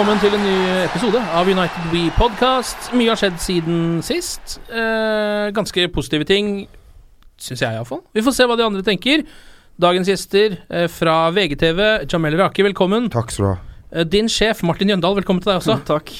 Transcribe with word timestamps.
Velkommen 0.00 0.20
til 0.22 0.32
en 0.32 0.40
ny 0.40 0.52
episode 0.86 1.20
av 1.36 1.44
United 1.44 1.90
We 1.92 2.06
Podcast. 2.16 2.86
Mye 2.96 3.10
har 3.10 3.18
skjedd 3.20 3.34
siden 3.36 3.80
sist. 4.00 4.54
Eh, 4.72 5.50
ganske 5.52 5.82
positive 5.92 6.24
ting, 6.24 6.46
syns 7.36 7.60
jeg 7.60 7.76
iallfall. 7.76 8.00
Vi 8.16 8.22
får 8.24 8.32
se 8.32 8.46
hva 8.48 8.56
de 8.56 8.64
andre 8.64 8.80
tenker. 8.86 9.26
Dagens 9.76 10.08
gjester 10.08 10.56
eh, 10.56 10.86
fra 10.88 11.18
VGTV, 11.36 11.82
Jamel 12.08 12.38
Rake, 12.40 12.64
velkommen. 12.64 13.10
Takk 13.12 13.34
skal 13.34 13.44
du 13.44 13.48
ha. 13.50 13.74
Eh, 13.92 14.06
din 14.08 14.32
sjef, 14.32 14.62
Martin 14.64 14.88
Jøndal, 14.88 15.18
velkommen 15.18 15.44
til 15.44 15.52
deg 15.52 15.60
også. 15.60 15.76
Takk. 15.92 16.14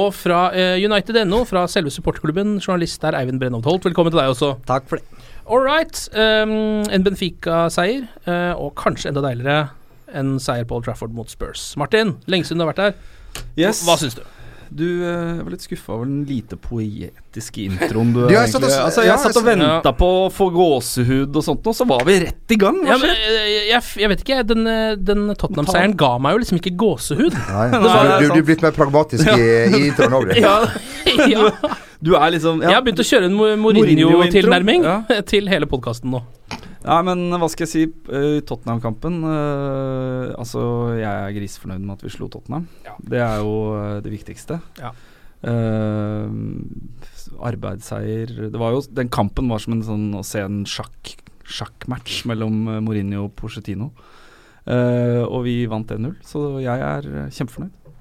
Og 0.00 0.08
fra 0.16 0.46
eh, 0.56 0.80
United.no, 0.80 1.42
fra 1.50 1.66
selve 1.68 1.92
supporterklubben, 1.92 2.56
journalist 2.64 3.04
der, 3.04 3.18
Eivind 3.20 3.44
Brennholt 3.44 3.68
Holt, 3.68 3.90
velkommen 3.90 4.16
til 4.16 4.22
deg 4.22 4.32
også. 4.32 4.54
Takk 4.72 4.88
for 4.88 5.02
det. 5.02 5.28
All 5.44 5.60
right. 5.68 6.00
Um, 6.16 6.88
en 6.88 7.04
Benfica-seier, 7.04 8.08
eh, 8.24 8.54
og 8.56 8.72
kanskje 8.80 9.12
enda 9.12 9.28
deiligere 9.28 9.66
en 10.16 10.38
seier 10.40 10.64
på 10.64 10.80
Old 10.80 10.88
Trafford 10.88 11.12
mot 11.12 11.28
Spurs. 11.28 11.74
Martin, 11.76 12.16
lenge 12.24 12.48
siden 12.48 12.64
du 12.64 12.64
har 12.64 12.72
vært 12.72 12.84
her. 12.86 13.16
Yes. 13.58 13.84
Hva 13.86 13.96
syns 14.00 14.14
du? 14.18 14.22
Du 14.68 14.84
eh, 14.84 15.08
jeg 15.38 15.44
var 15.46 15.52
litt 15.54 15.62
skuffa 15.64 15.94
over 15.94 16.04
den 16.04 16.24
lite 16.28 16.58
poetiske 16.60 17.62
introen 17.64 18.10
du 18.12 18.18
Ja, 18.34 18.42
jeg 18.44 18.50
satt 18.52 18.66
og- 18.66 18.74
altså, 18.84 19.00
ja, 19.06 19.14
Jeg 19.14 19.22
satt 19.22 19.38
og 19.40 19.46
venta 19.46 19.92
på 19.96 20.08
å 20.26 20.28
få 20.34 20.50
gåsehud 20.52 21.38
og 21.40 21.46
sånt, 21.46 21.70
og 21.72 21.74
så 21.78 21.86
var 21.88 22.04
vi 22.04 22.18
rett 22.26 22.52
i 22.52 22.58
gang. 22.60 22.82
Ja, 22.84 22.98
men, 23.00 23.14
eh, 23.16 23.48
jeg, 23.70 23.80
jeg 24.02 24.12
vet 24.12 24.24
ikke. 24.26 24.42
Den, 24.50 24.66
eh, 24.68 24.92
den 25.00 25.24
Tottenham-seieren 25.40 25.96
ga 25.96 26.12
meg 26.20 26.36
jo 26.36 26.42
liksom 26.44 26.60
ikke 26.60 26.74
gåsehud. 26.84 27.32
Nei, 27.48 27.66
Nei, 27.72 27.96
er 27.96 28.26
du, 28.26 28.28
du 28.34 28.40
er 28.42 28.48
blitt 28.52 28.64
mer 28.66 28.76
pragmatisk 28.76 29.24
i, 29.32 29.48
i 29.72 29.82
introen 29.88 30.18
òg, 30.20 30.28
du. 30.34 30.40
Ja, 30.44 30.58
ja. 31.32 31.48
Du 32.04 32.14
er 32.14 32.30
liksom 32.30 32.62
Jeg 32.62 32.74
har 32.76 32.84
begynt 32.86 33.02
å 33.02 33.06
kjøre 33.06 33.26
en. 33.26 33.36
Mourinho-tilnærming 33.62 34.84
Ja. 34.86 34.98
til 35.32 35.50
hele 35.50 35.66
podkasten 35.70 36.12
nå. 36.14 36.22
Ja, 36.84 37.00
men 37.04 37.26
hva 37.34 37.48
skal 37.50 37.66
jeg 37.66 37.72
si? 37.72 37.82
eh, 38.14 38.38
Tottenham-kampen 38.46 39.18
uh, 39.26 40.30
Altså, 40.38 40.60
jeg 40.96 41.10
er 41.10 41.34
grisfornøyd 41.36 41.82
med 41.82 41.96
at 41.98 42.04
vi 42.06 42.12
slo 42.14 42.28
Tottenham. 42.32 42.68
Det 43.02 43.18
er 43.20 43.42
jo 43.42 43.54
eh, 43.76 43.96
det 44.04 44.12
viktigste. 44.14 44.60
Ja. 44.78 44.92
Uh, 45.38 46.26
arbeidsseier 47.46 48.32
Det 48.50 48.58
var 48.58 48.72
jo 48.74 48.80
Den 48.90 49.06
kampen 49.06 49.46
var 49.46 49.60
som 49.62 49.76
en 49.76 49.84
sånn 49.86 50.06
å 50.18 50.24
se 50.26 50.42
en 50.42 50.64
sjakk 50.66 51.12
sjakkmatch 51.48 52.24
mellom 52.28 52.56
Mourinho 52.84 53.22
og 53.24 53.34
Pochettino. 53.38 53.90
Uh, 54.68 55.24
og 55.24 55.46
vi 55.46 55.62
vant 55.70 55.88
1-0, 55.94 56.10
så 56.28 56.42
jeg 56.60 56.82
er 56.84 57.06
kjempefornøyd. 57.32 57.94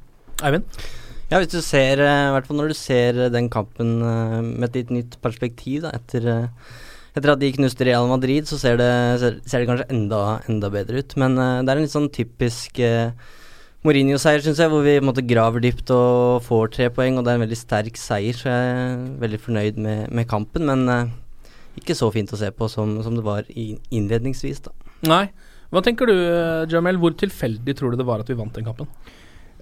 Eivind? 0.44 0.82
Ja, 1.28 1.42
hvis 1.42 1.52
du 1.52 1.60
ser, 1.60 2.00
eh, 2.00 2.28
i 2.30 2.36
hvert 2.36 2.46
fall 2.48 2.60
når 2.62 2.72
du 2.72 2.78
ser 2.80 3.18
eh, 3.26 3.32
den 3.34 3.50
kampen 3.52 3.98
eh, 4.00 4.38
med 4.46 4.70
et 4.70 4.78
litt 4.80 4.94
nytt 4.96 5.18
perspektiv, 5.24 5.82
da, 5.84 5.92
etter, 5.98 6.48
etter 7.18 7.34
at 7.34 7.42
de 7.42 7.50
knuste 7.58 7.84
Real 7.84 8.08
Madrid, 8.08 8.48
så 8.48 8.60
ser 8.62 8.80
det, 8.80 8.92
ser, 9.20 9.42
det 9.60 9.68
kanskje 9.68 9.90
enda, 9.92 10.22
enda 10.48 10.72
bedre 10.72 11.04
ut. 11.04 11.18
Men 11.20 11.36
det 11.36 11.68
er 11.68 11.76
en 11.76 11.84
litt 11.84 11.96
sånn 11.96 12.08
typisk 12.16 12.80
Mourinho-seier, 13.86 14.42
syns 14.44 14.60
jeg, 14.60 14.72
hvor 14.72 14.82
vi 14.84 14.98
måte 15.04 15.24
graver 15.24 15.62
dypt 15.64 15.92
og 15.94 16.42
får 16.48 16.72
tre 16.74 16.88
poeng, 16.92 17.20
og 17.20 17.24
det 17.24 17.34
er 17.34 17.38
en 17.40 17.44
veldig 17.46 17.60
sterk 17.60 18.00
seier, 18.00 18.36
så 18.36 18.50
jeg 18.50 18.72
er 18.72 19.04
veldig 19.22 19.40
fornøyd 19.44 19.78
med, 19.84 20.08
med 20.18 20.28
kampen. 20.32 20.66
Men 20.68 20.88
eh, 20.92 21.14
ikke 21.80 21.96
så 21.96 22.10
fint 22.16 22.34
å 22.34 22.40
se 22.40 22.50
på 22.56 22.68
som, 22.74 22.98
som 23.06 23.16
det 23.16 23.24
var 23.28 23.48
innledningsvis, 23.54 24.64
da. 24.66 24.74
Nei. 25.08 25.28
Hva 25.68 25.84
tenker 25.84 26.08
du, 26.08 26.16
Jamel? 26.72 26.98
Hvor 27.00 27.12
tilfeldig 27.20 27.74
tror 27.76 27.92
du 27.92 28.00
det 28.00 28.08
var 28.08 28.24
at 28.24 28.30
vi 28.32 28.38
vant 28.40 28.56
den 28.56 28.66
kampen? 28.68 28.88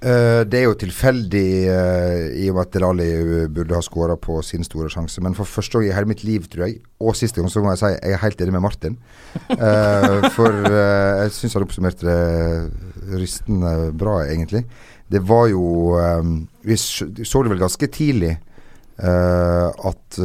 Eh, 0.04 0.42
det 0.44 0.60
er 0.60 0.66
jo 0.68 0.76
tilfeldig 0.76 1.50
eh, 1.72 2.24
i 2.44 2.50
og 2.52 2.58
med 2.58 2.66
at 2.66 2.74
Delali 2.76 3.06
eh, 3.16 3.46
burde 3.48 3.78
ha 3.78 3.84
skåra 3.84 4.18
på 4.20 4.42
sin 4.44 4.66
store 4.68 4.90
sjanse. 4.92 5.22
Men 5.24 5.38
for 5.38 5.48
første 5.48 5.80
gang 5.80 5.88
i 5.88 5.94
hele 5.96 6.10
mitt 6.10 6.26
liv, 6.28 6.50
tror 6.52 6.66
jeg, 6.68 6.82
og 7.00 7.16
siste 7.16 7.40
gang, 7.40 7.52
så 7.52 7.64
må 7.64 7.72
jeg 7.72 7.82
si 7.82 7.92
jeg 7.94 8.16
er 8.18 8.24
helt 8.24 8.44
enig 8.44 8.56
med 8.58 8.66
Martin. 8.66 8.98
For 10.36 10.58
jeg 10.68 11.32
syns 11.36 11.56
han 11.56 11.66
oppsummerte 11.66 12.04
det 12.06 13.22
rystende 13.22 13.72
bra, 13.96 14.20
egentlig. 14.28 14.66
Det 15.12 15.22
var 15.24 15.48
jo 15.52 15.64
Vi 16.66 16.76
så 16.78 17.44
det 17.44 17.52
vel 17.54 17.62
ganske 17.62 17.88
tidlig. 17.88 18.38
at 18.98 20.18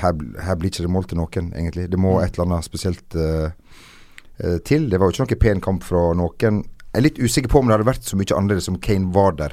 her, 0.00 0.12
her 0.42 0.54
blir 0.56 0.70
ikke 0.70 0.82
det 0.82 0.90
mål 0.90 1.04
til 1.04 1.20
noen, 1.20 1.52
egentlig. 1.54 1.90
Det 1.92 1.98
må 2.00 2.20
et 2.20 2.34
eller 2.34 2.48
annet 2.48 2.64
spesielt 2.64 3.08
til. 3.08 4.90
Det 4.90 4.98
var 4.98 5.06
jo 5.06 5.12
ikke 5.12 5.24
noen 5.24 5.44
pen 5.44 5.60
kamp 5.60 5.84
fra 5.84 6.12
noen. 6.16 6.64
Jeg 6.92 7.00
er 7.00 7.04
litt 7.04 7.18
usikker 7.20 7.50
på 7.52 7.60
om 7.60 7.68
det 7.68 7.76
hadde 7.76 7.86
vært 7.88 8.06
så 8.08 8.16
mye 8.16 8.34
annerledes 8.36 8.68
om 8.72 8.78
Kane 8.80 9.10
var 9.14 9.34
der, 9.38 9.52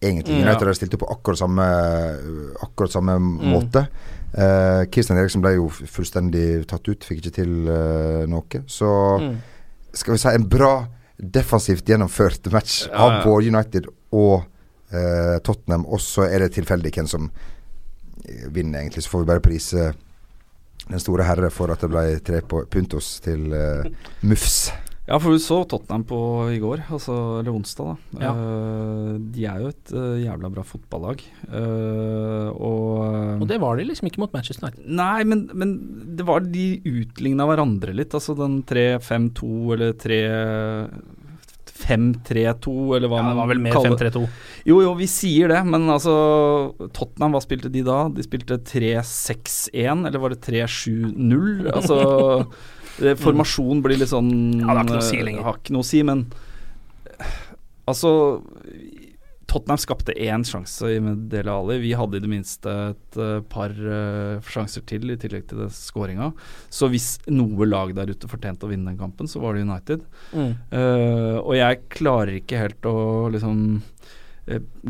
egentlig. 0.00 0.36
Mm, 0.38 0.44
United 0.46 0.62
hadde 0.68 0.76
stilt 0.78 0.94
opp 0.96 1.02
på 1.02 1.10
akkurat 1.16 1.40
samme, 1.42 1.66
akkurat 2.62 2.92
samme 2.94 3.16
måte. 3.20 3.82
Uh, 4.30 4.84
Christian 4.94 5.18
Eriksen 5.18 5.42
ble 5.42 5.56
jo 5.56 5.66
fullstendig 5.70 6.62
tatt 6.70 6.86
ut, 6.86 7.02
fikk 7.04 7.24
ikke 7.24 7.34
til 7.40 7.56
uh, 7.66 8.22
noe. 8.30 8.60
Så 8.70 8.90
Mm. 9.20 9.34
skal 9.92 10.14
vi 10.14 10.18
si 10.22 10.28
en 10.38 10.46
bra 10.48 10.86
defensivt 11.18 11.84
gjennomført 11.90 12.46
match 12.54 12.86
Ja, 12.86 12.96
av 13.02 13.24
både 13.26 13.50
United 13.50 13.88
og 14.12 14.44
uh, 14.94 15.38
Tottenham. 15.44 15.84
Og 15.90 16.00
så 16.00 16.28
er 16.30 16.38
det 16.46 16.52
tilfeldig 16.54 16.92
hvem 16.94 17.08
som 17.10 17.26
eh, 18.24 18.46
vinner, 18.54 18.78
egentlig. 18.80 19.02
Så 19.04 19.10
får 19.10 19.24
vi 19.26 19.30
bare 19.32 19.42
prise 19.44 19.90
den 20.90 21.02
store 21.02 21.26
herre 21.26 21.50
for 21.50 21.70
at 21.74 21.82
det 21.82 21.90
ble 21.92 22.04
tre 22.24 22.40
på 22.40 22.62
puntos 22.70 23.18
til 23.26 23.50
uh, 23.52 23.84
Mufs. 24.22 24.70
Ja, 25.10 25.16
for 25.18 25.34
du 25.34 25.40
så 25.42 25.64
Tottenham 25.66 26.04
på 26.06 26.14
i 26.54 26.60
går, 26.62 26.84
altså, 26.94 27.40
eller 27.40 27.50
onsdag, 27.50 27.96
da. 28.14 28.20
Ja. 28.22 28.30
uh, 28.30 29.18
de 29.34 29.42
er 29.50 29.58
jo 29.58 29.66
et 29.72 29.90
uh, 29.90 30.14
jævla 30.22 30.46
bra 30.54 30.62
fotballag. 30.62 31.18
Uh, 31.50 32.54
og 32.54 33.42
Og 33.42 33.46
det 33.50 33.58
var 33.58 33.74
de 33.80 33.88
liksom 33.88 34.06
ikke 34.06 34.22
mot 34.22 34.30
Manchester 34.36 34.68
United. 34.68 34.86
Nei, 34.86 35.26
men, 35.26 35.50
men 35.50 35.74
det 36.14 36.22
var 36.28 36.46
de 36.46 36.78
utligna 36.86 37.42
hverandre 37.50 37.90
litt. 37.98 38.14
Altså 38.14 38.38
den 38.38 38.62
3-5-2 38.70 39.74
eller 39.74 39.98
3-5-3-2, 39.98 42.70
eller 42.94 43.10
hva 43.10 43.18
Ja, 43.18 43.26
det 43.32 43.40
var 43.42 43.50
vel 43.50 43.66
mer 43.66 43.74
kaller 43.74 43.98
5-3-2. 43.98 44.22
Jo, 44.70 44.78
jo, 44.86 44.94
vi 44.94 45.10
sier 45.10 45.50
det, 45.50 45.58
men 45.66 45.90
altså 45.90 46.14
Tottenham, 46.94 47.34
hva 47.34 47.42
spilte 47.42 47.66
de 47.74 47.82
da? 47.82 48.06
De 48.14 48.22
spilte 48.22 48.62
3-6-1, 48.62 50.06
eller 50.06 50.22
var 50.22 50.30
det 50.36 50.38
3-7-0? 50.46 51.66
Altså 51.74 51.98
Formasjon 52.98 53.82
blir 53.84 54.00
litt 54.00 54.12
sånn 54.12 54.32
Ja, 54.60 54.74
det 54.74 54.80
har 54.80 54.84
ikke 54.84 54.96
noe 54.96 55.04
å 55.04 55.08
si 55.10 55.20
eh, 55.20 55.26
lenger. 55.26 55.44
Har 55.46 55.60
ikke 55.60 55.76
noe 55.76 55.86
å 55.86 55.90
si, 55.90 56.02
men 56.06 56.24
eh, 57.06 57.36
Altså 57.90 58.10
Tottenham 59.50 59.80
skapte 59.82 60.14
én 60.14 60.44
sjanse 60.46 60.86
i 60.94 60.98
Dele 61.30 61.50
Ali. 61.50 61.80
Vi 61.82 61.94
hadde 61.98 62.20
i 62.20 62.22
det 62.22 62.30
minste 62.30 62.70
et 62.92 63.18
uh, 63.18 63.40
par 63.50 63.72
uh, 63.74 64.38
sjanser 64.46 64.84
til, 64.86 65.10
i 65.10 65.16
tillegg 65.18 65.48
til 65.50 65.64
skåringa. 65.74 66.28
Så 66.70 66.86
hvis 66.92 67.16
noe 67.26 67.66
lag 67.66 67.90
der 67.96 68.12
ute 68.12 68.30
fortjente 68.30 68.68
å 68.68 68.70
vinne 68.70 68.92
den 68.92 69.00
kampen, 69.00 69.26
så 69.30 69.42
var 69.42 69.58
det 69.58 69.64
United. 69.66 70.04
Mm. 70.30 70.52
Uh, 70.70 71.38
og 71.40 71.56
jeg 71.58 71.82
klarer 71.96 72.36
ikke 72.38 72.62
helt 72.62 72.86
å 72.86 72.94
liksom 73.34 73.64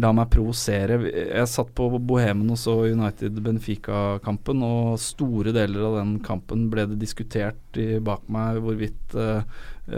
La 0.00 0.12
meg 0.16 0.30
provosere. 0.32 1.00
Jeg 1.10 1.48
satt 1.50 1.72
på 1.76 1.88
Bohemen 1.98 2.52
og 2.54 2.58
så 2.60 2.76
United-Benfica-kampen, 2.88 4.62
og 4.64 5.00
store 5.02 5.52
deler 5.56 5.88
av 5.88 5.98
den 5.98 6.14
kampen 6.24 6.68
ble 6.72 6.86
det 6.92 7.00
diskutert 7.02 7.80
bak 8.06 8.24
meg 8.32 8.62
hvorvidt 8.64 9.16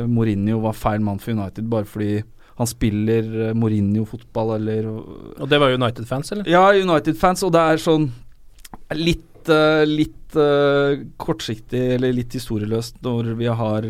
Mourinho 0.09 0.63
var 0.65 0.79
feil 0.79 1.05
mann 1.05 1.21
for 1.23 1.37
United 1.37 1.69
bare 1.71 1.87
fordi 1.87 2.15
han 2.61 2.69
spiller 2.69 3.29
uh, 3.49 3.51
Mourinho-fotball, 3.57 4.57
eller 4.61 4.89
Og 4.93 5.49
det 5.49 5.61
var 5.61 5.73
United-fans, 5.73 6.33
eller? 6.33 6.49
Ja, 6.51 6.67
United-fans, 6.73 7.45
og 7.47 7.55
det 7.55 7.63
er 7.63 7.81
sånn 7.83 8.11
litt 8.97 9.49
uh, 9.51 9.85
litt 9.89 10.37
uh, 10.37 11.01
kortsiktig 11.21 11.81
eller 11.97 12.15
litt 12.17 12.37
historieløst 12.37 13.01
når 13.05 13.33
vi 13.41 13.49
har 13.49 13.89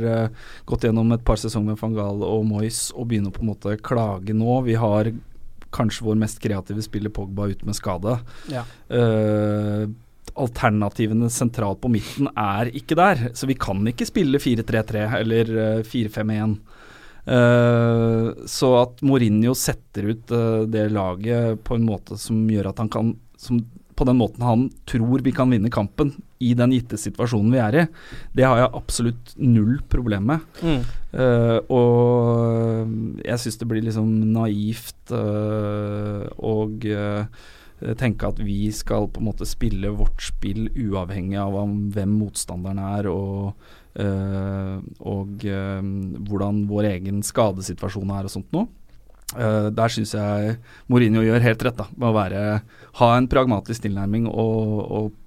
gått 0.69 0.87
gjennom 0.87 1.13
et 1.15 1.27
par 1.27 1.41
sesonger 1.41 1.75
med 1.75 1.83
van 1.83 1.99
Gaal 1.99 2.25
og 2.27 2.47
Moyes 2.49 2.89
og 2.95 3.11
begynner 3.11 3.35
på 3.35 3.45
en 3.45 3.53
måte 3.53 3.75
å 3.75 3.83
klage 3.83 4.35
nå. 4.37 4.61
Vi 4.67 4.79
har 4.79 5.13
kanskje 5.73 6.07
vår 6.07 6.21
mest 6.21 6.41
kreative 6.43 6.85
spiller 6.85 7.13
Pogba 7.13 7.49
ut 7.53 7.65
med 7.67 7.77
skade. 7.79 8.19
Ja. 8.53 8.65
alternativene 10.33 11.27
sentralt 11.29 11.81
på 11.83 11.91
midten 11.93 12.29
er 12.39 12.71
ikke 12.73 12.97
der, 12.97 13.27
så 13.37 13.49
vi 13.49 13.57
kan 13.61 13.83
ikke 13.91 14.07
spille 14.09 14.41
4-3-3 14.41 15.03
eller 15.19 15.51
4-5-1. 15.85 16.55
Uh, 17.23 18.33
så 18.51 18.69
at 18.81 19.03
Mourinho 19.07 19.55
setter 19.55 20.09
ut 20.11 20.33
uh, 20.35 20.65
det 20.67 20.89
laget 20.91 21.61
på 21.63 21.77
en 21.79 21.85
måte 21.87 22.19
som 22.19 22.41
gjør 22.51 22.73
at 22.73 22.83
han 22.83 22.91
kan 22.91 23.13
som, 23.39 23.61
På 23.95 24.07
den 24.09 24.19
måten 24.19 24.43
han 24.43 24.65
tror 24.91 25.23
vi 25.23 25.31
kan 25.35 25.51
vinne 25.53 25.71
kampen 25.71 26.11
i 26.43 26.51
den 26.59 26.73
gitte 26.75 26.99
situasjonen 26.99 27.53
vi 27.55 27.61
er 27.63 27.77
i, 27.79 27.85
det 28.35 28.47
har 28.49 28.59
jeg 28.59 28.75
absolutt 28.75 29.35
null 29.39 29.77
problem 29.93 30.27
med. 30.33 30.47
Mm. 30.65 30.81
Uh, 31.13 31.59
og 31.69 33.21
jeg 33.21 33.43
syns 33.43 33.61
det 33.61 33.69
blir 33.69 33.85
liksom 33.85 34.09
naivt 34.33 35.13
og 35.13 36.87
tenke 37.99 38.29
at 38.31 38.39
vi 38.41 38.71
skal 38.73 39.11
på 39.11 39.21
en 39.21 39.27
måte 39.27 39.45
spille 39.49 39.91
vårt 39.93 40.23
spill 40.25 40.71
uavhengig 40.71 41.37
av 41.43 41.59
hvem 41.93 42.19
motstanderen 42.23 42.81
er. 42.81 43.11
og 43.11 43.79
Uh, 43.93 44.81
og 45.05 45.43
uh, 45.45 45.81
hvordan 46.25 46.63
vår 46.71 46.87
egen 46.95 47.19
skadesituasjon 47.27 48.13
er 48.17 48.29
og 48.29 48.33
sånt 48.33 48.55
noe. 48.57 48.71
Uh, 49.33 49.69
der 49.73 49.93
syns 49.93 50.15
jeg 50.17 50.55
Mourinho 50.93 51.25
gjør 51.25 51.45
helt 51.45 51.65
rett 51.67 51.77
da, 51.77 51.87
med 51.93 52.09
å 52.09 52.17
være, 52.17 52.41
ha 53.01 53.11
en 53.17 53.29
pragmatisk 53.33 53.85
tilnærming 53.85 54.29
og, 54.29 54.73
og, 54.89 55.19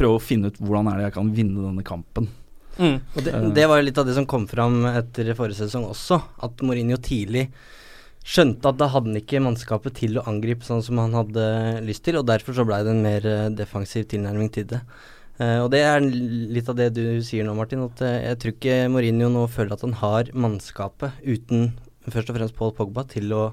prøve 0.00 0.16
å 0.16 0.22
finne 0.24 0.48
ut 0.48 0.56
hvordan 0.62 0.86
er 0.88 0.96
det 0.96 1.08
jeg 1.08 1.16
kan 1.18 1.32
vinne 1.36 1.60
denne 1.60 1.82
kampen. 1.84 2.30
Mm. 2.78 2.96
Og 3.00 3.20
det, 3.26 3.34
det, 3.56 3.66
var 3.68 3.80
jo 3.80 3.86
litt 3.88 3.98
av 4.00 4.08
det 4.08 4.16
som 4.16 4.28
kom 4.28 4.46
fram 4.48 4.82
etter 4.88 5.32
forrige 5.36 5.64
sesong 5.64 5.88
også, 5.90 6.20
at 6.46 6.64
Mourinho 6.64 6.96
tidlig 7.02 7.48
skjønte 8.20 8.68
at 8.68 8.78
da 8.78 8.90
hadde 8.92 9.10
han 9.10 9.20
ikke 9.20 9.40
mannskapet 9.42 9.96
til 9.96 10.20
å 10.20 10.26
angripe 10.28 10.66
sånn 10.66 10.84
som 10.84 11.00
han 11.00 11.16
hadde 11.16 11.44
lyst 11.86 12.04
til, 12.06 12.20
og 12.20 12.28
derfor 12.28 12.56
så 12.56 12.66
blei 12.68 12.82
det 12.84 12.92
en 12.92 13.04
mer 13.04 13.28
defensiv 13.56 14.06
tilnærming 14.12 14.52
til 14.54 14.68
det. 14.70 14.82
Uh, 15.40 15.64
og 15.64 15.70
det 15.72 15.80
er 15.88 16.04
litt 16.04 16.68
av 16.68 16.76
det 16.76 16.90
du 16.92 17.04
sier 17.24 17.46
nå, 17.46 17.54
Martin. 17.56 17.86
At 17.86 18.02
uh, 18.04 18.12
jeg 18.20 18.40
tror 18.42 18.52
ikke 18.52 18.80
Mourinho 18.92 19.30
nå 19.32 19.46
føler 19.48 19.72
at 19.72 19.84
han 19.86 19.96
har 20.02 20.32
mannskapet 20.36 21.16
uten 21.24 21.70
først 22.10 22.32
og 22.32 22.36
fremst 22.36 22.56
Paul 22.58 22.74
Pogba 22.76 23.06
til 23.08 23.32
å, 23.32 23.46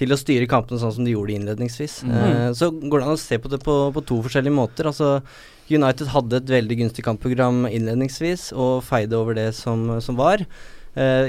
til 0.00 0.14
å 0.14 0.18
styre 0.18 0.48
kampene 0.50 0.80
sånn 0.80 0.94
som 0.96 1.06
de 1.06 1.14
gjorde 1.14 1.36
innledningsvis. 1.36 2.00
Mm. 2.08 2.16
Uh, 2.16 2.48
så 2.56 2.70
går 2.72 3.02
det 3.02 3.06
an 3.06 3.16
å 3.18 3.20
se 3.20 3.38
på 3.40 3.52
det 3.52 3.60
på, 3.64 3.76
på, 3.94 4.04
to 4.08 4.20
forskjellige 4.24 4.56
måter. 4.56 4.88
Altså 4.90 5.20
United 5.70 6.10
hadde 6.14 6.40
et 6.40 6.52
veldig 6.56 6.80
gunstig 6.82 7.06
kampprogram 7.06 7.62
innledningsvis 7.68 8.50
og 8.56 8.80
feide 8.88 9.18
over 9.18 9.36
det 9.38 9.50
som, 9.54 9.86
som 10.02 10.18
var. 10.18 10.42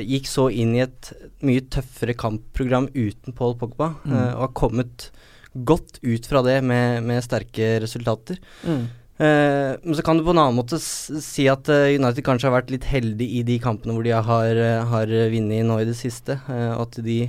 gikk 0.02 0.26
så 0.26 0.48
inn 0.50 0.72
i 0.74 0.82
et 0.82 1.12
mye 1.46 1.62
tøffere 1.70 2.16
kampprogram 2.18 2.88
uten 2.96 3.36
Paul 3.38 3.54
Pogba 3.60 3.92
Mm. 4.02 4.16
og 4.18 4.42
har 4.48 4.56
kommet 4.58 5.12
godt 5.54 6.00
ut 6.02 6.26
fra 6.26 6.42
det 6.42 6.58
med, 6.64 7.04
med 7.04 7.22
sterke 7.24 7.76
resultater. 7.84 8.40
Mm. 8.66 8.88
Uh, 9.22 9.78
men 9.84 9.94
så 9.94 10.02
kan 10.02 10.18
du 10.18 10.24
på 10.26 10.34
en 10.34 10.42
annen 10.42 10.58
måte 10.58 10.80
si 10.82 11.46
at 11.52 11.68
uh, 11.70 11.92
United 11.94 12.24
kanskje 12.26 12.48
har 12.50 12.56
vært 12.56 12.72
litt 12.74 12.88
heldig 12.90 13.28
i 13.38 13.44
de 13.46 13.60
kampene 13.62 13.94
hvor 13.94 14.08
de 14.08 14.16
har, 14.16 14.58
uh, 14.58 14.88
har 14.90 15.12
vunnet 15.34 15.68
nå 15.68 15.78
i 15.78 15.86
det 15.86 15.98
siste. 16.00 16.40
at 16.50 16.98
de 17.06 17.20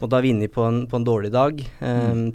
måtte 0.00 0.18
ha 0.18 0.24
vunnet 0.24 0.52
på, 0.52 0.66
på, 0.90 0.98
en 0.98 1.06
dårlig 1.06 1.32
dag. 1.34 1.62
Mm. 1.80 2.26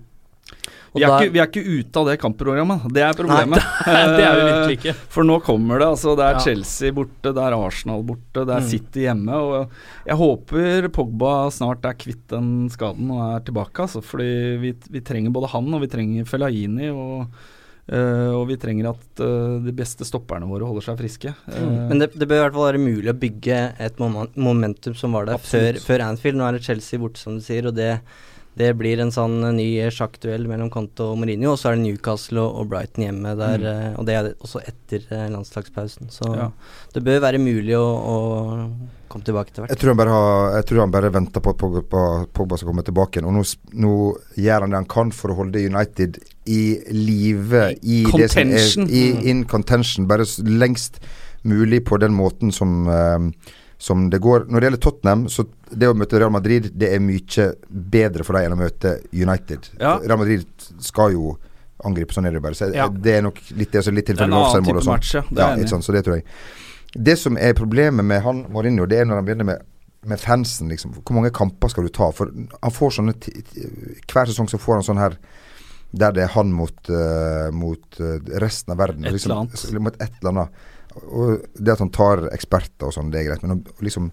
Vi 0.91 1.05
er, 1.05 1.13
ikke, 1.23 1.31
vi 1.31 1.39
er, 1.39 1.47
ikke, 1.47 1.61
ute 1.63 2.01
av 2.01 2.07
det 2.09 2.17
kampprogrammet, 2.19 2.83
det 2.91 3.03
er 3.05 3.15
problemet. 3.15 3.63
Nei, 3.87 4.01
det 4.17 4.25
er 4.27 4.33
vi 4.35 4.41
virkelig 4.43 4.75
ikke. 4.75 4.95
For 5.13 5.27
nå 5.27 5.37
kommer 5.45 5.79
det. 5.79 5.87
altså 5.87 6.17
Det 6.19 6.25
er 6.25 6.35
ja. 6.35 6.41
Chelsea 6.43 6.95
borte, 6.97 7.31
det 7.31 7.45
er 7.45 7.55
Arsenal 7.55 8.03
borte, 8.09 8.43
det 8.43 8.57
er 8.57 8.65
mm. 8.65 8.67
City 8.73 9.05
hjemme. 9.05 9.39
Og 9.39 10.09
jeg 10.09 10.19
håper 10.19 10.89
Pogba 10.91 11.31
snart 11.55 11.87
er 11.87 11.95
kvitt 11.95 12.25
den 12.33 12.67
skaden 12.73 13.13
og 13.15 13.23
er 13.29 13.47
tilbake. 13.47 13.87
Altså, 13.87 14.03
fordi 14.03 14.33
vi, 14.65 14.75
vi 14.91 15.03
trenger 15.07 15.31
både 15.31 15.53
han 15.53 15.71
og 15.71 15.85
vi 15.85 15.91
trenger 15.95 16.27
Fellaini. 16.27 16.91
og 16.91 17.31
Uh, 17.89 18.37
og 18.37 18.45
vi 18.51 18.59
trenger 18.61 18.91
at 18.91 19.21
uh, 19.25 19.57
de 19.59 19.71
beste 19.75 20.05
stopperne 20.07 20.47
våre 20.47 20.67
holder 20.69 20.85
seg 20.85 20.99
friske. 21.01 21.33
Uh, 21.49 21.57
mm. 21.57 21.79
Men 21.89 22.03
det, 22.03 22.11
det, 22.13 22.27
bør 22.29 22.37
i 22.37 22.43
hvert 22.45 22.57
fall 22.57 22.67
være 22.69 22.83
mulig 22.83 23.09
å 23.11 23.17
bygge 23.17 23.61
et 23.81 24.01
momentum 24.01 24.95
som 24.97 25.17
var 25.17 25.27
der 25.27 25.41
før, 25.41 25.79
før, 25.81 26.05
Anfield. 26.05 26.39
Nå 26.39 26.45
er 26.47 26.57
det 26.57 26.67
Chelsea 26.67 27.01
borte, 27.01 27.19
som 27.19 27.39
du 27.39 27.43
sier, 27.43 27.67
og 27.67 27.75
det, 27.75 27.89
det 28.61 28.69
blir 28.79 29.01
en 29.01 29.11
sånn 29.11 29.41
ny 29.57 29.67
sjakkduell 29.91 30.47
mellom 30.51 30.71
Conte 30.71 31.09
og 31.09 31.19
Mourinho. 31.19 31.55
Og 31.55 31.59
så 31.59 31.71
er 31.71 31.79
det 31.79 31.87
Newcastle 31.87 32.45
og, 32.45 32.61
og 32.61 32.71
Brighton 32.71 33.07
hjemme 33.09 33.35
der, 33.41 33.67
mm. 33.67 33.99
og 33.99 34.07
det 34.07 34.17
er 34.19 34.31
også 34.37 34.63
etter 34.63 35.11
landslagspausen. 35.33 36.13
Så 36.13 36.31
ja. 36.37 36.49
det 36.95 37.03
bør 37.09 37.23
være 37.25 37.41
mulig 37.43 37.75
å, 37.81 37.85
å 37.85 38.17
komme 39.11 39.27
tilbake 39.27 39.51
til 39.51 39.65
hvert. 39.65 39.73
Jeg 39.73 39.81
tror 39.81 39.91
han 39.91 39.99
bare, 39.99 40.15
har, 40.15 40.55
jeg 40.59 40.67
tror 40.69 40.83
han 40.85 40.93
bare 40.93 41.11
venter 41.13 41.43
på 41.43 41.53
at 41.53 41.59
Pogba, 41.59 42.03
Pogba 42.31 42.59
skal 42.59 42.71
komme 42.71 42.85
tilbake 42.87 43.19
igjen. 43.19 43.27
Og 43.27 43.35
nå, 43.35 43.43
nå, 43.83 43.95
gjør 44.39 44.65
han 44.65 44.73
det 44.73 44.79
han 44.83 44.91
kan 44.95 45.11
for 45.15 45.33
å 45.33 45.41
holde 45.41 45.65
United 45.67 46.21
i 46.45 46.61
live 46.89 47.67
i, 47.81 48.03
som 48.09 48.53
er 48.53 48.85
i, 48.89 49.03
in 49.29 49.43
contention, 49.45 50.07
bare 50.09 50.25
lengst 50.41 51.01
mulig 51.43 51.83
på 51.85 51.97
den 52.01 52.13
måten 52.13 52.51
som 52.53 52.87
uh, 52.89 53.29
som 53.81 54.09
det 54.09 54.19
går. 54.21 54.45
Når 54.45 54.59
det 54.59 54.67
gjelder 54.67 54.81
Tottenham, 54.81 55.21
så 55.29 55.45
det 55.71 55.87
å 55.89 55.95
møte 55.97 56.19
Real 56.21 56.29
Madrid 56.33 56.67
Det 56.77 56.91
er 56.93 56.99
mye 57.01 57.45
bedre 57.67 58.25
for 58.27 58.37
dem 58.37 58.51
enn 58.51 58.53
å 58.53 58.59
møte 58.59 58.91
United. 59.09 59.71
Ja. 59.79 59.95
Real 60.03 60.19
Madrid 60.21 60.45
skal 60.85 61.15
jo 61.15 61.31
angripe, 61.89 62.13
sånn 62.13 62.29
er 62.29 62.35
det 62.37 62.43
bare. 62.45 62.57
Så 62.57 62.69
ja. 62.75 62.85
Det 62.93 63.15
er 63.17 63.25
nok 63.25 63.39
litt, 63.57 63.73
altså 63.73 63.93
litt 63.93 64.05
tilfeldig 64.11 64.29
med 64.35 64.43
offside-mål 64.43 64.81
og 64.83 64.85
sånn. 64.85 64.99
Match, 64.99 65.15
ja. 65.17 65.23
Det, 65.31 65.47
ja, 65.63 65.69
sånn, 65.71 65.85
så 65.85 65.95
det 65.95 66.03
tror 66.05 66.19
jeg. 66.19 66.27
Det 67.09 67.17
som 67.17 67.39
er 67.41 67.55
problemet 67.57 68.05
med 68.05 68.21
han 68.21 68.43
Mourinho, 68.53 68.85
det 68.85 69.01
er 69.01 69.09
når 69.09 69.21
han 69.21 69.29
begynner 69.31 69.49
med, 69.49 69.65
med 70.13 70.21
fansen. 70.21 70.69
Liksom. 70.69 70.93
Hvor 70.99 71.17
mange 71.17 71.33
kamper 71.33 71.73
skal 71.73 71.89
du 71.89 71.93
ta? 71.95 72.11
For 72.13 72.29
han 72.29 72.75
får 72.75 72.97
sånne 72.99 73.17
Hver 73.17 74.29
sesong 74.29 74.51
så 74.51 74.61
får 74.61 74.77
han 74.77 74.87
sånn 74.91 75.01
her 75.01 75.17
der 75.91 76.13
det 76.15 76.25
er 76.25 76.35
han 76.35 76.51
mot, 76.55 76.77
uh, 76.89 77.49
mot 77.55 77.99
uh, 77.99 78.17
resten 78.43 78.73
av 78.73 78.79
verden. 78.79 79.05
Et 79.05 79.15
liksom, 79.15 79.49
eller. 79.51 79.83
Mot 79.87 79.97
et 79.97 80.19
eller 80.21 80.31
annet. 80.31 80.61
Og 81.01 81.41
det 81.55 81.73
at 81.75 81.83
han 81.83 81.91
tar 81.93 82.25
eksperter 82.31 82.89
og 82.89 82.95
sånn, 82.95 83.11
det 83.11 83.21
er 83.21 83.29
greit. 83.29 83.43
Men 83.43 83.59
å 83.59 83.83
liksom 83.83 84.11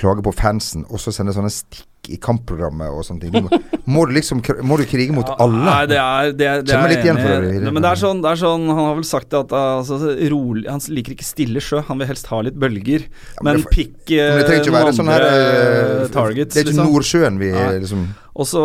klage 0.00 0.24
på 0.24 0.32
fansen, 0.36 0.86
og 0.88 1.00
så 1.02 1.12
sende 1.12 1.34
sånne 1.36 1.52
stikk 1.52 1.88
i 2.08 2.16
kampprogrammet 2.22 2.88
og 2.94 3.04
sånne 3.04 3.22
ting. 3.22 3.34
Du 3.34 3.44
må, 3.44 3.58
må, 3.84 4.04
du 4.08 4.14
liksom 4.16 4.40
Må 4.66 4.78
du 4.80 4.84
krige 4.88 5.12
mot 5.14 5.28
ja, 5.28 5.36
alle? 5.44 5.60
Nei, 5.66 5.80
det 5.90 5.98
er, 6.00 6.30
det, 6.32 6.48
det 6.68 6.78
meg 6.80 6.94
litt 6.94 7.04
igjen 7.06 7.20
for 7.20 7.32
det. 7.32 7.50
det. 7.60 7.72
Men 7.76 7.84
det 7.84 7.90
er, 7.90 8.00
sånn, 8.00 8.22
det 8.24 8.30
er 8.32 8.40
sånn 8.40 8.64
Han 8.70 8.80
har 8.80 8.94
vel 8.98 9.08
sagt 9.08 9.36
at 9.36 9.52
altså, 9.56 9.98
rolig, 10.32 10.64
han 10.70 10.82
liker 10.90 11.16
ikke 11.16 11.28
stille 11.28 11.62
sjø. 11.64 11.82
Han 11.90 12.00
vil 12.00 12.10
helst 12.10 12.30
ha 12.32 12.40
litt 12.46 12.56
bølger. 12.60 13.04
Ja, 13.06 13.44
men, 13.44 13.50
men 13.50 13.64
det, 13.64 13.74
pikk 13.74 14.14
men 14.14 14.40
det 14.40 14.46
trenger 14.48 14.64
ikke 14.64 14.76
være 14.78 14.94
sånn 14.96 15.12
her 15.12 15.26
uh, 15.26 16.06
targets, 16.14 16.54
Det 16.54 16.62
er 16.62 16.66
ikke 16.66 16.72
liksom. 16.72 16.94
Nordsjøen 16.94 17.42
vi 17.42 17.50
Nei. 17.54 17.66
liksom 17.84 18.06
Og 18.40 18.48
så 18.48 18.64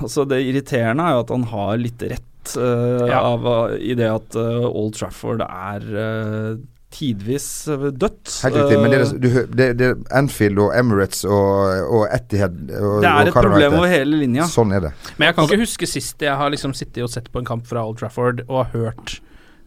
altså, 0.00 0.24
Det 0.28 0.40
irriterende 0.46 1.06
er 1.06 1.18
jo 1.18 1.26
at 1.26 1.34
han 1.36 1.50
har 1.52 1.76
litt 1.82 2.06
rett 2.14 2.56
uh, 2.56 3.04
Ja. 3.10 3.20
av, 3.34 3.50
i 3.76 3.98
det 3.98 4.08
at 4.10 4.38
uh, 4.38 4.66
Old 4.70 4.96
Trafford 4.96 5.44
er 5.46 5.86
uh, 5.92 6.56
tidvis 6.92 7.46
uh, 7.68 7.88
dødt. 7.90 8.30
Helt 8.44 8.56
riktig. 8.56 8.78
Men 8.80 8.92
det 8.92 9.00
er, 9.00 9.12
du, 9.18 9.28
det, 9.58 9.68
det 9.80 9.88
er 9.90 10.00
Anfield 10.16 10.60
og 10.62 10.72
Emirates 10.76 11.24
og, 11.26 11.90
og 11.90 12.06
Etihad 12.14 12.56
og, 12.78 13.00
det 13.02 13.10
er 13.10 13.30
et 13.30 13.36
problem 13.36 13.78
over 13.80 13.90
hele 13.90 14.22
linja. 14.22 14.46
Sånn 14.50 14.74
er 14.76 14.88
det. 14.88 14.92
Men 15.18 15.30
jeg 15.30 15.38
kan 15.38 15.50
ikke 15.50 15.62
huske 15.64 15.90
sist 15.90 16.22
jeg 16.22 16.38
har 16.38 16.52
liksom 16.54 16.74
sittet 16.76 17.04
og 17.06 17.12
sett 17.12 17.30
på 17.32 17.42
en 17.42 17.48
kamp 17.48 17.66
fra 17.68 17.84
Old 17.86 18.00
Trafford 18.00 18.44
og 18.46 18.62
har 18.62 18.72
hørt 18.74 19.18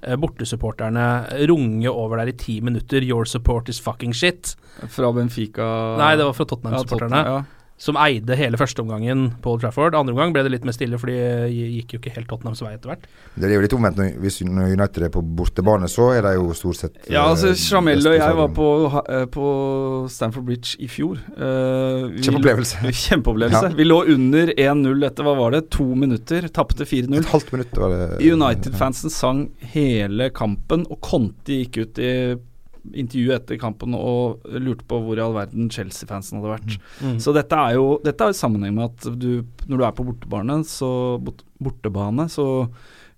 eh, 0.01 0.15
bortesupporterne 0.19 1.05
runge 1.51 1.91
over 1.91 2.21
der 2.21 2.33
i 2.33 2.37
ti 2.39 2.59
minutter 2.65 3.03
'Your 3.03 3.27
support 3.27 3.69
is 3.69 3.81
fucking 3.83 4.15
shit'. 4.15 4.55
Fra 4.87 5.11
Benfica 5.11 5.97
Nei, 5.99 6.15
det 6.15 6.25
var 6.25 6.33
fra 6.33 6.45
Tottenham-supporterne. 6.45 7.23
Tottenham, 7.23 7.43
ja. 7.43 7.58
Som 7.79 7.95
eide 7.95 8.35
hele 8.35 8.59
førsteomgangen 8.59 9.21
på 9.39 9.53
Old 9.53 9.61
Trafford. 9.63 9.95
Andre 9.95 10.11
omgang 10.11 10.33
ble 10.35 10.43
det 10.43 10.51
litt 10.51 10.65
mer 10.67 10.75
stille, 10.75 10.97
fordi 10.99 11.15
det 11.15 11.53
gikk 11.55 11.93
jo 11.95 11.99
ikke 12.01 12.11
helt 12.17 12.27
Tottenhams 12.27 12.61
vei 12.65 12.73
etter 12.75 12.91
hvert. 12.91 13.05
Det 13.39 13.47
er 13.47 13.53
jo 13.55 13.61
litt 13.63 13.75
omvendt 13.77 14.01
hvis 14.19 14.41
United 14.43 15.05
er 15.07 15.13
på 15.13 15.23
bortebane, 15.23 15.87
så 15.91 16.09
er 16.17 16.27
de 16.27 16.33
jo 16.35 16.49
stort 16.57 16.79
sett 16.81 16.99
Ja, 17.07 17.23
altså 17.29 17.53
eh, 17.53 17.61
Jamel 17.69 18.03
og 18.03 18.17
jeg 18.17 18.35
var 18.41 18.51
på, 18.57 18.67
eh, 18.99 19.23
på 19.31 19.45
Stamford 20.11 20.49
Bridge 20.49 20.75
i 20.83 20.89
fjor. 20.91 21.21
Uh, 21.37 22.09
vi- 22.11 22.25
Kjempeopplevelse. 22.27 22.83
Kjempeopplevelse. 23.05 23.71
Ja. 23.71 23.79
Vi 23.79 23.87
lå 23.87 24.01
under 24.11 24.51
1-0 24.57 25.07
etter 25.07 25.29
hva 25.29 25.37
var 25.39 25.55
det, 25.55 25.63
to 25.71 25.87
minutter. 25.95 26.49
Tapte 26.51 26.83
4-0. 26.83 27.15
Et 27.21 27.31
halvt 27.31 27.55
minutt 27.55 27.79
var 27.79 27.95
det 27.95 28.19
United-fansen 28.27 29.13
sang 29.13 29.45
hele 29.71 30.29
kampen, 30.35 30.83
og 30.91 30.99
Conti 31.05 31.63
gikk 31.63 31.79
ut 31.85 32.03
i 32.03 32.11
intervjuet 32.93 33.41
etter 33.41 33.59
kampen 33.61 33.95
og 33.97 34.45
lurte 34.59 34.85
på 34.89 34.99
hvor 35.03 35.19
i 35.19 35.23
all 35.23 35.35
verden 35.35 35.69
Chelsea-fansen 35.73 36.39
hadde 36.39 36.53
vært. 36.53 36.77
Mm. 37.03 37.17
Så 37.23 37.33
dette 37.35 37.57
er 37.57 37.75
jo 37.77 37.89
dette 38.05 38.29
er 38.29 38.37
sammenheng 38.37 38.77
med 38.77 38.89
at 38.89 39.19
du, 39.19 39.43
når 39.67 39.81
du 39.81 39.85
er 39.87 39.97
på 39.97 40.07
bortebane, 40.07 40.61
så, 40.67 40.91
bortebane, 41.59 42.29
så 42.31 42.47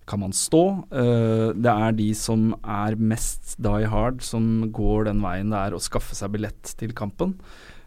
kan 0.09 0.23
man 0.23 0.33
stå. 0.35 0.63
Uh, 0.91 1.51
det 1.55 1.71
er 1.71 1.97
de 1.97 2.09
som 2.17 2.51
er 2.61 2.97
mest 2.99 3.55
die 3.61 3.89
hard, 3.91 4.23
som 4.25 4.71
går 4.73 5.07
den 5.09 5.21
veien 5.23 5.53
det 5.53 5.61
er 5.61 5.77
å 5.77 5.83
skaffe 5.83 6.17
seg 6.17 6.33
billett 6.35 6.75
til 6.79 6.95
kampen. 6.97 7.37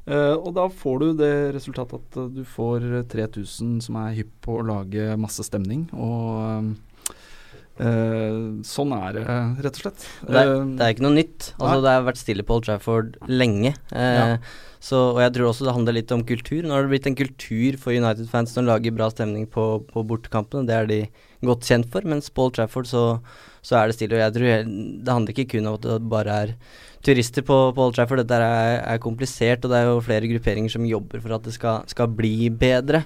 Uh, 0.05 0.37
og 0.37 0.51
da 0.57 0.69
får 0.69 0.99
du 1.01 1.07
det 1.19 1.35
resultatet 1.57 2.19
at 2.21 2.33
du 2.35 2.43
får 2.49 3.07
3000 3.13 3.79
som 3.85 4.01
er 4.03 4.19
hypp 4.19 4.35
på 4.45 4.59
å 4.61 4.67
lage 4.69 5.15
masse 5.21 5.45
stemning. 5.47 5.87
Og 5.97 6.75
eh, 7.81 8.37
sånn 8.67 8.93
er 8.97 9.17
det, 9.17 9.25
rett 9.65 9.79
og 9.79 9.83
slett. 9.87 10.05
Det 10.29 10.37
er, 10.41 10.53
Eh, 10.55 10.67
det 10.79 10.85
er 10.87 10.95
ikke 10.95 11.07
noe 11.07 11.17
nytt. 11.19 11.53
Altså, 11.59 11.81
det 11.83 11.91
har 11.95 12.07
vært 12.07 12.21
stille 12.23 12.45
på 12.47 12.55
Old 12.59 12.65
Trafford 12.69 13.17
lenge. 13.29 13.75
Uh, 13.93 13.99
Ja. 13.99 14.39
så, 14.81 15.15
og 15.15 15.21
jeg 15.21 15.33
tror 15.35 15.49
også 15.51 15.65
det 15.65 15.75
handler 15.75 15.97
litt 15.99 16.13
om 16.13 16.25
kultur. 16.25 16.63
Nå 16.63 16.71
har 16.75 16.83
det 16.83 16.93
blitt 16.93 17.07
en 17.07 17.17
kultur 17.19 17.79
for 17.81 17.93
United-fans 17.93 18.53
som 18.53 18.67
lager 18.67 18.93
bra 18.93 19.09
stemning 19.11 19.47
på, 19.47 19.85
på 19.91 20.05
bortekampene. 20.07 20.67
Det 20.67 20.75
er 20.75 20.87
de 20.87 21.01
godt 21.45 21.65
kjent 21.65 21.91
for. 21.91 22.03
Mens 22.05 22.31
på 22.31 22.47
Old 22.47 22.55
Trafford 22.55 22.87
så, 22.87 23.21
så 23.63 23.81
er 23.81 23.87
det 23.89 23.97
stille. 23.99 24.17
Og 24.17 24.25
jeg 24.27 24.35
tror 24.37 25.03
det 25.05 25.13
handler 25.13 25.33
ikke 25.35 25.51
kun 25.57 25.67
om 25.67 25.79
at 25.79 25.83
det 25.89 26.01
bare 26.09 26.41
er 26.45 26.55
turister 27.05 27.43
på, 27.45 27.73
på 27.77 27.83
Old 27.85 27.95
Trafford. 27.97 28.23
Dette 28.23 28.39
er, 28.41 28.79
er 28.95 28.99
komplisert, 29.03 29.65
og 29.65 29.73
det 29.73 29.81
er 29.81 29.91
jo 29.91 30.01
flere 30.05 30.29
grupperinger 30.31 30.73
som 30.73 30.87
jobber 30.89 31.21
for 31.21 31.37
at 31.37 31.45
det 31.45 31.53
skal, 31.57 31.83
skal 31.91 32.09
bli 32.09 32.49
bedre. 32.49 33.03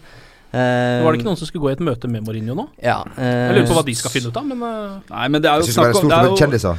Eh, 0.49 1.05
Var 1.05 1.13
det 1.13 1.19
ikke 1.21 1.29
noen 1.29 1.37
som 1.37 1.47
skulle 1.51 1.61
gå 1.67 1.71
i 1.71 1.77
et 1.77 1.83
møte 1.85 2.09
med 2.09 2.25
Mourinho 2.25 2.55
nå? 2.57 2.65
Ja. 2.81 3.03
uh, 3.05 3.21
Jeg 3.21 3.57
lurer 3.59 3.69
på 3.69 3.77
hva 3.77 3.85
de 3.85 3.95
skal 4.01 4.11
finne 4.15 4.31
ut 4.33 4.37
av, 4.41 4.47
men 4.49 4.63
uh, 4.65 4.99
Nei, 5.11 5.29
men 5.29 5.43
det 5.45 5.51
er 5.51 5.61
jo 5.61 5.67
er 5.69 5.75
snakk 5.77 5.99
om 6.01 6.09
det 6.09 6.19
er 6.19 6.25
jo- 6.25 6.37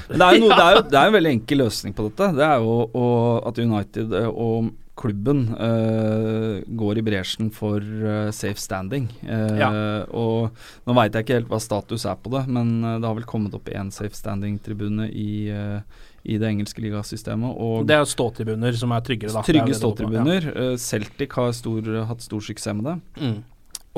Det 0.09 0.21
er 0.25 0.33
jo, 0.39 0.41
noe, 0.47 0.57
det 0.57 0.65
er 0.65 0.75
jo 0.75 0.81
det 0.91 0.97
er 0.97 1.03
jo 1.05 1.13
en 1.13 1.17
veldig 1.19 1.33
enkel 1.38 1.57
løsning 1.65 1.93
på 1.93 2.07
dette. 2.09 2.31
Det 2.39 2.45
er 2.49 2.57
jo 2.65 2.77
og, 2.93 3.47
at 3.51 3.59
United 3.61 4.13
eh, 4.23 4.29
og 4.31 4.71
klubben 4.99 5.45
eh, 5.55 6.63
går 6.75 6.97
i 6.99 7.03
bresjen 7.05 7.47
for 7.55 7.79
eh, 7.79 8.31
safe 8.35 8.59
standing. 8.59 9.05
Eh, 9.23 9.53
Ja. 9.61 9.69
Og 10.11 10.49
nå 10.89 10.95
veit 10.97 11.13
jeg 11.15 11.23
ikke 11.27 11.38
helt 11.38 11.47
hva 11.53 11.59
status 11.63 12.03
er 12.09 12.17
på 12.19 12.33
det, 12.33 12.47
men 12.51 12.73
eh, 12.83 12.97
det 12.99 13.07
har 13.07 13.15
vel 13.15 13.23
kommet 13.29 13.53
opp 13.55 13.69
én 13.71 13.93
safe 13.95 14.17
standing-tribune 14.17 15.07
i, 15.13 15.29
eh, 15.53 15.79
i 16.25 16.35
det 16.41 16.49
engelske 16.49 16.81
ligasystemet. 16.83 17.53
Og 17.55 17.85
det 17.88 17.95
er 17.95 18.03
jo 18.03 18.09
ståtribuner 18.11 18.75
som 18.75 18.91
er 18.91 19.05
tryggere, 19.07 19.31
da. 19.38 19.45
Trygge 19.47 19.77
ståtribuner. 19.77 20.49
Ja. 20.51 20.75
Celtic 20.75 21.31
har 21.38 21.53
stor, 21.55 21.88
hatt 22.09 22.25
stor 22.25 22.43
suksess 22.43 22.75
med 22.75 22.89
det. 22.89 22.97
Mm. 23.23 23.39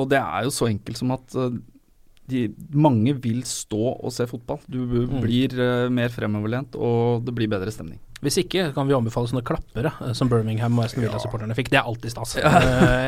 Og 0.02 0.10
det 0.12 0.20
er 0.22 0.48
jo 0.50 0.54
så 0.56 0.70
enkelt 0.72 0.98
som 1.00 1.14
at 1.16 1.38
eh, 1.38 1.60
de, 2.32 2.46
mange 2.78 3.16
vil 3.20 3.42
stå 3.48 3.98
og 3.98 4.12
se 4.16 4.28
fotball. 4.30 4.62
Du 4.72 4.80
Mm. 4.86 5.18
blir 5.24 5.58
eh, 5.60 5.90
mer 5.92 6.10
fremoverlent, 6.14 6.76
og 6.80 7.26
det 7.28 7.34
blir 7.36 7.50
bedre 7.52 7.72
stemning. 7.74 8.00
Hvis 8.22 8.36
ikke 8.38 8.68
kan 8.76 8.86
vi 8.86 8.94
anbefale 8.94 9.26
sånne 9.32 9.42
klappere 9.42 9.90
eh, 10.06 10.12
som 10.14 10.30
Birmingham 10.30 10.78
og 10.78 10.86
Aston 10.86 11.02
Villa-supporterne 11.02 11.56
fikk. 11.58 11.72
Det 11.74 11.80
er 11.80 11.88
alltid 11.90 12.14
stas. 12.14 12.36
Ja. 12.38 12.52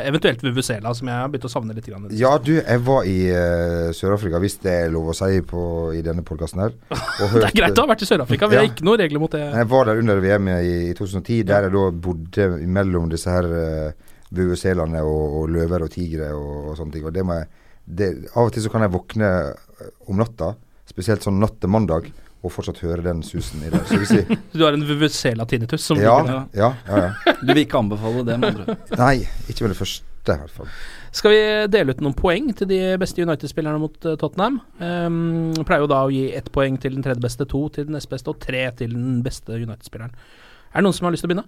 eventuelt 0.09 0.41
Vuvuzela, 0.41 0.89
som 0.97 1.07
jeg 1.07 1.15
har 1.21 1.29
begynt 1.29 1.45
å 1.45 1.51
savne 1.53 1.75
litt. 1.77 1.85
Grann. 1.85 2.07
Ja, 2.17 2.31
du, 2.41 2.55
jeg 2.57 2.81
var 2.88 3.05
i 3.05 3.19
uh, 3.29 3.91
Sør-Afrika, 3.93 4.41
hvis 4.41 4.57
det 4.65 4.73
er 4.73 4.89
lov 4.95 5.12
å 5.13 5.15
si 5.15 5.38
på, 5.45 5.62
i 5.93 6.01
denne 6.03 6.25
podkasten 6.25 6.63
her. 6.65 6.73
og 7.21 7.35
Det 7.38 7.45
er 7.51 7.59
greit 7.62 7.77
å 7.77 7.85
ha 7.85 7.91
vært 7.93 8.01
i 8.03 8.09
Sør-Afrika, 8.09 8.50
vi 8.50 8.57
har 8.57 8.65
ikke 8.71 8.88
noen 8.89 9.03
regler 9.05 9.21
mot 9.21 9.31
det. 9.38 9.43
Jeg 9.53 9.69
var 9.75 9.85
der 9.91 10.01
under 10.01 10.23
VM 10.25 10.50
i, 10.50 10.57
i 10.89 10.97
2010, 10.97 11.43
der 11.53 11.69
jeg 11.69 11.75
da 11.77 11.85
bodde 12.09 12.50
mellom 12.79 13.13
disse 13.13 13.29
her 13.38 13.45
uh, 13.53 14.09
bueselene 14.34 15.04
og, 15.06 15.40
og 15.42 15.54
løver 15.54 15.86
og 15.86 15.94
tigre 15.94 16.32
og, 16.38 16.72
og 16.72 16.80
sånne 16.80 16.98
ting. 16.98 17.06
Og 17.10 17.16
det 17.16 17.25
må 17.28 17.38
jeg 17.42 17.52
det, 17.84 18.10
Av 18.32 18.48
og 18.48 18.54
til 18.56 18.63
så 18.63 18.72
kan 18.72 18.86
jeg 18.86 18.94
våkne 18.94 19.30
eh, 19.52 19.90
om 20.08 20.20
natta, 20.20 20.54
spesielt 20.88 21.25
sånn 21.25 21.42
natt 21.42 21.58
til 21.60 21.72
mandag, 21.72 22.08
og 22.44 22.52
fortsatt 22.52 22.82
høre 22.84 23.04
den 23.06 23.22
susen 23.24 23.63
i 23.63 23.72
det. 23.72 23.82
Jeg, 23.92 24.38
Du 24.56 24.66
har 24.66 24.75
en 24.75 24.84
Vuvuzela-tinnitus 24.88 25.86
som 25.88 26.00
ja, 26.00 26.16
ja, 26.28 26.42
ja, 26.56 26.74
ja. 26.88 27.36
Du 27.40 27.54
vil 27.54 27.63
ikke 27.63 27.80
anbefale 27.80 28.25
det, 28.28 28.36
med 28.40 28.50
andre 28.52 28.66
ord. 28.75 28.92
Nei, 29.04 29.16
ikke 29.48 29.63
med 29.63 29.74
det 29.75 29.80
første, 29.80 30.36
i 30.36 30.42
hvert 30.42 30.58
fall. 30.58 30.74
Skal 31.13 31.34
vi 31.36 31.42
dele 31.72 31.94
ut 31.94 32.04
noen 32.04 32.16
poeng 32.18 32.50
til 32.58 32.68
de 32.72 32.80
beste 33.00 33.24
United-spillerne 33.24 33.80
mot 33.80 34.08
eh, 34.10 34.18
Tottenham? 34.20 34.60
Um, 34.80 35.52
pleier 35.63 35.86
jo 35.86 35.92
da 35.92 36.04
å 36.08 36.12
gi 36.12 36.25
ett 36.36 36.48
poeng 36.56 36.80
til 36.82 36.98
den 36.98 37.06
tredje 37.06 37.24
beste, 37.24 37.48
to 37.48 37.66
til 37.75 37.88
den 37.88 37.96
nest 38.00 38.12
beste 38.12 38.32
og 38.34 38.40
tre 38.44 38.66
til 38.80 38.96
den 38.96 39.20
beste 39.24 39.60
United-spilleren. 39.60 40.16
Er 40.74 40.82
det 40.82 40.88
noen 40.88 40.96
som 40.98 41.08
har 41.08 41.16
lyst 41.16 41.24
til 41.24 41.32
å 41.32 41.36
begynne? 41.36 41.48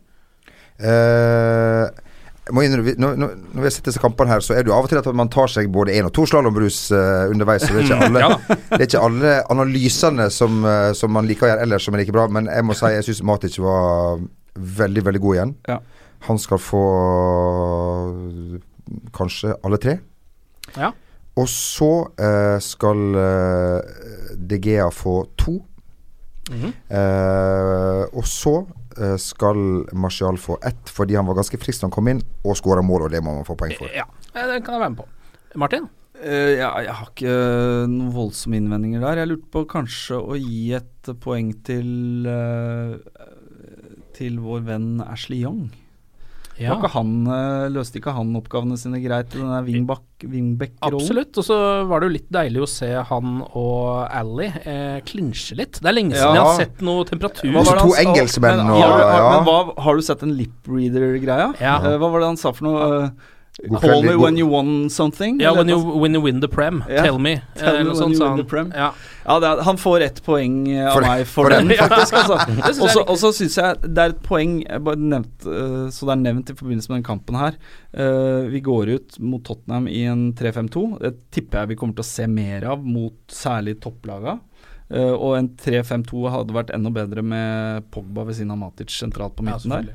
Eh, 0.76 1.88
må 1.88 2.15
innrømme, 2.46 2.94
når, 3.02 3.16
når 3.56 3.64
vi 3.66 3.72
sett 3.74 3.88
disse 3.90 4.02
kampene 4.02 4.30
her, 4.36 4.44
så 4.46 4.54
er 4.54 4.64
det 4.64 4.70
jo 4.70 4.76
av 4.78 4.86
og 4.86 4.92
til 4.92 5.00
at 5.02 5.08
man 5.18 5.32
tar 5.34 5.50
seg 5.50 5.72
både 5.74 5.96
én 5.98 6.06
og 6.06 6.14
to 6.14 6.28
slalåmbrus 6.30 6.80
uh, 6.94 7.26
underveis. 7.34 7.66
Så 7.66 7.74
det 7.74 7.84
er 7.84 7.88
ikke 7.88 8.06
alle, 8.10 8.22
Ja 8.22 8.32
det 8.70 8.80
er 8.80 8.86
ikke 8.86 9.04
alle 9.08 9.36
analysene 9.56 10.30
som, 10.34 10.60
uh, 10.66 10.92
som 10.98 11.14
man 11.16 11.26
liker 11.30 11.48
å 11.48 11.52
gjøre 11.54 11.66
ellers, 11.66 11.88
som 11.88 11.98
er 11.98 12.04
like 12.04 12.16
bra. 12.16 12.28
Men 12.30 12.50
jeg 12.52 12.68
må 12.68 12.78
si 12.78 12.92
jeg 12.94 13.08
syns 13.10 13.24
Matic 13.26 13.58
var 13.64 14.22
veldig, 14.56 15.06
veldig 15.10 15.24
god 15.26 15.40
igjen. 15.40 15.56
Ja. 15.70 15.80
Han 16.30 16.42
skal 16.42 16.62
få 16.62 16.84
kanskje 19.16 19.56
alle 19.66 19.82
tre. 19.82 19.98
Ja. 20.78 20.94
Og 21.36 21.50
så 21.52 21.92
uh, 22.08 22.58
skal 22.64 23.06
uh, 23.18 23.96
DGA 24.38 24.92
få 24.94 25.24
to. 25.40 25.60
Mhm. 26.46 26.74
Eh, 26.94 28.04
og 28.14 28.26
så 28.30 28.60
skal 29.20 29.60
Martial 29.92 30.38
få 30.40 30.56
ett, 30.64 30.90
fordi 30.92 31.18
han 31.20 31.28
var 31.28 31.36
ganske 31.42 31.60
frisk 31.60 31.82
da 31.82 31.90
han 31.90 31.96
kom 31.96 32.08
inn, 32.12 32.24
og 32.46 32.56
skåra 32.60 32.84
mål, 32.86 33.08
og 33.08 33.14
det 33.14 33.22
må 33.26 33.34
man 33.36 33.48
få 33.48 33.58
poeng 33.60 33.76
for. 33.76 33.92
Ja, 33.92 34.08
den 34.32 34.54
det 34.54 34.64
kan 34.64 34.78
jeg 34.78 34.86
være 34.86 34.94
med 34.96 35.02
på. 35.04 35.08
Martin? 35.60 35.88
Uh, 36.16 36.56
ja, 36.56 36.70
jeg 36.80 36.96
har 36.96 37.10
ikke 37.12 37.32
noen 37.92 38.14
voldsomme 38.16 38.60
innvendinger 38.62 39.04
der. 39.04 39.22
Jeg 39.22 39.32
lurte 39.34 39.52
på 39.52 39.66
kanskje 39.68 40.20
å 40.20 40.38
gi 40.40 40.70
et 40.78 41.10
poeng 41.22 41.52
til 41.68 42.28
uh, 42.30 42.96
Til 44.16 44.40
vår 44.40 44.64
venn 44.70 45.04
Ashley 45.04 45.42
Young. 45.44 45.68
Ja. 46.58 46.72
Var 46.72 46.86
ikke 46.86 46.94
han, 46.94 47.10
eh, 47.28 47.66
løste 47.76 48.00
ikke 48.00 48.14
han 48.16 48.30
oppgavene 48.40 48.78
sine 48.80 49.02
greit 49.04 49.34
i 49.36 49.40
den 49.42 49.50
der 49.52 49.66
wingback-rollen? 49.68 51.02
Absolutt. 51.02 51.36
Og 51.42 51.44
så 51.44 51.58
var 51.90 52.00
det 52.00 52.08
jo 52.10 52.14
litt 52.16 52.30
deilig 52.32 52.62
å 52.64 52.70
se 52.72 52.90
han 53.10 53.42
og 53.44 54.08
Ally 54.08 54.48
eh, 54.64 55.02
klinsje 55.04 55.58
litt. 55.60 55.82
Det 55.82 55.90
er 55.92 55.98
lenge 55.98 56.16
siden 56.16 56.32
Ja. 56.32 56.40
jeg 56.40 56.48
har 56.48 56.60
sett 56.64 56.82
noe 56.82 57.04
temperatur. 57.04 57.52
Hva 57.52 57.66
var 57.66 57.76
det 57.76 57.84
To 57.84 57.96
engelskmenn 58.06 58.64
og- 58.72 58.80
ja. 58.80 59.30
men 59.36 59.44
hva, 59.50 59.58
har 59.84 59.96
du 59.96 60.02
sett 60.02 60.20
den 60.24 60.38
lip-reader-greia? 60.38 61.60
Ja. 61.60 61.76
Eh, 61.84 61.98
hva 61.98 62.12
var 62.12 62.20
det 62.24 62.28
han 62.34 62.38
sa 62.38 62.52
for 62.52 62.64
noe? 62.70 63.12
God 63.70 63.80
Call 63.82 64.04
me 64.04 64.16
when 64.20 64.36
you 64.38 64.46
won 64.52 64.90
something? 64.90 65.40
Ja, 65.40 65.54
when 65.56 65.70
you, 65.70 65.78
when 65.80 66.14
you 66.14 66.22
win 66.22 66.42
the 66.42 66.48
prem, 66.48 66.84
Ja. 66.90 67.04
tell 67.04 67.18
me. 67.20 67.38
Tell 67.56 67.76
Eh, 67.78 67.84
me 67.86 67.94
sånt 67.96 68.12
you 68.14 68.20
win 68.20 68.28
han. 68.28 68.38
the 68.38 68.44
prem. 68.44 68.72
Ja. 68.76 68.90
Ja, 69.26 69.40
det 69.40 69.48
er, 69.48 69.62
han 69.64 69.78
får 69.78 70.02
ett 70.02 70.20
poeng 70.26 70.68
eh, 70.68 70.86
av 70.90 70.92
For- 70.98 71.02
meg 71.08 71.24
for, 71.26 71.44
for 71.46 71.50
den, 71.56 71.68
den. 71.72 71.78
faktisk. 71.90 72.14
Altså. 72.14 73.04
Og 73.08 73.18
så- 73.18 73.32
syns 73.34 73.56
jeg 73.58 73.80
det 73.96 73.98
er 74.04 74.10
et 74.12 74.20
poeng 74.28 74.58
bare 74.84 75.00
nevnt, 75.00 75.46
eh, 75.48 75.88
Så 75.96 76.06
det 76.06 76.12
er 76.18 76.22
nevnt 76.26 76.50
i 76.52 76.54
forbindelse 76.60 76.90
med 76.92 76.98
den 77.00 77.08
kampen 77.08 77.36
her. 77.40 77.56
Eh, 77.96 78.50
vi 78.52 78.60
går 78.62 78.90
ut 78.98 79.20
mot 79.20 79.44
Tottenham 79.48 79.88
i 79.88 80.04
en 80.04 80.34
3-5-2. 80.34 81.00
Det 81.00 81.14
tipper 81.32 81.60
jeg 81.64 81.68
vi 81.70 81.76
kommer 81.80 81.96
til 81.96 82.04
å 82.04 82.12
se 82.12 82.28
mer 82.28 82.66
av 82.76 82.84
mot 82.84 83.16
særlig 83.32 83.80
topplaga. 83.82 84.40
Uh, 84.94 85.16
og 85.18 85.32
en 85.40 85.48
3-5-2 85.58 86.28
hadde 86.30 86.54
vært 86.54 86.70
enda 86.76 86.92
bedre 86.94 87.24
med 87.26 87.88
Pogba 87.90 88.22
ved 88.28 88.36
siden 88.38 88.52
av 88.54 88.60
Matic 88.62 88.92
sentralt 88.94 89.34
på 89.34 89.42
Ja, 89.48 89.56
midten 89.56 89.72
der. 89.74 89.88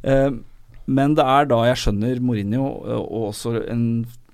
selvfølgelig. 0.00 0.44
Men 0.88 1.16
det 1.18 1.26
er 1.26 1.48
da 1.50 1.62
jeg 1.68 1.82
skjønner 1.82 2.22
Mourinho, 2.24 2.70
eh, 2.86 3.02
og 3.02 3.30
også 3.32 3.58
en 3.68 3.84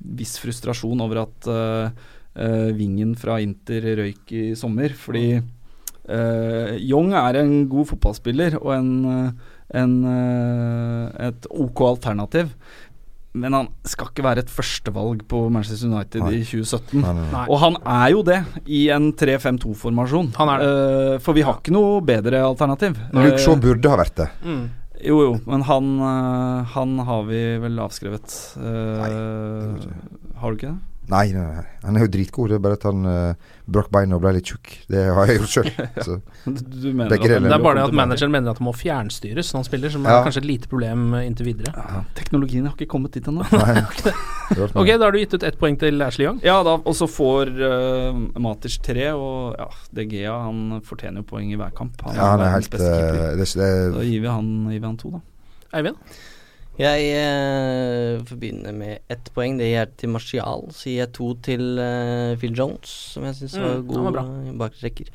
viss 0.05 0.37
frustrasjon 0.43 1.01
over 1.01 1.23
at 1.25 1.49
uh, 1.49 1.89
eh, 2.37 2.71
vingen 2.77 3.15
fra 3.17 3.39
Inter 3.43 3.87
røyk 4.03 4.33
i 4.37 4.45
sommer. 4.59 4.93
Fordi 4.95 5.39
uh, 5.39 6.75
Young 6.77 7.15
er 7.17 7.41
en 7.41 7.55
god 7.73 7.89
fotballspiller 7.95 8.59
og 8.61 8.75
en, 8.77 8.91
en, 9.75 9.95
uh, 10.05 11.07
et 11.31 11.49
ok 11.51 11.87
alternativ. 11.89 12.53
Men 13.35 13.57
han 13.57 13.69
skal 13.89 14.13
ikke 14.13 14.23
være 14.23 14.45
et 14.45 14.51
førstevalg 14.53 15.25
på 15.27 15.41
Manchester 15.51 15.91
United 15.91 16.23
Nei. 16.23 16.37
i 16.37 16.45
2017. 16.47 17.01
Nei, 17.01 17.03
nei, 17.03 17.15
nei. 17.25 17.31
Nei. 17.33 17.47
Og 17.51 17.59
han 17.65 17.79
er 17.97 18.13
jo 18.13 18.23
det 18.29 18.39
i 18.71 18.85
en 18.95 19.09
3-5-2-formasjon. 19.19 20.31
Han 20.39 20.53
er 20.53 20.63
Eh, 20.65 21.17
for 21.23 21.35
vi 21.37 21.43
har 21.43 21.59
ikke 21.59 21.75
noe 21.75 21.99
bedre 22.07 22.45
alternativ. 22.47 22.95
Luke 23.13 23.41
Shaw 23.43 23.59
burde 23.61 23.91
ha 23.91 23.99
vært 23.99 24.23
det. 24.23 24.29
Mm. 24.47 24.63
Jo, 25.05 25.21
jo, 25.27 25.37
men 25.47 25.65
han, 25.69 25.93
øh, 26.01 26.73
han 26.75 26.99
har 27.09 27.23
vi 27.29 27.43
vel 27.63 27.81
avskrevet. 27.85 28.37
Nei, 28.59 29.11
det 29.13 29.95
har 30.41 30.51
du 30.51 30.59
ikke 30.59 30.73
det? 30.75 30.94
Nei, 31.07 31.33
nei, 31.37 31.43
nei, 31.45 31.63
han 31.85 31.97
er 31.99 32.07
jo 32.07 32.09
dritgod. 32.15 32.49
Det 32.49 32.57
er 32.57 32.63
bare 32.65 32.77
at 32.79 32.85
han 32.89 33.05
uh, 33.05 33.35
brakk 33.69 33.91
beinet 33.93 34.17
og 34.17 34.23
ble 34.25 34.31
litt 34.39 34.49
tjukk. 34.49 34.71
Det 34.89 35.03
har 35.17 35.27
jeg 35.29 35.37
gjort 35.43 35.53
sjøl. 35.53 35.69
Du 36.45 36.87
mener 36.93 37.11
Det 37.13 37.19
at 37.21 37.31
han- 37.35 37.49
er 37.53 37.59
bare 37.61 37.75
det 37.81 37.85
at 37.91 37.97
manageren 37.99 38.33
mener 38.33 38.51
at 38.55 38.61
det 38.61 38.65
må 38.65 38.73
fjernstyres 38.77 39.51
når 39.53 39.59
han 39.61 39.67
spiller, 39.69 39.93
som 39.93 40.05
Ja. 40.09 40.19
er 40.21 40.25
kanskje 40.29 40.43
et 40.45 40.49
lite 40.49 40.69
problem 40.73 41.13
eh, 41.15 41.27
inntil 41.29 41.47
videre. 41.51 41.75
Teknologien 42.17 42.65
har 42.65 42.73
ikke 42.77 42.89
kommet 42.95 43.13
dit 43.13 43.29
ennå. 43.29 43.45
Ok, 44.75 44.87
da 44.87 45.07
har 45.07 45.13
du 45.15 45.19
gitt 45.19 45.35
ut 45.39 45.43
ett 45.49 45.57
poeng 45.61 45.77
til 45.81 46.03
Ashley 46.05 46.27
Young. 46.27 46.41
Ja, 46.45 46.59
da, 46.67 46.75
og 46.77 46.95
så 46.97 47.07
får 47.09 47.49
uh, 47.57 48.19
Maters 48.45 48.77
tre, 48.85 49.07
og 49.17 49.55
ja, 49.57 49.69
DGA 49.97 50.35
han 50.45 50.81
fortjener 50.85 51.23
jo 51.23 51.29
poeng 51.31 51.49
i 51.53 51.57
hver 51.57 51.73
kamp. 51.77 51.97
Ja, 52.13 52.35
han 52.35 52.43
er 52.45 52.53
helt, 52.59 52.75
uh, 52.77 52.85
eh, 52.85 53.31
det- 53.41 53.49
det- 53.57 53.73
Da 53.97 54.05
gir 54.05 54.21
vi 54.21 54.29
han, 54.29 54.51
gir 54.73 54.81
vi 54.81 54.87
han 54.87 54.99
to, 55.01 55.11
da. 55.17 55.23
Eivind? 55.81 55.97
Jeg 56.75 57.07
eh, 57.15 58.19
får 58.27 58.39
begynne 58.41 58.73
med 58.75 59.05
ett 59.13 59.31
poeng. 59.35 59.59
Det 59.61 59.69
gir 59.69 59.77
jeg 59.79 59.95
til 60.01 60.11
Martial. 60.11 60.67
Så 60.75 60.91
gir 60.91 61.05
jeg 61.05 61.13
to 61.15 61.31
til 61.47 61.79
eh, 61.79 62.35
Phil 62.41 62.57
Jones, 62.59 62.95
som 63.15 63.27
jeg 63.29 63.39
syns 63.39 63.59
var 63.61 63.77
Mm, 63.79 63.87
god 63.89 64.09
var 64.09 64.31
bakrekker. 64.65 65.13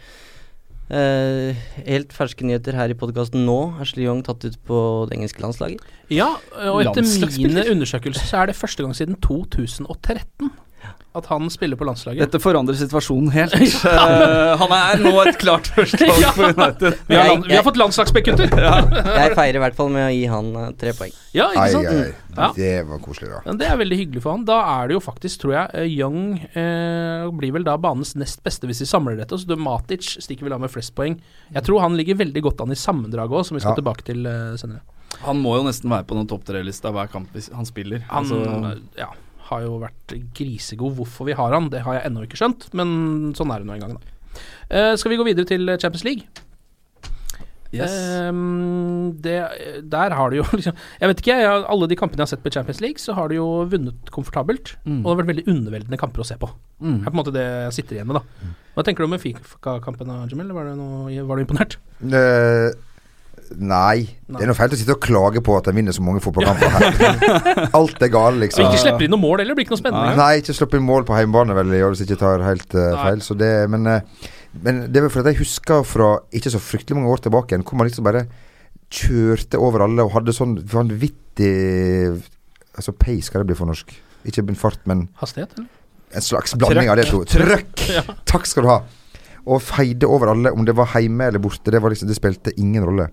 Eh, 0.89 1.59
helt 1.85 2.15
ferske 2.15 2.47
nyheter 2.47 2.73
her 2.79 2.89
i 2.89 2.97
podkasten 2.97 3.43
nå. 3.45 3.59
Ashley 3.83 4.07
Young 4.07 4.23
tatt 4.25 4.45
ut 4.47 4.55
på 4.65 4.79
det 5.09 5.19
engelske 5.19 5.43
landslaget. 5.43 5.83
Ja, 6.09 6.31
og 6.71 6.81
etter 6.81 7.05
mine 7.37 7.67
undersøkelser 7.75 8.25
så 8.25 8.41
er 8.41 8.49
det 8.49 8.57
første 8.57 8.85
gang 8.85 8.95
siden 8.97 9.19
2013 9.21 10.49
at 11.19 11.25
han 11.31 11.49
spiller 11.49 11.75
på 11.79 11.85
landslaget. 11.87 12.21
Dette 12.21 12.39
forandrer 12.41 12.77
situasjonen 12.77 13.31
helt. 13.33 13.55
Eh, 13.89 14.51
han 14.59 14.71
er 14.75 15.01
nå 15.01 15.11
et 15.23 15.37
klart 15.41 15.67
førstevalg 15.73 16.21
Ja. 16.21 16.31
for 16.35 16.51
United. 16.53 16.97
Vi 17.09 17.15
har, 17.17 17.27
land, 17.31 17.45
vi 17.49 17.55
har 17.57 17.63
fått 17.65 17.79
landslagsspekkutter! 17.79 18.51
Jeg 19.19 19.33
feirer 19.37 19.57
i 19.57 19.61
hvert 19.63 19.77
fall 19.77 19.89
med 19.93 20.05
å 20.05 20.11
gi 20.13 20.25
han 20.29 20.49
eh, 20.59 20.67
tre 20.79 20.93
poeng. 20.97 21.13
Ja, 21.35 21.47
ikke 21.53 21.69
sant? 21.73 21.89
ai, 21.89 22.13
Ja. 22.39 22.49
Det 22.55 22.69
var 22.87 23.01
koselig, 23.03 23.29
da. 23.33 23.39
Men 23.47 23.59
det 23.59 23.67
er 23.69 23.79
veldig 23.81 23.97
hyggelig 23.99 24.23
for 24.23 24.35
han. 24.37 24.45
Da 24.47 24.59
er 24.77 24.89
det 24.91 24.97
jo 24.99 25.01
faktisk, 25.03 25.41
tror 25.43 25.55
jeg, 25.55 25.71
eh, 25.81 25.89
Young 25.97 26.19
uh, 26.55 27.29
blir 27.39 27.55
vel 27.57 27.65
da 27.67 27.75
banens 27.81 28.13
nest 28.19 28.43
beste 28.45 28.69
hvis 28.69 28.83
de 28.83 28.87
samler 28.89 29.17
dette. 29.19 29.39
Så 29.41 29.57
Matic 29.59 30.13
stikker 30.23 30.47
vel 30.47 30.55
av 30.57 30.63
med 30.63 30.71
flest 30.73 30.93
poeng. 30.97 31.17
Jeg 31.53 31.65
tror 31.67 31.81
han 31.83 31.97
ligger 31.99 32.19
veldig 32.21 32.45
godt 32.49 32.63
an 32.65 32.75
i 32.75 32.79
sammendraget 32.79 33.39
òg, 33.41 33.47
som 33.49 33.57
vi 33.57 33.63
skal 33.65 33.73
Ja. 33.75 33.79
tilbake 33.81 34.05
til 34.11 34.29
senere. 34.61 34.83
Han 35.25 35.41
må 35.41 35.57
jo 35.57 35.65
nesten 35.65 35.89
være 35.91 36.05
på 36.07 36.15
den 36.15 36.29
topp 36.29 36.45
tre-lista 36.47 36.93
hver 36.93 37.09
kamp 37.11 37.33
han 37.33 37.65
spiller. 37.67 38.05
Han 38.11 38.23
Altså, 38.29 38.77
ja, 38.99 39.09
har 39.49 39.65
jo 39.65 39.79
vært 39.81 40.15
grisegod. 40.37 40.95
Hvorfor 40.99 41.29
vi 41.29 41.37
har 41.37 41.55
han, 41.55 41.71
det 41.73 41.83
har 41.85 41.99
jeg 41.99 42.09
ennå 42.09 42.25
ikke 42.25 42.39
skjønt, 42.39 42.69
men 42.77 43.33
sånn 43.37 43.53
er 43.53 43.63
det 43.63 43.69
nå 43.69 43.77
en 43.77 43.85
gang, 43.85 43.97
da. 43.97 44.15
Eh, 44.69 44.93
skal 44.99 45.13
vi 45.13 45.17
gå 45.19 45.25
videre 45.27 45.49
til 45.49 45.65
Champions 45.77 46.05
League? 46.05 46.45
Yes. 47.69 47.93
Um, 48.25 49.13
det, 49.21 49.35
der 49.93 50.13
har 50.17 50.31
du 50.31 50.39
jo 50.39 50.45
liksom 50.57 50.73
Jeg 50.73 51.09
vet 51.11 51.19
ikke, 51.21 51.35
jeg, 51.37 51.65
alle 51.69 51.89
de 51.89 51.97
kampene 51.99 52.17
jeg 52.17 52.25
har 52.25 52.31
sett 52.31 52.41
på 52.41 52.53
Champions 52.53 52.81
League, 52.81 53.01
så 53.01 53.13
har 53.17 53.29
de 53.29 53.37
jo 53.37 53.45
vunnet 53.69 54.09
komfortabelt. 54.13 54.73
Mm. 54.85 55.03
Og 55.03 55.05
det 55.05 55.11
har 55.11 55.19
vært 55.21 55.31
veldig 55.33 55.47
underveldende 55.53 55.99
kamper 56.01 56.25
å 56.25 56.27
se 56.31 56.39
på. 56.41 56.49
Mm. 56.81 56.95
Det 56.95 57.03
er 57.03 57.11
på 57.11 57.13
en 57.13 57.21
måte 57.21 57.35
det 57.35 57.45
jeg 57.45 57.77
sitter 57.77 57.99
igjen 57.99 58.09
med, 58.09 58.21
da. 58.21 58.55
Hva 58.73 58.85
tenker 58.87 59.03
du 59.03 59.09
om 59.09 59.21
Fika-kampen, 59.21 60.11
Jamil? 60.31 60.53
Var, 60.55 60.71
var 61.29 61.37
du 61.37 61.43
imponert? 61.43 61.77
Eh, 61.99 62.69
nei. 63.57 64.05
Det 64.29 64.43
er 64.43 64.49
noe 64.51 64.57
feil 64.57 64.73
å 64.73 64.79
sitte 64.79 64.95
og 64.95 65.01
klage 65.03 65.41
på 65.45 65.55
at 65.57 65.69
de 65.69 65.73
vinner 65.77 65.95
så 65.95 66.03
mange 66.05 66.21
fotballkamper. 66.23 66.73
her. 66.75 67.63
Alt 67.79 68.03
er 68.05 68.11
galt, 68.13 68.39
liksom. 68.43 68.65
Og 68.65 68.73
ikke 68.73 68.83
slipper 68.83 69.07
inn 69.07 69.13
noe 69.15 69.21
mål 69.21 69.43
heller, 69.43 69.57
blir 69.57 69.65
ikke 69.67 69.75
noe 69.75 69.81
spennende. 69.81 70.17
Nei, 70.19 70.31
ikke 70.41 70.55
slipper 70.57 70.81
inn 70.81 70.85
mål 70.87 71.07
på 71.07 71.17
hjemmebane, 71.17 71.55
vel, 71.57 71.73
hvis 71.73 72.03
jeg 72.03 72.11
ikke 72.11 72.21
tar 72.23 72.45
helt 72.45 72.77
uh, 72.77 72.91
feil. 72.99 73.23
Så 73.25 73.37
det, 73.39 73.53
men, 73.73 73.87
uh, 73.89 74.29
men 74.65 74.83
det 74.87 75.01
er 75.01 75.07
vel 75.07 75.15
fordi 75.15 75.33
jeg 75.33 75.41
husker 75.41 75.87
fra 75.87 76.11
ikke 76.35 76.53
så 76.53 76.61
fryktelig 76.63 76.99
mange 76.99 77.15
år 77.15 77.25
tilbake 77.25 77.55
igjen, 77.55 77.65
hvor 77.65 77.79
man 77.79 77.89
liksom 77.89 78.07
bare 78.07 78.27
kjørte 78.89 79.61
over 79.61 79.85
alle 79.85 80.05
og 80.05 80.15
hadde 80.17 80.33
sånn 80.35 80.59
vanvittig 80.65 81.55
Altså 82.79 82.93
pace, 82.95 83.25
skal 83.27 83.41
det 83.41 83.49
bli 83.49 83.55
for 83.59 83.67
norsk? 83.67 83.89
Ikke 84.29 84.43
fart, 84.55 84.79
men 84.87 85.09
Hastighet, 85.19 85.51
eller? 85.57 85.67
en 86.11 86.21
slags 86.21 86.55
blanding 86.55 86.89
av 86.89 86.97
det 86.99 87.07
to. 87.09 87.21
Trøkk. 87.27 87.83
Ja. 87.91 88.03
Takk 88.29 88.47
skal 88.49 88.65
du 88.65 88.69
ha. 88.71 88.79
Og 89.49 89.61
feide 89.63 90.07
over 90.09 90.33
alle, 90.33 90.51
om 90.53 90.65
det 90.65 90.75
var 90.77 90.91
hjemme 90.95 91.29
eller 91.29 91.41
borte. 91.41 91.71
Det, 91.71 91.81
var 91.81 91.93
liksom, 91.93 92.09
det 92.09 92.17
spilte 92.17 92.53
ingen 92.57 92.85
rolle. 92.85 93.09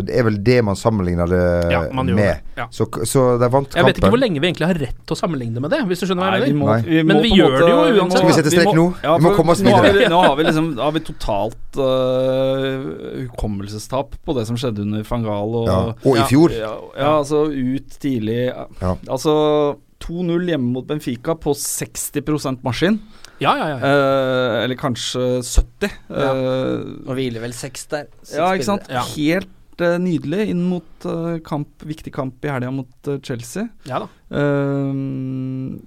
Så 0.00 0.06
det 0.08 0.16
er 0.16 0.24
vel 0.26 0.38
det 0.42 0.56
man 0.64 0.76
sammenligner 0.80 1.28
det 1.28 1.42
Ja, 1.74 1.82
man 1.92 2.06
med. 2.08 2.16
det, 2.16 2.56
ja. 2.56 2.66
Så, 2.72 2.86
så 3.04 3.24
det 3.38 3.50
vant 3.52 3.68
kampen. 3.68 3.76
Jeg 3.76 3.84
vet 3.90 4.00
ikke 4.00 4.10
hvor 4.14 4.22
lenge 4.24 4.40
vi 4.40 4.48
egentlig 4.50 4.66
har 4.70 4.80
rett 4.80 5.00
til 5.04 5.14
å 5.14 5.18
sammenligne 5.20 5.60
med 5.60 5.70
det, 5.74 5.82
hvis 5.90 6.00
du 6.00 6.06
skjønner 6.08 6.24
hva 6.24 6.40
jeg 6.40 6.56
mener. 6.56 7.04
Men 7.12 7.22
vi 7.22 7.30
gjør 7.36 7.52
måte- 7.52 7.60
det 7.60 7.70
jo 7.70 8.00
uansett. 8.00 8.18
Skal 8.18 8.30
vi 8.32 8.36
sette 8.40 8.54
strek 8.56 8.72
nå? 8.80 8.86
Ja, 9.04 9.16
Vi 9.20 9.24
må 9.28 9.34
komme 9.36 9.52
oss 9.54 9.60
nå 9.62 9.76
har 9.76 9.86
vi- 9.92 10.08
Nå 10.10 10.22
har 10.24 10.34
vi 10.40 10.44
liksom 10.48 10.72
har 10.80 10.92
vi 10.96 11.00
totalt 11.06 11.78
uh, 11.78 13.26
hukommelsestap 13.26 14.16
på 14.24 14.34
det 14.38 14.46
som 14.48 14.56
skjedde 14.60 14.82
under 14.86 15.04
van 15.10 15.24
Gaal. 15.26 15.54
Og, 15.60 15.68
Ja, 15.70 15.78
og 15.92 16.16
i 16.16 16.26
fjor. 16.30 16.54
Ja, 16.56 16.72
ja, 16.96 17.12
altså 17.20 17.44
ut 17.52 17.96
tidlig 18.00 18.40
Ja. 18.80 18.94
Altså 19.08 19.76
2-0 20.00 20.46
hjemme 20.48 20.72
mot 20.72 20.86
Benfica 20.88 21.34
på 21.36 21.52
60% 21.54 22.62
maskin. 22.64 22.98
Ja, 23.40 23.52
ja, 23.56 23.66
ja. 23.72 23.76
Eh, 23.84 24.64
eller 24.64 24.76
kanskje 24.80 25.40
70. 25.44 25.90
Ja. 26.08 26.30
Eh, 26.32 27.08
Og 27.08 27.14
hviler 27.16 27.40
vel 27.44 27.52
seks 27.56 27.86
der. 27.88 28.06
Seks 28.22 28.36
ja, 28.36 28.48
ikke 28.56 28.64
sant. 28.68 28.88
Ja. 28.92 29.02
Helt 29.14 29.48
eh, 29.86 29.96
nydelig 30.02 30.48
inn 30.52 30.62
mot 30.68 31.06
uh, 31.08 31.38
kamp, 31.46 31.82
viktig 31.88 32.12
kamp 32.14 32.44
i 32.44 32.50
helga 32.52 32.70
mot 32.74 33.08
eh, 33.10 33.18
Chelsea. 33.24 33.66
Ja 33.88 34.02
da. 34.04 34.08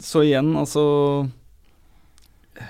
Så 0.03 0.23
igjen, 0.27 0.49
altså 0.59 0.83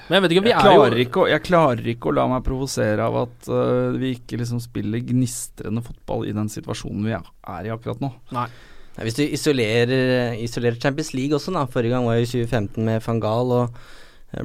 Men 0.07 0.15
jeg 0.17 0.23
vet 0.23 0.33
ikke, 0.35 0.43
vi 0.45 0.51
jeg 0.53 0.57
er 0.59 0.67
klarer, 0.67 0.95
jo 0.97 1.05
ikke, 1.07 1.23
å- 1.23 1.29
jeg 1.31 1.43
klarer 1.43 1.87
ikke 1.93 2.09
å 2.11 2.15
la 2.15 2.27
meg 2.31 2.43
provosere 2.45 3.03
av 3.03 3.17
at 3.25 3.49
uh, 3.51 3.91
vi 3.99 4.13
ikke 4.15 4.39
liksom 4.39 4.61
spiller 4.63 5.01
gnistrende 5.03 5.83
fotball 5.83 6.23
i 6.29 6.35
den 6.35 6.47
situasjonen 6.51 7.03
vi 7.09 7.15
er, 7.17 7.25
er 7.57 7.67
i 7.67 7.73
akkurat 7.73 7.99
nå. 8.03 8.13
Nei. 8.35 8.45
Nei, 8.93 9.07
hvis 9.07 9.17
du 9.17 9.23
isolerer, 9.25 10.35
isolerer 10.39 10.77
Champions 10.79 11.11
League 11.17 11.33
også, 11.35 11.51
da. 11.55 11.65
Forrige 11.65 11.95
gang 11.95 12.05
var 12.07 12.19
jo 12.21 12.27
2015 12.29 12.77
med 12.85 13.01
van 13.07 13.19
Gaal 13.23 13.53
og 13.57 13.83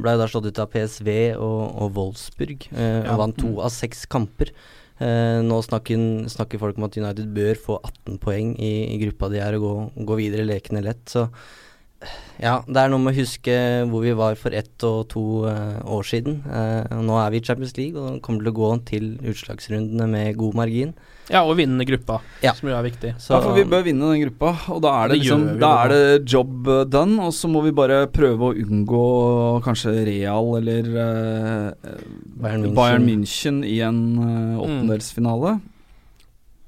ble 0.02 0.14
da 0.20 0.26
slått 0.28 0.48
ut 0.50 0.58
av 0.64 0.70
PSV 0.72 1.10
og, 1.36 1.60
og 1.84 1.92
Wolfsburg. 1.96 2.66
Eh, 2.72 3.02
Ja. 3.04 3.12
Og 3.14 3.20
vant 3.22 3.38
to 3.40 3.54
av 3.64 3.70
seks 3.72 4.06
kamper. 4.10 4.50
Eh, 4.98 5.38
nå 5.46 5.60
snakker, 5.62 6.26
snakker 6.32 6.58
folk 6.58 6.78
om 6.78 6.88
at 6.88 6.98
United 6.98 7.30
bør 7.34 7.58
få 7.62 7.78
18 7.78 8.18
poeng 8.22 8.54
i, 8.58 8.72
i 8.90 8.98
gruppa 9.04 9.30
de 9.30 9.42
er 9.44 9.58
og 9.58 9.64
gå, 9.64 9.74
gå 10.10 10.18
videre. 10.18 10.46
Leken 10.48 10.80
er 10.80 10.88
lett. 10.88 11.04
Så 11.10 11.28
eh, 12.02 12.16
ja, 12.42 12.56
det 12.66 12.82
er 12.82 12.90
noe 12.90 13.02
med 13.04 13.14
å 13.14 13.20
huske 13.20 13.54
hvor 13.90 14.02
vi 14.06 14.16
var 14.18 14.38
for 14.40 14.56
ett 14.58 14.88
og 14.88 15.06
to 15.14 15.24
eh, 15.50 15.78
år 15.86 16.08
siden. 16.08 16.42
Eh, 16.50 16.98
nå 17.04 17.20
er 17.22 17.30
vi 17.34 17.42
i 17.42 17.46
Champions 17.46 17.76
League 17.78 18.00
og 18.00 18.18
kommer 18.26 18.42
til 18.42 18.52
å 18.52 18.58
gå 18.58 18.72
til 18.90 19.14
utslagsrundene 19.22 20.10
med 20.10 20.40
god 20.40 20.58
margin. 20.64 20.96
Ja, 21.28 21.42
og 21.44 21.58
vinne 21.58 21.84
gruppa, 21.84 22.20
Ja. 22.42 22.54
som 22.56 22.70
jo 22.70 22.74
er 22.76 22.84
viktig. 22.86 23.14
Så 23.20 23.34
ja, 23.36 23.40
for 23.44 23.52
vi 23.52 23.64
bør 23.68 23.82
vinne 23.84 24.12
den 24.14 24.22
gruppa, 24.24 24.54
og 24.72 24.80
da 24.82 24.92
er 25.04 25.08
det, 25.08 25.18
Det 25.18 25.22
liksom 25.26 25.58
Da 25.60 25.72
er 25.84 25.88
det 25.92 26.30
job 26.32 26.68
eh, 26.68 26.84
done, 26.88 27.18
og 27.26 27.32
så 27.36 27.50
må 27.52 27.62
vi 27.66 27.72
bare 27.76 28.06
prøve 28.08 28.48
å 28.48 28.56
unngå 28.56 29.62
kanskje 29.64 30.06
Real 30.08 30.56
eller 30.56 30.88
uh, 30.88 31.72
Bayern 32.40 32.64
München. 32.64 32.74
Bayern 32.78 33.04
München 33.04 33.60
i 33.66 33.80
en 33.84 34.00
uh, 34.18 34.62
åttendelsfinale. 34.64 35.58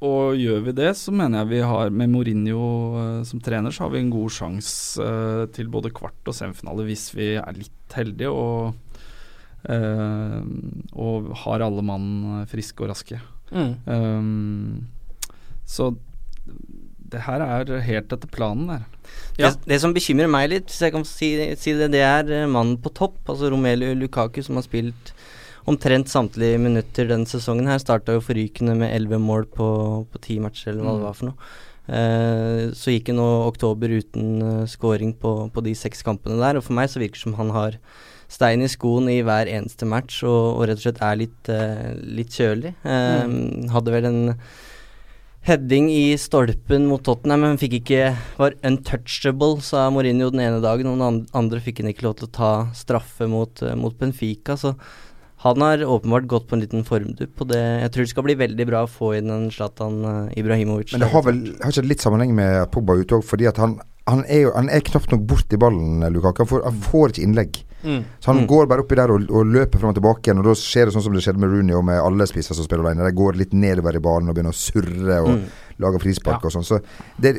Og 0.01 0.37
gjør 0.41 0.63
vi 0.65 0.73
det, 0.73 0.95
så 0.97 1.13
mener 1.13 1.43
jeg 1.43 1.51
vi 1.51 1.65
har 1.69 1.91
med 1.93 2.09
Mourinho 2.13 2.69
uh, 2.97 3.25
som 3.29 3.41
trener, 3.41 3.73
så 3.73 3.85
har 3.85 3.91
vi 3.93 4.01
en 4.01 4.13
god 4.13 4.33
sjanse 4.33 5.01
uh, 5.01 5.45
til 5.53 5.69
både 5.73 5.93
kvart 5.93 6.29
og 6.29 6.37
semifinale 6.37 6.87
hvis 6.89 7.11
vi 7.13 7.35
er 7.37 7.57
litt 7.57 7.97
heldige 7.97 8.31
og, 8.31 8.77
eh, 9.67 10.41
og 10.95 11.33
har 11.43 11.65
alle 11.67 11.83
mann 11.83 12.47
friske 12.47 12.85
og 12.85 12.93
raske. 12.93 13.19
Mm. 13.51 13.75
Um, 13.87 14.87
så 15.67 15.91
det 17.11 17.25
her 17.27 17.43
er 17.43 17.81
helt 17.83 18.13
etter 18.15 18.31
planen 18.31 18.69
der. 18.71 18.85
Ja. 19.39 19.51
Det, 19.51 19.67
det 19.73 19.81
som 19.83 19.95
bekymrer 19.97 20.31
meg 20.31 20.51
litt, 20.53 20.69
hvis 20.71 20.83
jeg 20.85 20.95
kan 20.95 21.07
si, 21.09 21.31
si 21.59 21.73
det, 21.75 21.89
det 21.95 22.03
er 22.07 22.31
eh, 22.31 22.47
mannen 22.51 22.77
på 22.83 22.93
topp. 22.95 23.19
Altså 23.27 23.51
Romelu 23.51 23.89
Lukaku, 23.99 24.43
som 24.47 24.61
har 24.61 24.67
spilt 24.67 25.11
omtrent 25.71 26.09
samtlige 26.11 26.59
minutter 26.63 27.09
denne 27.11 27.27
sesongen. 27.29 27.67
her 27.71 27.83
Starta 27.83 28.15
jo 28.17 28.23
forrykende 28.25 28.77
med 28.79 28.95
elleve 28.95 29.19
mål 29.23 29.49
på, 29.51 29.67
på 30.11 30.23
ti 30.23 30.39
matcher, 30.43 30.73
eller 30.73 30.87
hva 30.87 30.95
det 30.95 31.03
Mm. 31.03 31.09
var 31.09 31.19
for 31.19 31.31
noe. 31.33 31.51
Eh, 31.91 32.71
så 32.77 32.95
gikk 32.95 33.11
jo 33.11 33.19
nå 33.19 33.29
oktober 33.49 33.91
uten 33.99 34.43
uh, 34.45 34.65
scoring 34.71 35.13
på, 35.19 35.35
på 35.51 35.65
de 35.67 35.75
seks 35.75 36.05
kampene 36.07 36.39
der. 36.39 36.61
Og 36.61 36.67
for 36.67 36.79
meg 36.79 36.91
så 36.93 37.03
virker 37.03 37.19
det 37.19 37.25
som 37.27 37.39
han 37.41 37.51
har 37.57 37.79
stein 38.31 38.63
i 38.63 38.71
skoen 38.71 39.11
i 39.11 39.21
hver 39.27 39.51
eneste 39.51 39.89
match 39.91 40.23
og, 40.23 40.61
og 40.61 40.67
rett 40.71 40.79
og 40.79 40.87
slett 40.87 41.01
er 41.03 41.23
litt, 41.25 41.51
eh, 41.51 41.89
litt 42.19 42.37
kjølig. 42.37 42.77
Eh, 42.87 43.33
Hadde 43.75 43.95
vel 43.95 44.07
en 44.07 44.21
heading 45.49 45.89
i 45.91 46.15
stolpen 46.21 46.87
mot 46.87 47.03
Tottenham, 47.03 47.47
men 47.47 47.61
fikk 47.61 47.79
ikke 47.81 48.11
var 48.39 48.57
untouchable, 48.67 49.59
sa 49.65 49.89
Mourinho 49.91 50.29
den 50.31 50.45
ene 50.45 50.61
dagen, 50.63 50.91
og 50.91 51.01
den 51.01 51.23
andre 51.37 51.63
fikk 51.65 51.81
han 51.81 51.91
ikke 51.91 52.07
lov 52.07 52.19
til 52.19 52.29
å 52.29 52.35
ta 52.37 52.53
straffe 52.77 53.29
mot, 53.31 53.63
eh, 53.65 53.75
mot 53.75 53.97
Benfica. 53.99 54.59
Så 54.61 54.77
han 55.41 55.63
har 55.65 55.79
åpenbart 55.89 56.27
gått 56.29 56.49
på 56.51 56.57
en 56.57 56.61
liten 56.65 56.83
formdupp, 56.85 57.41
og 57.41 57.49
det, 57.49 57.61
jeg 57.83 57.91
tror 57.95 58.05
det 58.05 58.11
skal 58.13 58.27
bli 58.27 58.35
veldig 58.37 58.67
bra 58.69 58.83
å 58.85 58.91
få 58.93 59.15
inn 59.17 59.31
en 59.33 59.47
Zlatan 59.55 59.95
eh, 60.05 60.35
Ibrahimovic. 60.43 60.93
Men 60.93 61.01
det 61.07 61.13
har 61.15 61.23
vel 61.25 61.39
har 61.63 61.73
ikke 61.73 61.89
litt 61.89 62.05
sammenheng 62.05 62.35
med 62.37 62.67
Pogba 62.75 62.99
ute 63.01 63.17
òg, 63.17 63.25
fordi 63.25 63.49
at 63.49 63.57
han, 63.63 63.79
han, 64.11 64.25
er 64.29 64.43
jo, 64.47 64.53
han 64.57 64.69
er 64.69 64.85
knapt 64.85 65.11
nok 65.15 65.25
borti 65.31 65.57
ballen, 65.61 66.05
Lukaku. 66.13 66.43
Han 66.45 66.51
får, 66.51 66.65
han 66.69 66.81
får 66.91 67.15
ikke 67.15 67.25
innlegg. 67.25 67.61
Mm. 67.81 68.03
Så 68.21 68.29
han 68.35 68.43
Mm. 68.43 68.47
går 68.51 68.67
bare 68.69 68.83
oppi 68.85 68.97
der 69.01 69.09
og, 69.15 69.23
og 69.33 69.47
løper 69.49 69.81
fram 69.81 69.95
og 69.95 69.97
tilbake 69.97 70.29
igjen, 70.29 70.43
og 70.43 70.45
da 70.51 70.53
skjer 70.61 70.85
det 70.91 70.93
sånn 70.99 71.03
som 71.07 71.15
det 71.17 71.23
skjedde 71.25 71.41
med 71.41 71.49
Rooney 71.55 71.73
og 71.79 71.87
med 71.89 71.97
alle 72.05 72.27
spisser 72.29 72.53
som 72.59 72.67
spiller 72.67 72.85
alene. 72.85 73.07
De 73.09 73.17
går 73.17 73.39
litt 73.41 73.55
nedover 73.57 73.97
i 73.97 74.03
banen 74.05 74.29
og 74.29 74.37
begynner 74.37 74.53
å 74.53 74.61
surre 74.61 75.23
og 75.25 75.31
Mm. 75.39 75.45
lage 75.81 76.01
frispark 76.05 76.43
Ja. 76.45 76.47
og 76.51 76.53
sånn. 76.53 76.69
Så 76.69 76.83
det 77.19 77.37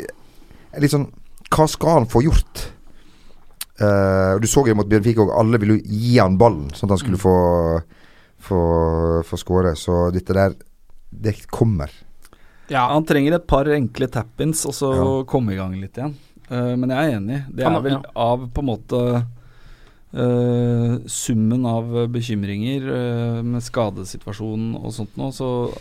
er 0.73 0.81
litt 0.81 0.89
sånn 0.91 1.11
Hva 1.51 1.67
skal 1.69 1.89
han 1.99 2.05
få 2.07 2.23
gjort? 2.23 2.71
Eh, 3.81 4.31
og 4.35 4.43
du 4.43 4.47
så 4.49 4.63
jo 4.67 4.77
mot 4.77 4.89
Bjørn 4.89 5.25
òg, 5.25 5.33
alle 5.39 5.59
ville 5.61 5.79
jo 5.79 5.83
gi 6.01 6.17
han 6.19 6.37
ballen, 6.37 6.69
sånn 6.75 6.89
at 6.89 6.97
han 6.97 7.03
skulle 7.05 7.21
få 7.21 7.35
få, 8.41 8.61
få 9.25 9.37
skåre. 9.37 9.75
Så 9.77 10.07
dette 10.13 10.35
der, 10.37 10.55
det 11.09 11.35
kommer. 11.51 11.91
Ja, 12.71 12.87
han 12.93 13.05
trenger 13.07 13.37
et 13.37 13.47
par 13.49 13.69
enkle 13.69 14.07
tap-ins, 14.11 14.63
og 14.69 14.75
så 14.77 14.91
Ja. 14.95 15.23
komme 15.27 15.53
i 15.53 15.59
gang 15.59 15.75
litt 15.79 15.97
igjen. 15.97 16.15
Uh, 16.51 16.75
men 16.75 16.89
jeg 16.89 16.97
er 16.97 17.17
enig. 17.17 17.45
Det 17.55 17.63
er 17.63 17.81
vel 17.81 18.01
av 18.15 18.49
på 18.51 18.59
en 18.59 18.67
måte 18.67 19.01
uh, 20.13 20.97
summen 21.07 21.65
av 21.65 22.09
bekymringer 22.11 23.43
med 23.43 23.63
skadesituasjonen 23.63 24.75
og 24.75 24.91
sånt 24.91 25.15
nå, 25.15 25.31
så 25.31 25.71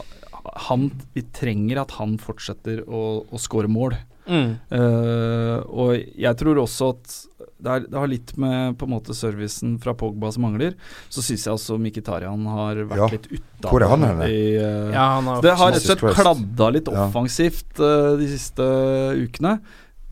han 0.71 0.91
Vi 1.15 1.23
trenger 1.35 1.83
at 1.83 1.91
han 1.99 2.17
fortsetter 2.19 2.85
å, 2.89 3.27
å 3.29 3.39
skåre 3.39 3.69
mål. 3.69 3.97
Mm. 4.31 4.57
Uh, 4.71 5.59
og 5.67 5.99
jeg 5.99 6.39
tror 6.39 6.63
også 6.63 6.95
at 6.95 7.17
det, 7.62 7.70
er, 7.77 7.85
det 7.92 7.99
har 8.01 8.11
litt 8.11 8.33
med 8.40 8.77
på 8.81 8.87
en 8.88 8.92
måte 8.96 9.14
servicen 9.16 9.77
fra 9.83 9.94
Pogba 9.99 10.31
som 10.35 10.44
mangler. 10.46 10.75
Så 11.12 11.23
syns 11.25 11.44
jeg 11.46 11.55
også 11.55 11.79
Mkhitaryan 11.81 12.46
har 12.51 12.83
vært 12.90 13.01
Ja. 13.03 13.09
litt 13.12 13.29
utafor. 13.37 13.87
Henne? 13.92 14.11
eh, 14.27 14.90
Ja, 14.94 15.07
det 15.44 15.55
har 15.61 15.73
rett 15.73 15.85
og 15.85 15.87
slett 16.01 16.18
kladda 16.18 16.70
litt 16.75 16.88
offensivt 16.90 17.81
uh, 17.81 18.16
de 18.20 18.27
siste 18.33 18.66
ukene. 19.20 19.59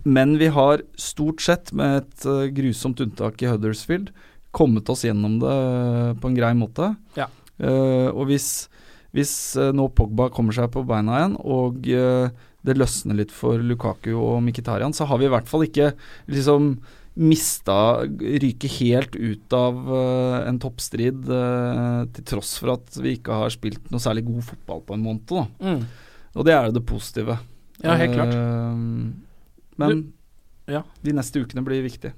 Men 0.09 0.37
vi 0.39 0.47
har 0.55 0.81
stort 0.97 1.43
sett, 1.45 1.73
med 1.77 2.03
et 2.05 2.27
uh, 2.27 2.47
grusomt 2.55 3.01
unntak 3.05 3.43
i 3.43 3.49
Huddersfield, 3.51 4.13
kommet 4.55 4.89
oss 4.89 5.03
gjennom 5.05 5.35
det 5.43 5.51
eh, 5.53 6.13
på 6.19 6.31
en 6.31 6.37
grei 6.39 6.55
måte. 6.57 6.87
Ja. 7.19 7.27
Eh, 7.61 8.09
og 8.09 8.31
hvis, 8.31 8.69
hvis 9.13 9.33
eh, 9.61 9.73
nå 9.77 9.91
Pogba 9.93 10.31
kommer 10.33 10.57
seg 10.57 10.71
på 10.73 10.87
beina 10.89 11.19
igjen, 11.19 11.35
og 11.45 11.85
eh, 11.93 12.31
det 12.65 12.75
løsner 12.81 13.19
litt 13.21 13.31
for 13.35 13.61
Lukaku 13.61 14.15
og 14.17 14.41
Mkhitaryan, 14.47 14.97
så 14.97 15.05
har 15.07 15.21
vi 15.21 15.29
i 15.29 15.33
hvert 15.35 15.47
fall 15.47 15.67
ikke 15.69 15.91
liksom 16.33 16.79
mista 17.19 17.79
Ryke 18.07 18.71
helt 18.79 19.17
ut 19.17 19.55
av 19.57 19.79
eh, 19.97 20.37
en 20.49 20.61
toppstrid, 20.63 21.27
eh, 21.27 22.03
til 22.15 22.27
tross 22.33 22.55
for 22.61 22.77
at 22.77 23.01
vi 23.03 23.17
ikke 23.19 23.41
har 23.43 23.53
spilt 23.55 23.91
noe 23.93 24.03
særlig 24.03 24.27
god 24.29 24.47
fotball 24.53 24.85
på 24.87 24.97
en 24.97 25.05
måned. 25.05 25.35
Mm. 25.59 25.83
Og 26.39 26.47
det 26.47 26.55
er 26.55 26.69
jo 26.69 26.77
det 26.79 26.85
positive. 26.87 27.39
Ja, 27.83 27.99
helt 27.99 28.15
klart. 28.15 28.35
Eh, 28.35 28.79
men 29.83 30.01
ja. 30.71 30.85
de 31.03 31.15
neste 31.17 31.43
ukene 31.43 31.67
blir 31.67 31.85
viktige. 31.87 32.15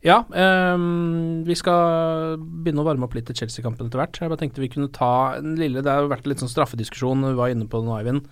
Ja, 0.00 0.22
um, 0.24 1.42
vi 1.44 1.52
skal 1.58 2.38
begynne 2.40 2.80
å 2.80 2.86
varme 2.86 3.04
opp 3.04 3.12
litt 3.18 3.26
til 3.28 3.36
Chelsea-kampen 3.42 3.90
etter 3.90 4.00
hvert. 4.00 4.16
Jeg 4.16 4.32
bare 4.32 4.40
tenkte 4.40 4.62
vi 4.62 4.70
kunne 4.72 4.88
ta 4.96 5.36
en 5.36 5.58
lille 5.60 5.82
Det 5.84 5.92
har 5.92 6.08
vært 6.08 6.24
litt 6.30 6.40
sånn 6.40 6.48
straffediskusjon, 6.48 7.26
vi 7.28 7.36
var 7.36 7.52
inne 7.52 7.68
på 7.68 7.82
det 7.82 7.88
nå, 7.88 7.98
Eivind. 7.98 8.30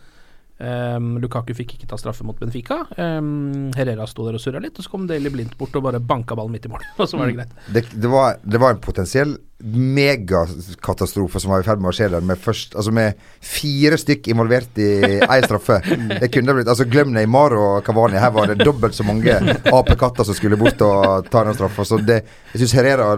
Ehm, 0.59 1.13
Lukaku 1.23 1.55
fikk 1.55 1.77
ikke 1.77 1.87
ta 1.87 1.97
straffe 2.01 2.25
mot 2.27 2.39
Benfica. 2.39 2.81
Um, 2.99 3.69
Herrera 3.79 4.09
sto 4.11 4.25
der 4.27 4.39
og 4.39 4.43
surra 4.43 4.59
litt, 4.63 4.79
og 4.79 4.87
så 4.87 4.91
kom 4.91 5.05
Daily 5.07 5.31
Blindt 5.31 5.55
bort 5.59 5.77
og 5.79 5.85
bare 5.87 6.01
banka 6.03 6.35
ballen 6.39 6.57
midt 6.57 6.67
i 6.67 6.73
mål. 6.73 6.83
Og 6.99 7.07
så 7.07 7.19
var 7.19 7.31
det 7.31 7.37
greit. 7.37 7.53
Det, 7.71 7.85
det, 7.95 8.09
var, 8.11 8.41
det 8.43 8.59
var 8.59 8.75
en 8.75 8.81
potensiell 8.83 9.37
megakatastrofe 9.59 11.41
som 11.43 11.53
var 11.53 11.63
i 11.63 11.67
ferd 11.67 11.83
med 11.83 11.91
å 11.91 11.95
skje 11.95 12.09
der, 12.13 12.27
med, 12.27 12.39
først, 12.43 12.75
altså 12.79 12.93
med 12.95 13.19
fire 13.43 13.99
stykk 13.99 14.31
involvert 14.31 14.79
i 14.83 14.89
ei 15.19 15.39
straffe. 15.47 15.81
Det 16.23 16.31
kunne 16.35 16.55
blitt 16.57 16.71
altså 16.71 16.87
Glem 16.91 17.15
Neymar 17.15 17.55
og 17.59 17.79
Kavani. 17.87 18.19
Her 18.23 18.35
var 18.35 18.51
det 18.51 18.59
dobbelt 18.63 18.99
så 18.99 19.07
mange 19.07 19.39
apekatter 19.71 20.27
som 20.27 20.39
skulle 20.39 20.59
bort 20.59 20.83
og 20.87 21.31
ta 21.31 21.45
den 21.47 21.59
straffa. 21.59 21.87
Så 21.87 22.01
det, 22.03 22.25
jeg 22.55 22.65
syns 22.65 22.77
Herrera 22.79 23.13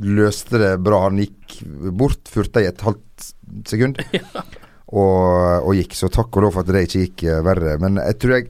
løste 0.00 0.60
det 0.60 0.74
bra. 0.84 1.04
Han 1.08 1.20
gikk 1.20 1.60
bort, 1.96 2.24
furta 2.32 2.64
i 2.64 2.68
et 2.72 2.88
halvt 2.88 3.32
sekund. 3.68 4.00
Og, 4.90 5.66
og 5.68 5.76
gikk, 5.78 5.94
så 5.94 6.10
takk 6.10 6.34
og 6.34 6.46
lov 6.46 6.56
for 6.56 6.64
at 6.64 6.72
det 6.74 6.88
ikke 6.88 7.04
gikk 7.04 7.24
eh, 7.30 7.42
verre. 7.46 7.76
Men 7.82 8.00
jeg 8.02 8.18
tror 8.22 8.36
jeg 8.38 8.48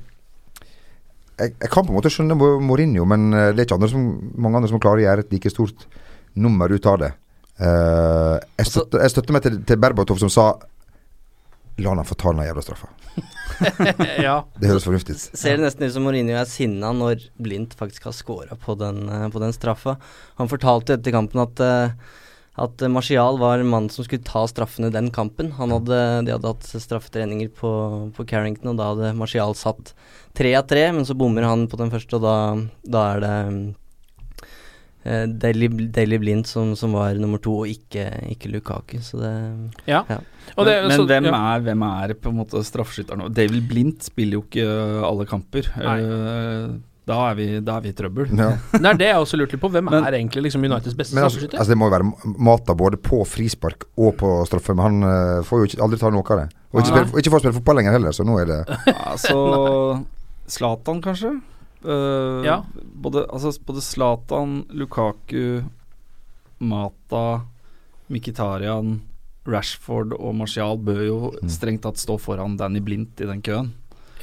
jeg, 1.40 1.54
jeg 1.56 1.70
kan 1.72 1.86
på 1.86 1.92
en 1.92 1.96
måte 1.96 2.12
skjønne 2.12 2.36
Mourinho, 2.36 3.06
men 3.08 3.32
eh, 3.32 3.50
det 3.54 3.62
er 3.62 3.68
ikke 3.68 3.78
andre 3.78 3.90
som, 3.92 4.06
mange 4.36 4.60
andre 4.60 4.70
som 4.72 4.82
klarer 4.82 5.02
å 5.02 5.06
gjøre 5.06 5.24
et 5.24 5.34
like 5.34 5.52
stort 5.52 5.86
nummer 6.40 6.72
ut 6.72 6.88
av 6.88 7.00
det. 7.00 7.14
Uh, 7.60 8.36
jeg, 8.56 8.70
støtter, 8.70 9.02
jeg 9.04 9.12
støtter 9.12 9.36
meg 9.36 9.42
til, 9.44 9.56
til 9.68 9.80
Berbatov 9.82 10.20
som 10.22 10.30
sa 10.32 10.44
La 11.80 11.92
han 11.92 12.04
få 12.04 12.16
ta 12.18 12.32
den 12.32 12.44
jævla 12.44 12.62
straffa. 12.64 12.88
ja. 14.26 14.34
Det 14.60 14.68
høres 14.68 14.84
fornuftig 14.84 15.14
ut. 15.16 15.22
Ser 15.38 15.56
det 15.56 15.64
nesten 15.64 15.86
ut 15.86 15.94
som 15.94 16.04
Mourinho 16.04 16.34
er 16.36 16.48
sinna 16.48 16.90
når 16.96 17.22
Blindt 17.40 17.72
faktisk 17.78 18.08
har 18.08 18.16
scora 18.16 18.56
på, 18.60 18.76
den, 18.80 19.08
på 19.32 19.40
den 19.40 19.54
straffa. 19.56 19.94
Han 20.40 20.50
fortalte 20.50 20.98
etter 20.98 21.14
kampen 21.14 21.40
at 21.40 21.62
eh, 21.64 21.94
at 22.60 22.82
eh, 22.84 22.90
Martial 22.92 23.38
var 23.40 23.62
mannen 23.64 23.90
som 23.92 24.04
skulle 24.06 24.24
ta 24.26 24.42
straffene 24.50 24.90
i 24.90 24.94
den 24.94 25.08
kampen. 25.14 25.52
Han 25.56 25.72
hadde, 25.74 26.00
de 26.26 26.34
hadde 26.36 26.50
hatt 26.52 26.68
straffetreninger 26.70 27.48
på, 27.56 27.70
på 28.16 28.26
Carrington, 28.28 28.74
og 28.74 28.80
da 28.80 28.90
hadde 28.92 29.14
Martial 29.18 29.54
satt 29.58 29.94
tre 30.36 30.52
av 30.58 30.66
tre, 30.70 30.86
men 30.92 31.06
så 31.08 31.16
bommer 31.18 31.46
han 31.48 31.66
på 31.72 31.80
den 31.80 31.90
første, 31.92 32.20
og 32.20 32.26
da, 32.26 32.34
da 32.96 33.04
er 33.14 33.24
det 33.24 33.34
eh, 35.04 35.24
Daily, 35.40 35.68
Daily 35.90 36.18
Blind 36.20 36.46
som, 36.46 36.74
som 36.76 36.92
var 36.96 37.16
nummer 37.20 37.40
to, 37.42 37.54
og 37.62 37.70
ikke, 37.72 38.04
ikke 38.34 38.50
Lukaku. 38.52 38.98
Så 39.04 39.20
det 39.22 39.32
Ja. 39.88 40.04
Og 40.56 40.66
det, 40.66 40.76
men 40.88 40.96
så- 40.98 41.06
hvem, 41.06 41.24
ja. 41.30 41.40
er, 41.54 41.60
hvem 41.64 41.82
er 41.86 42.14
på 42.14 42.28
en 42.30 42.38
måte 42.42 42.60
straffeskytteren? 42.66 43.18
nå? 43.24 43.32
David 43.32 43.68
Blind 43.70 44.02
spiller 44.02 44.40
jo 44.40 44.44
ikke 44.44 44.68
alle 45.06 45.26
kamper. 45.26 45.70
Nei. 45.78 45.98
Eh, 46.00 46.78
da, 47.06 47.16
er 47.30 47.34
vi, 47.34 47.46
da 47.64 47.76
er 47.78 47.80
vi 47.82 47.88
i 47.88 47.92
trøbbel. 47.96 48.28
Ja. 48.38 48.50
Det 48.72 48.86
er 48.86 48.98
det 49.00 49.06
jeg 49.08 49.16
også 49.22 49.38
lurte 49.40 49.56
litt 49.56 49.62
på. 49.64 49.70
Hvem 49.72 49.88
Men- 49.90 50.04
er 50.04 50.12
egentlig 50.18 50.42
liksom 50.44 50.64
Uniteds 50.64 50.94
beste 50.94 51.14
Men 51.16 51.24
altså, 51.24 51.40
straffeskytter? 51.40 51.58
altså, 51.58 51.72
det 51.72 51.78
må 51.80 51.88
jo 51.88 51.94
være 51.96 52.36
Mata 52.38 52.74
både 52.74 52.96
på 53.02 53.22
frispark 53.26 53.84
og 53.98 54.16
på 54.20 54.30
straffe, 54.46 54.74
men 54.76 54.84
han 54.84 55.02
uh, 55.02 55.42
får 55.42 55.58
jo 55.58 55.64
ikke, 55.70 55.82
aldri 55.82 55.98
ta 55.98 56.10
noe 56.10 56.22
av 56.22 56.38
det. 56.44 56.48
Og 56.72 56.80
ikke, 56.82 56.90
spille, 56.92 57.18
ikke 57.22 57.30
får 57.34 57.40
spille 57.42 57.56
fotball 57.58 57.76
lenger 57.80 57.92
heller, 57.96 58.12
så 58.14 58.24
nå 58.28 58.36
er 58.38 58.46
det 58.46 58.60
Altså 58.94 60.04
Zlatan, 60.50 61.00
kanskje? 61.02 61.34
Uh, 61.84 62.44
Ja. 62.46 62.60
Både, 62.94 63.24
altså, 63.32 63.54
både 63.66 63.80
Zlatan, 63.82 64.64
Lukaku, 64.70 65.62
Mata, 66.60 67.40
Mkhitaryan, 68.10 69.00
Rashford 69.48 70.12
og 70.18 70.34
Martial 70.36 70.76
bør 70.78 71.00
jo 71.06 71.18
Mm. 71.40 71.48
strengt 71.48 71.82
tatt 71.82 71.96
stå 71.96 72.18
foran 72.20 72.56
Danny 72.58 72.80
Blindt 72.80 73.20
i 73.20 73.26
den 73.26 73.40
køen. 73.42 73.72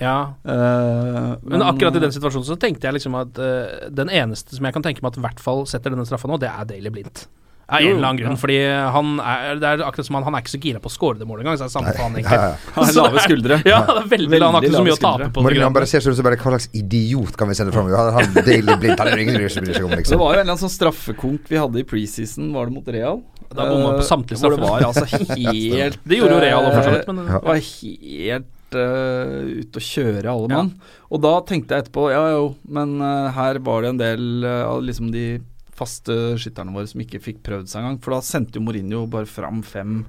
Ja. 0.01 0.17
Uh, 0.45 1.35
Men 1.41 1.63
akkurat 1.65 1.95
i 1.97 2.03
den 2.03 2.13
situasjonen 2.13 2.45
så 2.45 2.57
tenkte 2.61 2.85
jeg 2.89 2.97
liksom 2.99 3.15
at 3.17 3.39
uh, 3.41 3.89
den 3.89 4.09
eneste 4.13 4.55
som 4.57 4.65
jeg 4.67 4.75
kan 4.77 4.85
tenke 4.85 5.01
meg 5.01 5.13
at 5.15 5.17
i 5.17 5.25
hvert 5.25 5.41
fall 5.41 5.65
setter 5.69 5.93
denne 5.93 6.05
straffa 6.05 6.29
nå, 6.29 6.37
det 6.41 6.51
er 6.53 6.69
Daily 6.69 6.91
Blindt. 6.93 7.25
Av 7.67 7.81
en 7.83 7.97
eller 7.97 8.07
annen 8.07 8.19
grunn. 8.21 8.35
ja. 8.37 8.39
Fordi 8.39 8.55
han 8.95 9.07
er, 9.19 9.57
det 9.59 9.67
er 9.67 9.81
akkurat 9.83 10.07
som 10.07 10.15
han, 10.15 10.23
han 10.23 10.35
er 10.37 10.43
ikke 10.45 10.53
så 10.53 10.59
gira 10.63 10.79
på 10.79 10.87
å 10.87 10.93
score 10.93 11.19
det 11.19 11.25
målet 11.27 11.43
engang, 11.43 11.57
så 11.59 11.65
det 11.65 11.67
er 11.67 11.73
samme 11.73 11.91
faen, 11.97 12.13
egentlig. 12.15 12.37
ja, 12.37 12.45
ja. 12.53 12.71
Han 12.77 12.85
har 12.87 12.93
lave 12.95 13.23
skuldre. 13.25 13.57
Ja, 13.73 13.79
det 13.89 13.95
er 14.05 14.07
veldig, 14.13 14.39
Han 14.39 14.55
har 14.55 14.63
ikke 14.69 14.77
så 14.77 14.83
mye 14.85 14.95
å 14.95 15.01
tape 15.01 15.27
på. 15.35 15.43
det 15.49 15.65
han 15.65 15.75
bare 15.75 15.89
ser 15.91 16.05
sånn 16.05 16.15
ut 16.15 16.19
som 16.21 16.27
bare 16.29 16.39
Hva 16.39 16.53
slags 16.53 16.69
idiot 16.79 17.35
kan 17.41 17.51
vi 17.51 17.57
sende 17.59 17.73
fram? 17.75 17.89
Han, 17.91 18.13
han 18.21 18.37
Daily 18.37 18.77
Blind, 18.79 18.95
han 19.03 19.11
er 19.11 19.23
ingen 19.25 19.49
som 19.51 19.67
bryr 19.67 19.75
seg 19.81 19.83
om, 19.89 19.91
Det 19.91 19.99
liksom. 19.99 20.21
var 20.23 20.31
jo 20.31 20.39
en 20.39 20.45
eller 20.45 20.53
annen 20.53 20.63
sånn 20.63 20.75
straffekonk 20.77 21.51
vi 21.51 21.59
hadde 21.59 21.81
i 21.83 21.87
preseason, 21.91 22.53
var 22.55 22.71
det 22.71 22.77
mot 22.77 22.87
Real? 22.95 23.19
Da 23.51 23.67
bomma 23.67 23.89
han 23.89 23.99
på 23.99 24.05
Eh, 24.05 24.07
samtlige 24.13 24.39
Hvor 24.45 24.55
det 24.55 24.63
var 24.63 24.87
altså 24.87 25.03
helt 25.11 25.99
Det 26.07 26.21
gjorde 26.21 26.37
jo 26.37 26.43
Real 26.47 26.63
òg, 26.69 26.71
for 26.71 26.87
så 26.87 26.95
vidt, 26.95 27.11
men- 27.11 27.27
Det 27.27 27.47
var 27.51 27.59
helt 27.67 28.53
uh, 28.77 29.61
ute 29.61 29.79
å 29.81 29.83
kjøre, 29.83 30.25
alle 30.31 30.47
Ja. 30.49 30.61
mann. 30.61 30.71
Og 31.11 31.21
da 31.23 31.33
tenkte 31.41 31.75
jeg 31.75 31.85
etterpå 31.85 32.07
Ja 32.13 32.23
jo, 32.35 32.55
men 32.67 32.97
uh, 33.01 33.29
her 33.35 33.59
var 33.59 33.81
det 33.83 33.89
en 33.93 34.01
del 34.01 34.43
eh, 34.47 34.63
av 34.67 34.81
liksom 34.83 35.11
de 35.11 35.39
faste 35.77 36.13
skytterne 36.41 36.73
våre 36.73 36.87
som 36.89 37.01
ikke 37.03 37.21
fikk 37.21 37.43
prøvd 37.45 37.69
seg 37.69 37.83
engang. 37.83 37.99
For 38.01 38.15
da 38.15 38.21
sendte 38.25 38.57
jo 38.57 38.65
Mourinho 38.65 39.05
bare 39.09 39.29
fram 39.29 39.61
fem 39.63 40.05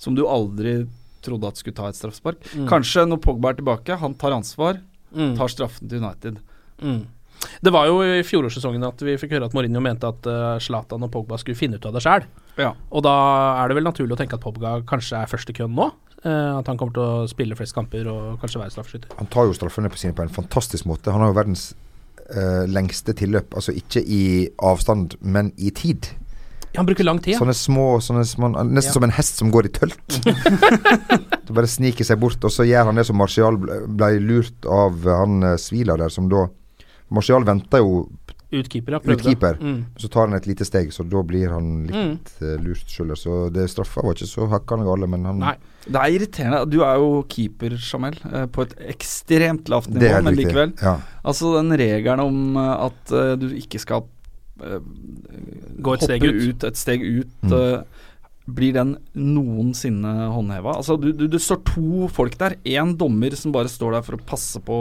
som 0.00 0.14
du 0.16 0.24
aldri 0.26 0.86
trodde 1.22 1.46
at 1.46 1.60
skulle 1.60 1.76
ta 1.76 1.88
et 1.90 1.98
straffespark. 1.98 2.40
Mm. 2.56 2.66
Kanskje 2.70 3.04
når 3.06 3.20
Pogba 3.22 3.52
er 3.52 3.60
tilbake, 3.60 3.98
han 4.00 4.14
tar 4.18 4.32
ansvar, 4.34 4.80
Mm. 5.12 5.34
tar 5.36 5.48
straffen 5.52 5.90
til 5.90 6.00
United. 6.00 6.38
Mm. 6.80 7.02
Det 7.60 7.72
var 7.74 7.86
jo 7.86 7.98
i 8.00 8.22
fjorårssesongen 8.24 8.84
at 8.86 9.02
vi 9.04 9.18
fikk 9.20 9.34
høre 9.36 9.44
at 9.44 9.52
Mourinho 9.52 9.80
mente 9.84 10.08
at 10.08 10.24
Zlatan 10.64 11.02
uh, 11.02 11.06
og 11.06 11.12
Pogba 11.12 11.36
skulle 11.36 11.58
finne 11.58 11.76
ut 11.76 11.84
av 11.84 11.92
det 11.92 12.02
sjøl. 12.04 12.24
Ja. 12.56 12.72
Og 12.90 13.02
da 13.04 13.12
er 13.62 13.68
det 13.68 13.76
vel 13.76 13.84
naturlig 13.84 14.16
å 14.16 14.20
tenke 14.20 14.38
at 14.38 14.44
Pogba 14.44 14.78
kanskje 14.88 15.20
er 15.20 15.30
først 15.30 15.50
i 15.52 15.56
køen 15.58 15.74
nå. 15.76 15.90
Eh, 16.24 16.50
at 16.56 16.68
han 16.70 16.78
kommer 16.80 16.96
til 16.96 17.04
å 17.04 17.28
spille 17.30 17.56
flest 17.58 17.74
kamper 17.76 18.08
og 18.10 18.40
kanskje 18.42 18.62
være 18.62 18.74
straffeskytter. 18.74 19.14
Han 19.18 19.30
tar 19.32 19.48
jo 19.48 19.56
straffene 19.56 19.90
på 19.92 20.00
sine 20.00 20.16
på 20.16 20.24
en 20.24 20.32
fantastisk 20.32 20.88
måte. 20.90 21.12
Han 21.14 21.24
har 21.24 21.32
jo 21.32 21.38
verdens 21.38 21.70
uh, 22.32 22.64
lengste 22.70 23.14
tilløp. 23.18 23.54
Altså 23.58 23.74
ikke 23.76 24.02
i 24.02 24.24
avstand, 24.62 25.18
men 25.20 25.52
i 25.58 25.72
tid. 25.74 26.08
Han 26.76 26.88
bruker 26.88 27.04
lang 27.04 27.20
tid. 27.20 27.34
Ja. 27.34 27.42
Sånne 27.42 27.54
små, 27.56 27.86
sånne 28.00 28.24
små 28.24 28.48
Nesten 28.54 28.88
Ja. 28.88 28.94
som 28.94 29.04
en 29.04 29.12
hest 29.12 29.42
som 29.42 29.50
går 29.52 29.68
i 29.68 29.72
tølt. 29.76 30.18
det 31.46 31.52
bare 31.52 31.68
sniker 31.68 32.06
seg 32.06 32.20
bort, 32.22 32.40
og 32.44 32.52
så 32.54 32.64
gjør 32.64 32.88
han 32.88 33.00
det 33.00 33.04
som 33.08 33.18
Martial 33.20 33.58
ble, 33.60 33.82
ble 33.86 34.10
lurt 34.24 34.68
av 34.68 35.04
han 35.04 35.42
uh, 35.44 35.56
Svila 35.60 35.98
der, 36.00 36.12
som 36.12 36.30
da 36.32 36.46
Martial 37.12 37.44
venter 37.44 37.82
jo 37.82 38.06
Ut 38.52 38.68
keeper, 38.68 38.98
ja. 38.98 39.00
Utkeeper. 39.14 39.56
Mm. 39.60 39.78
så 39.96 40.08
tar 40.12 40.26
han 40.28 40.36
et 40.36 40.46
lite 40.46 40.66
steg, 40.68 40.90
så 40.92 41.06
da 41.08 41.22
blir 41.24 41.48
han 41.54 41.86
litt 41.88 42.32
eh, 42.44 42.58
lurt 42.60 42.90
sjøl. 42.92 43.14
Så 43.16 43.46
det 43.54 43.64
straffa 43.72 44.04
var 44.04 44.12
ikke 44.16 44.28
så 44.28 44.48
hakkende 44.52 44.84
gale, 44.88 45.08
men 45.08 45.24
han 45.24 45.40
Nei. 45.40 45.54
Det 45.82 45.98
er 45.98 46.14
irriterende. 46.14 46.58
Du 46.70 46.82
er 46.86 47.00
jo 47.00 47.22
keeper, 47.32 47.74
Jamel, 47.80 48.18
eh, 48.28 48.44
på 48.52 48.66
et 48.66 48.76
ekstremt 48.92 49.72
lavt 49.72 49.88
nivå, 49.90 50.20
men 50.28 50.36
likevel. 50.38 50.74
Ja. 50.82 50.98
Altså 51.24 51.54
den 51.56 51.72
regelen 51.80 52.22
om 52.22 52.60
eh, 52.60 52.74
at 52.90 53.14
uh, 53.16 53.32
du 53.40 53.48
ikke 53.56 53.80
skal 53.82 54.04
uh, 54.62 54.78
Gå 55.82 55.96
et 55.96 56.04
steg 56.06 56.22
ut. 56.28 56.42
ut. 56.52 56.64
et 56.68 56.78
steg 56.78 57.02
ut, 57.08 57.32
Mm. 57.42 57.84
blir 58.52 58.72
den 58.74 58.96
noensinne 59.14 60.12
håndheva? 60.34 60.76
Altså 60.76 60.96
du, 61.00 61.12
du, 61.14 61.26
det 61.30 61.40
står 61.40 61.60
to 61.72 62.08
folk 62.10 62.34
der. 62.38 62.56
Én 62.66 62.96
dommer 62.98 63.34
som 63.38 63.54
bare 63.54 63.70
står 63.70 63.96
der 63.96 64.02
for 64.06 64.18
å 64.18 64.24
passe 64.26 64.60
på 64.60 64.78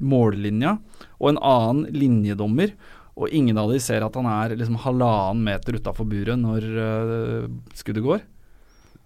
mållinja, 0.00 0.76
og 1.20 1.28
en 1.32 1.38
annen 1.42 1.86
linjedommer. 1.94 2.74
og 3.16 3.30
ingen 3.32 3.56
av 3.56 3.70
de 3.72 3.78
ser 3.80 4.04
at 4.04 4.14
han 4.14 4.26
er 4.28 4.56
liksom 4.60 4.76
halvannen 4.76 5.42
meter 5.42 5.78
utafor 5.78 6.04
buret 6.04 6.36
når 6.36 6.64
uh, 6.76 7.46
skuddet 7.72 8.04
går. 8.04 8.20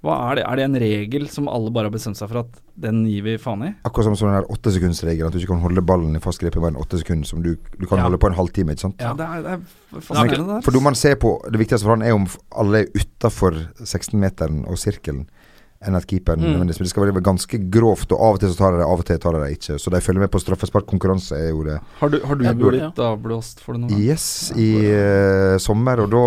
Hva 0.02 0.14
er 0.30 0.38
det? 0.40 0.44
Er 0.48 0.56
det 0.56 0.64
en 0.64 0.78
regel 0.80 1.28
som 1.28 1.46
alle 1.46 1.70
bare 1.70 1.86
har 1.90 1.92
bestemt 1.94 2.16
seg 2.18 2.26
for 2.32 2.40
at 2.40 2.54
den 2.80 3.02
gir 3.06 3.22
vi 3.22 3.34
faen 3.38 3.62
i? 3.66 3.70
Akkurat 3.84 4.08
som 4.08 4.16
sånn 4.16 4.32
der 4.32 4.48
åttesekundsregelen, 4.50 5.28
at 5.28 5.36
du 5.36 5.38
ikke 5.38 5.52
kan 5.52 5.60
holde 5.62 5.84
ballen 5.84 6.16
i 6.16 6.22
fast 6.24 6.40
grep 6.40 6.56
i 6.56 6.62
mer 6.64 6.72
enn 6.72 6.80
åtte 6.80 6.98
sekunder, 7.02 7.28
som 7.28 7.42
du, 7.44 7.52
du 7.76 7.84
kan 7.86 8.00
Ja. 8.00 8.06
holde 8.08 8.18
på 8.18 8.30
en 8.32 8.38
halvtime, 8.38 8.72
ikke 8.72 8.86
sant? 8.88 8.96
Ja, 8.98 9.12
det 9.14 9.26
er, 9.28 9.42
det 9.44 9.52
er 9.58 10.00
fascinerende. 10.08 10.62
For 10.64 10.80
man 10.80 10.96
ser 10.96 11.14
på 11.20 11.34
Det 11.52 11.60
viktigste 11.60 11.84
for 11.84 11.94
han 11.98 12.02
er 12.02 12.16
om 12.16 12.26
alle 12.50 12.80
er 12.80 12.90
utafor 12.96 13.60
16-meteren 13.84 14.64
og 14.66 14.80
sirkelen, 14.80 15.28
enn 15.80 15.96
at 15.96 16.04
keeperen 16.04 16.40
Mm. 16.42 16.50
nødvendigvis 16.60 16.78
Men 16.80 16.84
det 16.84 16.90
skal 16.92 17.06
være 17.08 17.22
ganske 17.24 17.58
grovt, 17.72 18.12
og 18.12 18.20
av 18.20 18.34
og 18.34 18.40
til 18.40 18.50
så 18.52 18.56
tar 18.58 18.72
de 18.72 18.78
det, 18.82 18.86
av 18.86 18.98
og 19.00 19.04
til 19.08 19.18
tar 19.18 19.32
de 19.32 19.38
det 19.40 19.52
ikke. 19.56 19.78
Så 19.80 19.90
de 19.90 20.00
følger 20.04 20.20
med 20.20 20.30
på 20.30 20.40
straffesparkkonkurranse, 20.42 21.32
er 21.40 21.48
jo 21.54 21.62
det. 21.64 21.78
Har 22.00 22.08
du, 22.12 22.18
har 22.20 22.34
du 22.36 22.44
Ja, 22.44 22.52
blitt 22.52 22.98
avblåst 23.00 23.60
for 23.64 23.72
det 23.72 23.80
noen 23.80 23.88
gang? 23.94 24.00
Yes, 24.00 24.52
i 24.56 24.68
uh, 24.92 25.56
sommer, 25.58 26.00
og 26.04 26.10
da 26.12 26.20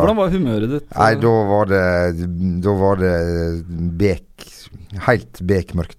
Hvordan 0.00 0.16
var 0.16 0.30
humøret 0.32 0.70
ditt? 0.70 0.88
Nei, 0.96 1.14
da 1.20 1.34
var 1.52 1.66
det 1.68 2.62
Da 2.64 2.72
var 2.72 2.96
det 2.96 3.16
bek 3.98 4.22
Helt 5.06 5.40
bekmørkt. 5.44 5.98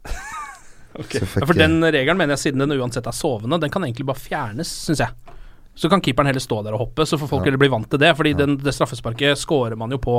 okay. 1.00 1.22
Ja, 1.22 1.46
for 1.46 1.54
den 1.54 1.78
regelen 1.84 2.18
mener 2.18 2.34
jeg, 2.34 2.48
siden 2.50 2.64
den 2.66 2.80
uansett 2.80 3.06
er 3.06 3.14
sovende, 3.14 3.60
den 3.62 3.70
kan 3.70 3.84
egentlig 3.86 4.08
bare 4.08 4.18
fjernes, 4.18 4.72
syns 4.88 5.04
jeg. 5.04 5.14
Så 5.78 5.90
kan 5.92 6.02
keeperen 6.02 6.26
heller 6.32 6.42
stå 6.42 6.64
der 6.66 6.74
og 6.74 6.80
hoppe, 6.88 7.06
så 7.06 7.20
får 7.22 7.30
folk 7.30 7.44
Ja. 7.46 7.52
heller 7.52 7.62
bli 7.62 7.70
vant 7.70 7.90
til 7.92 8.00
det. 8.02 8.16
Fordi 8.18 8.34
den, 8.34 8.58
det 8.58 8.74
straffesparket 8.74 9.38
scorer 9.38 9.78
man 9.78 9.92
jo 9.94 10.00
på 10.02 10.16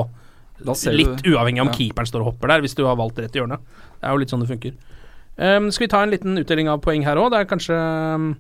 litt 0.65 1.23
du- 1.23 1.33
uavhengig 1.35 1.63
om 1.63 1.71
ja. 1.71 1.75
keeperen 1.75 2.07
står 2.07 2.25
og 2.25 2.33
hopper 2.33 2.49
der, 2.49 2.61
hvis 2.65 2.75
du 2.75 2.85
har 2.87 2.97
valgt 2.97 3.19
rett 3.19 3.35
i 3.35 3.41
hjørnet. 3.41 3.61
Det 3.99 4.09
er 4.09 4.15
jo 4.15 4.23
litt 4.23 4.31
sånn 4.31 4.45
det 4.45 4.51
funker. 4.51 4.75
Um, 5.39 5.71
skal 5.71 5.87
vi 5.87 5.91
ta 5.93 6.03
en 6.03 6.11
liten 6.11 6.39
utdeling 6.39 6.69
av 6.69 6.81
poeng 6.83 7.05
her 7.07 7.17
òg? 7.17 7.31
Det 7.31 7.39
er 7.39 7.51
kanskje 7.51 7.75
um, 7.79 8.37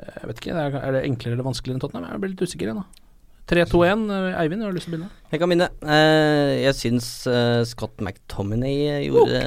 Jeg 0.00 0.28
vet 0.30 0.38
ikke, 0.40 0.54
er, 0.56 0.92
det 0.92 1.02
enklere 1.04 1.36
eller 1.36 1.44
vanskeligere 1.44 1.76
enn 1.76 1.82
Tottenham? 1.84 2.08
Jeg 2.12 2.22
blir 2.22 2.32
litt 2.32 2.44
usikker 2.46 2.70
igjen, 2.70 2.80
da. 2.80 3.05
3-2-1. 3.46 4.10
eh, 4.10 4.40
Eivind, 4.42 4.62
har 4.64 4.72
du 4.72 4.76
lyst 4.76 4.88
til 4.88 4.94
å 4.94 4.96
begynne? 4.96 5.10
Jeg 5.30 5.40
kan 5.42 5.50
begynne. 5.50 5.66
Eh, 5.86 6.52
jeg 6.64 6.74
syns 6.78 7.06
eh, 7.30 7.60
Scott 7.66 7.98
McTominay 8.02 9.04
gjorde 9.06 9.40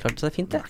klarte 0.00 0.24
seg 0.24 0.32
fint, 0.36 0.56
jeg. 0.56 0.62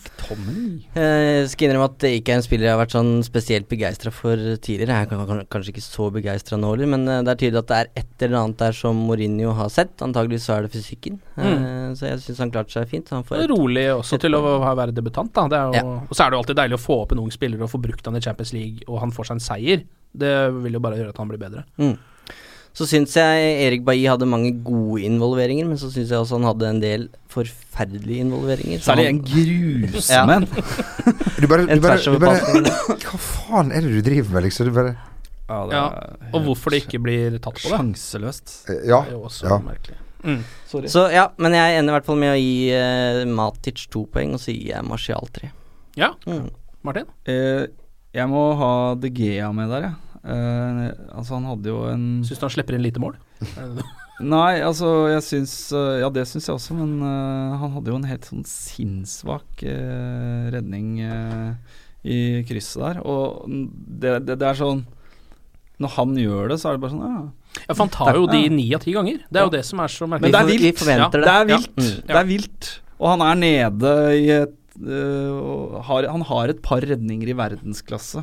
Uh, 0.96 1.46
skal 1.50 1.66
innrømme 1.68 1.86
at 1.88 1.96
det 2.02 2.10
ikke 2.18 2.34
er 2.34 2.40
en 2.40 2.44
spiller 2.46 2.66
jeg 2.68 2.74
har 2.74 2.80
vært 2.80 2.94
sånn 2.94 3.12
spesielt 3.26 3.68
begeistra 3.70 4.10
for 4.14 4.34
tidligere. 4.62 4.98
Jeg 4.98 5.06
er 5.06 5.10
kan- 5.12 5.26
kan- 5.30 5.46
kanskje 5.56 5.74
ikke 5.74 5.84
så 5.84 6.08
begeistra 6.14 6.58
nå 6.58 6.72
heller, 6.74 6.90
men 6.94 7.06
det 7.06 7.30
er 7.34 7.40
tydelig 7.42 7.62
at 7.62 7.70
det 7.72 7.78
er 7.80 7.90
et 8.02 8.26
eller 8.26 8.38
annet 8.42 8.58
der 8.58 8.72
som 8.72 8.96
Mourinho 9.06 9.54
har 9.54 9.68
sett. 9.70 9.96
Antageligvis 10.02 10.46
så 10.46 10.58
er 10.58 10.62
det 10.66 10.72
fysikken. 10.74 11.18
Eh, 11.38 11.94
så 11.98 12.06
jeg 12.10 12.18
syns 12.26 12.38
han 12.38 12.50
klarte 12.54 12.74
seg 12.74 12.88
fint. 12.90 13.08
Han 13.14 13.22
får 13.26 13.44
et, 13.44 13.50
Rolig 13.50 13.86
også 13.94 14.14
et 14.18 14.26
til 14.26 14.34
å 14.38 14.42
være 14.74 14.94
debutant, 14.94 15.32
da. 15.32 15.46
Det 15.48 15.58
er 15.58 15.66
jo, 15.70 15.72
Ja. 15.74 15.98
Og 16.02 16.14
så 16.14 16.26
er 16.26 16.30
det 16.30 16.38
jo 16.38 16.42
alltid 16.42 16.56
deilig 16.56 16.78
å 16.78 16.86
få 16.86 17.02
opp 17.02 17.12
en 17.12 17.18
ung 17.22 17.30
spiller 17.30 17.62
og 17.62 17.70
få 17.70 17.82
brukt 17.82 18.04
han 18.06 18.16
i 18.16 18.20
Champions 18.20 18.52
League, 18.52 18.82
og 18.88 19.00
han 19.00 19.10
får 19.10 19.26
seg 19.26 19.38
en 19.38 19.46
seier. 19.46 19.84
Det 20.14 20.34
vil 20.62 20.72
jo 20.74 20.80
bare 20.80 20.96
gjøre 20.98 21.08
at 21.14 21.16
han 21.18 21.28
blir 21.28 21.38
bedre. 21.38 21.64
Mm. 21.78 21.96
Så 22.72 22.86
syns 22.88 23.12
jeg 23.18 23.48
Erik 23.66 23.82
Bailly 23.84 24.06
hadde 24.08 24.24
mange 24.26 24.50
gode 24.64 25.02
involveringer, 25.04 25.66
men 25.68 25.76
så 25.76 25.90
syns 25.92 26.08
jeg 26.08 26.16
også 26.22 26.38
han 26.38 26.46
hadde 26.48 26.68
en 26.70 26.80
del 26.80 27.02
forferdelige 27.28 28.24
involveringer. 28.24 28.78
Så 28.80 28.92
Særlig 28.92 29.04
han- 29.06 29.18
en 29.18 29.90
grusom 29.92 30.30
en. 30.36 30.46
Du 31.42 31.46
bare, 31.50 31.66
du 31.68 31.80
bare, 31.84 31.98
du 32.00 32.18
bare. 32.26 32.72
Hva 33.02 33.18
faen 33.20 33.72
er 33.76 33.84
det 33.84 33.92
du 33.92 34.00
driver 34.08 34.32
med, 34.38 34.46
liksom? 34.48 34.70
Du 34.70 34.72
bare 34.78 34.94
Ja, 35.50 35.58
Ja, 35.68 35.82
Og 36.32 36.46
hvorfor 36.46 36.70
det 36.72 36.84
ikke 36.86 37.02
blir 37.04 37.36
tatt 37.38 37.58
på 37.60 37.68
det. 37.68 37.74
Sjanseløst. 37.76 38.54
Eh, 38.70 38.86
Ja. 38.88 39.02
Det 39.04 39.12
er 39.12 39.18
jo 39.18 39.24
også 39.28 39.48
ja. 39.50 39.58
merkelig. 39.66 39.98
Mm. 40.24 40.38
Sorry. 40.70 40.86
Så 40.88 41.02
ja, 41.12 41.26
men 41.36 41.52
jeg 41.52 41.78
ender 41.80 41.92
i 41.92 41.96
hvert 41.98 42.06
fall 42.06 42.16
med 42.22 42.30
å 42.32 42.38
gi 42.38 42.70
uh, 42.72 43.24
Matic 43.28 43.88
to 43.90 44.06
poeng, 44.06 44.32
og 44.32 44.40
så 44.40 44.54
gir 44.54 44.70
jeg 44.72 44.84
Martial 44.86 45.28
tre. 45.34 45.50
Ja, 45.98 46.12
Mm. 46.24 46.48
Martin? 46.86 47.04
Uh, 47.28 47.66
jeg 48.14 48.28
må 48.30 48.46
ha 48.56 48.94
De 48.94 49.10
Gea 49.10 49.52
med 49.52 49.68
der, 49.68 49.90
jeg. 49.90 49.92
Eh, 49.92 50.11
altså, 50.22 51.34
han 51.34 51.46
hadde 51.50 51.70
jo 51.72 51.80
en 51.90 52.04
Syns 52.26 52.38
du 52.38 52.44
han 52.46 52.52
slipper 52.54 52.76
inn 52.76 52.84
lite 52.84 53.02
mål? 53.02 53.16
Nei, 54.22 54.60
altså, 54.62 55.08
jeg 55.10 55.22
syns 55.26 55.52
eh, 55.74 55.96
Ja, 56.02 56.10
det 56.14 56.26
syns 56.30 56.46
jeg 56.46 56.54
også, 56.54 56.76
men 56.78 56.92
uh, 57.02 57.56
han 57.58 57.72
hadde 57.74 57.90
jo 57.90 57.96
en 57.98 58.06
helt 58.06 58.26
sånn 58.28 58.44
sinnssvak 58.46 59.64
uh, 59.66 60.50
redning 60.54 61.00
uh, 61.02 61.54
i 62.06 62.42
krysset 62.46 62.82
der. 62.84 63.00
Og 63.02 63.48
det, 63.50 64.20
det, 64.28 64.36
det 64.42 64.46
er 64.52 64.58
sånn 64.58 64.84
Når 65.82 65.92
han 65.96 66.14
gjør 66.18 66.52
det, 66.52 66.60
så 66.62 66.70
er 66.70 66.76
det 66.78 66.84
bare 66.84 66.94
sånn 66.94 67.06
Ja. 67.08 67.22
Ja, 67.66 67.74
for 67.74 67.82
han 67.84 67.90
tar 67.92 68.16
jo 68.16 68.24
de 68.30 68.38
Ja. 68.46 68.52
ni 68.54 68.68
av 68.74 68.80
ti 68.80 68.94
ganger. 68.94 69.18
Det 69.28 69.40
er 69.42 69.44
jo 69.44 69.52
det 69.52 69.64
som 69.68 69.80
er 69.84 69.90
så 69.92 70.06
Men 70.06 70.14
merkelig. 70.22 70.32
det 70.32 70.38
er 70.40 70.46
Vi 70.48 70.54
vi 70.56 70.64
vilt. 70.70 70.78
forventer 70.80 71.20
det. 71.20 71.26
det. 71.26 71.32
er 71.34 71.50
Ja. 71.50 71.56
vilt. 71.58 71.76
Mm. 71.76 72.06
Det 72.06 72.16
er 72.22 72.28
vilt. 72.30 72.68
Og 73.02 73.08
han 73.10 73.24
er 73.26 73.34
nede 73.42 73.92
i 74.16 74.26
et 74.38 74.54
har, 75.84 76.06
Han 76.08 76.22
har 76.30 76.48
et 76.48 76.62
par 76.64 76.80
redninger 76.80 77.28
i 77.28 77.34
verdensklasse 77.36 78.22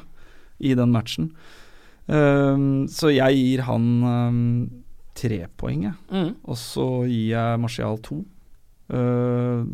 i 0.60 0.74
den 0.74 0.92
matchen. 0.92 1.30
Ehm, 2.10 2.88
så 2.90 3.12
jeg 3.14 3.38
gir 3.38 3.64
han 3.68 3.86
um, 4.04 4.40
tre 5.18 5.44
poeng, 5.60 5.84
jeg. 5.90 5.96
Mm. 6.14 6.32
Og 6.50 6.58
så 6.58 6.88
gir 7.10 7.36
jeg 7.36 7.62
Martial 7.62 8.00
to. 8.06 8.22
Uh, 8.90 9.68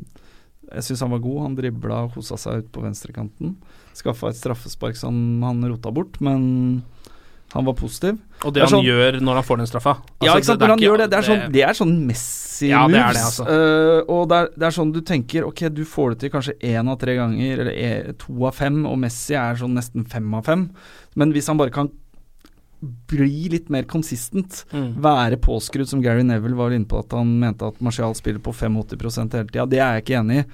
jeg 0.74 0.84
syns 0.90 1.04
han 1.06 1.14
var 1.14 1.22
god. 1.24 1.42
Han 1.46 1.56
dribla 1.60 2.02
og 2.08 2.16
kosa 2.18 2.38
seg 2.42 2.66
ut 2.66 2.72
på 2.76 2.84
venstrekanten. 2.84 3.56
Skaffa 3.96 4.32
et 4.34 4.40
straffespark 4.42 4.98
som 5.00 5.16
han 5.46 5.64
rota 5.70 5.94
bort, 5.96 6.20
men 6.26 6.84
han 7.54 7.64
var 7.64 7.76
positiv. 7.78 8.18
Og 8.44 8.52
det, 8.52 8.60
Det 8.60 8.66
han 8.66 8.72
sånn- 8.74 8.84
gjør 8.90 9.20
når 9.24 9.38
han 9.40 9.44
får 9.48 9.58
den 9.62 9.68
straffa. 9.70 9.94
ja, 10.20 10.34
Altså, 10.34 10.38
ikke 10.42 10.46
sant, 10.50 10.60
det, 10.60 10.66
når 10.68 10.74
han 10.74 10.84
gjør 10.84 10.98
det. 10.98 11.10
Det 11.12 11.18
er 11.18 11.28
sånn, 11.30 11.52
det 11.54 11.64
er 11.64 11.74
sånn 11.78 11.94
Messi 12.08 12.68
Ja, 12.72 12.88
det 12.88 12.96
er 12.98 13.06
moves. 13.06 13.16
Ja, 13.16 13.26
altså. 13.30 13.46
uh, 13.46 14.12
og 14.12 14.28
det 14.30 14.36
er, 14.42 14.50
det 14.58 14.66
er 14.68 14.76
sånn 14.76 14.92
du 14.92 15.00
tenker 15.02 15.46
Ok, 15.48 15.62
du 15.72 15.84
får 15.86 16.10
det 16.16 16.20
til 16.26 16.30
kanskje 16.34 16.56
én 16.60 16.90
av 16.92 16.98
tre 17.00 17.16
ganger, 17.16 17.60
eller 17.60 17.72
e, 17.72 18.14
to 18.20 18.36
av 18.50 18.56
fem, 18.56 18.82
og 18.90 18.98
Messi 19.00 19.36
er 19.40 19.56
sånn 19.56 19.76
nesten 19.78 20.04
fem 20.10 20.34
av 20.34 20.44
fem. 20.50 20.70
Men 21.16 21.32
hvis 21.32 21.48
han 21.48 21.58
bare 21.62 21.72
kan 21.72 21.90
bli 23.08 23.50
litt 23.50 23.70
mer 23.74 23.84
consistent, 23.90 24.64
Mm. 24.72 24.96
være 25.02 25.38
påskrudd, 25.42 25.88
som 25.88 26.02
Gary 26.02 26.24
Neville 26.24 26.56
var 26.56 26.72
inne 26.72 26.86
på 26.86 27.00
at 27.00 27.12
han 27.12 27.40
mente 27.40 27.66
at 27.68 27.80
Martial 27.82 28.14
spiller 28.16 28.40
på 28.40 28.54
85% 28.54 29.34
hele 29.34 29.48
tida, 29.52 29.66
det 29.70 29.80
er 29.80 29.94
jeg 29.96 30.04
ikke 30.06 30.20
enig 30.22 30.40
i. 30.44 30.46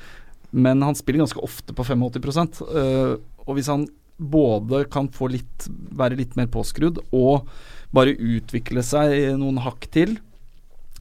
Men 0.54 0.82
han 0.84 0.96
spiller 0.96 1.24
ganske 1.24 1.40
ofte 1.44 1.74
på 1.74 1.84
85 1.86 2.62
uh, 2.62 3.16
Og 3.48 3.56
hvis 3.56 3.68
han 3.72 3.88
både 4.20 4.84
kan 4.92 5.08
få 5.10 5.30
litt 5.32 5.68
være 5.96 6.18
litt 6.20 6.36
mer 6.36 6.48
påskrudd 6.52 7.00
og 7.12 7.48
bare 7.94 8.14
utvikle 8.20 8.84
seg 8.84 9.38
noen 9.40 9.58
hakk 9.64 9.88
til, 9.92 10.18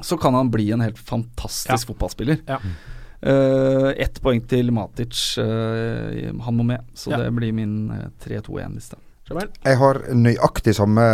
så 0.00 0.16
kan 0.18 0.32
han 0.34 0.48
bli 0.50 0.70
en 0.72 0.80
helt 0.80 0.96
fantastisk 0.98 1.90
fotballspiller. 1.90 2.40
Ja. 2.48 2.58
Uh, 3.20 3.90
Ett 4.00 4.16
poeng 4.22 4.40
til 4.48 4.70
Matic. 4.72 5.36
Uh, 5.36 6.30
han 6.40 6.56
må 6.56 6.64
med, 6.64 6.80
så 6.94 7.10
Ja. 7.12 7.18
det 7.18 7.34
blir 7.36 7.52
min 7.52 7.90
eh, 7.90 8.08
3-2-1-liste. 8.24 8.96
Jeg 9.30 9.76
har 9.78 9.98
nøyaktig 10.16 10.74
samme 10.74 11.04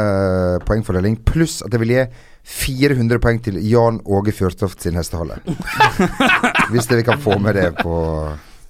poengfordeling, 0.64 1.18
pluss 1.28 1.58
at 1.66 1.74
jeg 1.74 1.82
vil 1.82 1.92
gi 1.92 2.04
400 2.46 3.18
poeng 3.20 3.40
til 3.42 3.58
Jan 3.66 3.98
Åge 4.06 4.32
Fjørtoft 4.32 4.80
sin 4.86 4.94
hestehale. 4.96 5.36
Hvis 6.72 6.86
det 6.88 7.00
vi 7.02 7.06
kan 7.08 7.18
få 7.20 7.38
med 7.42 7.58
det 7.58 7.72
på, 7.82 7.96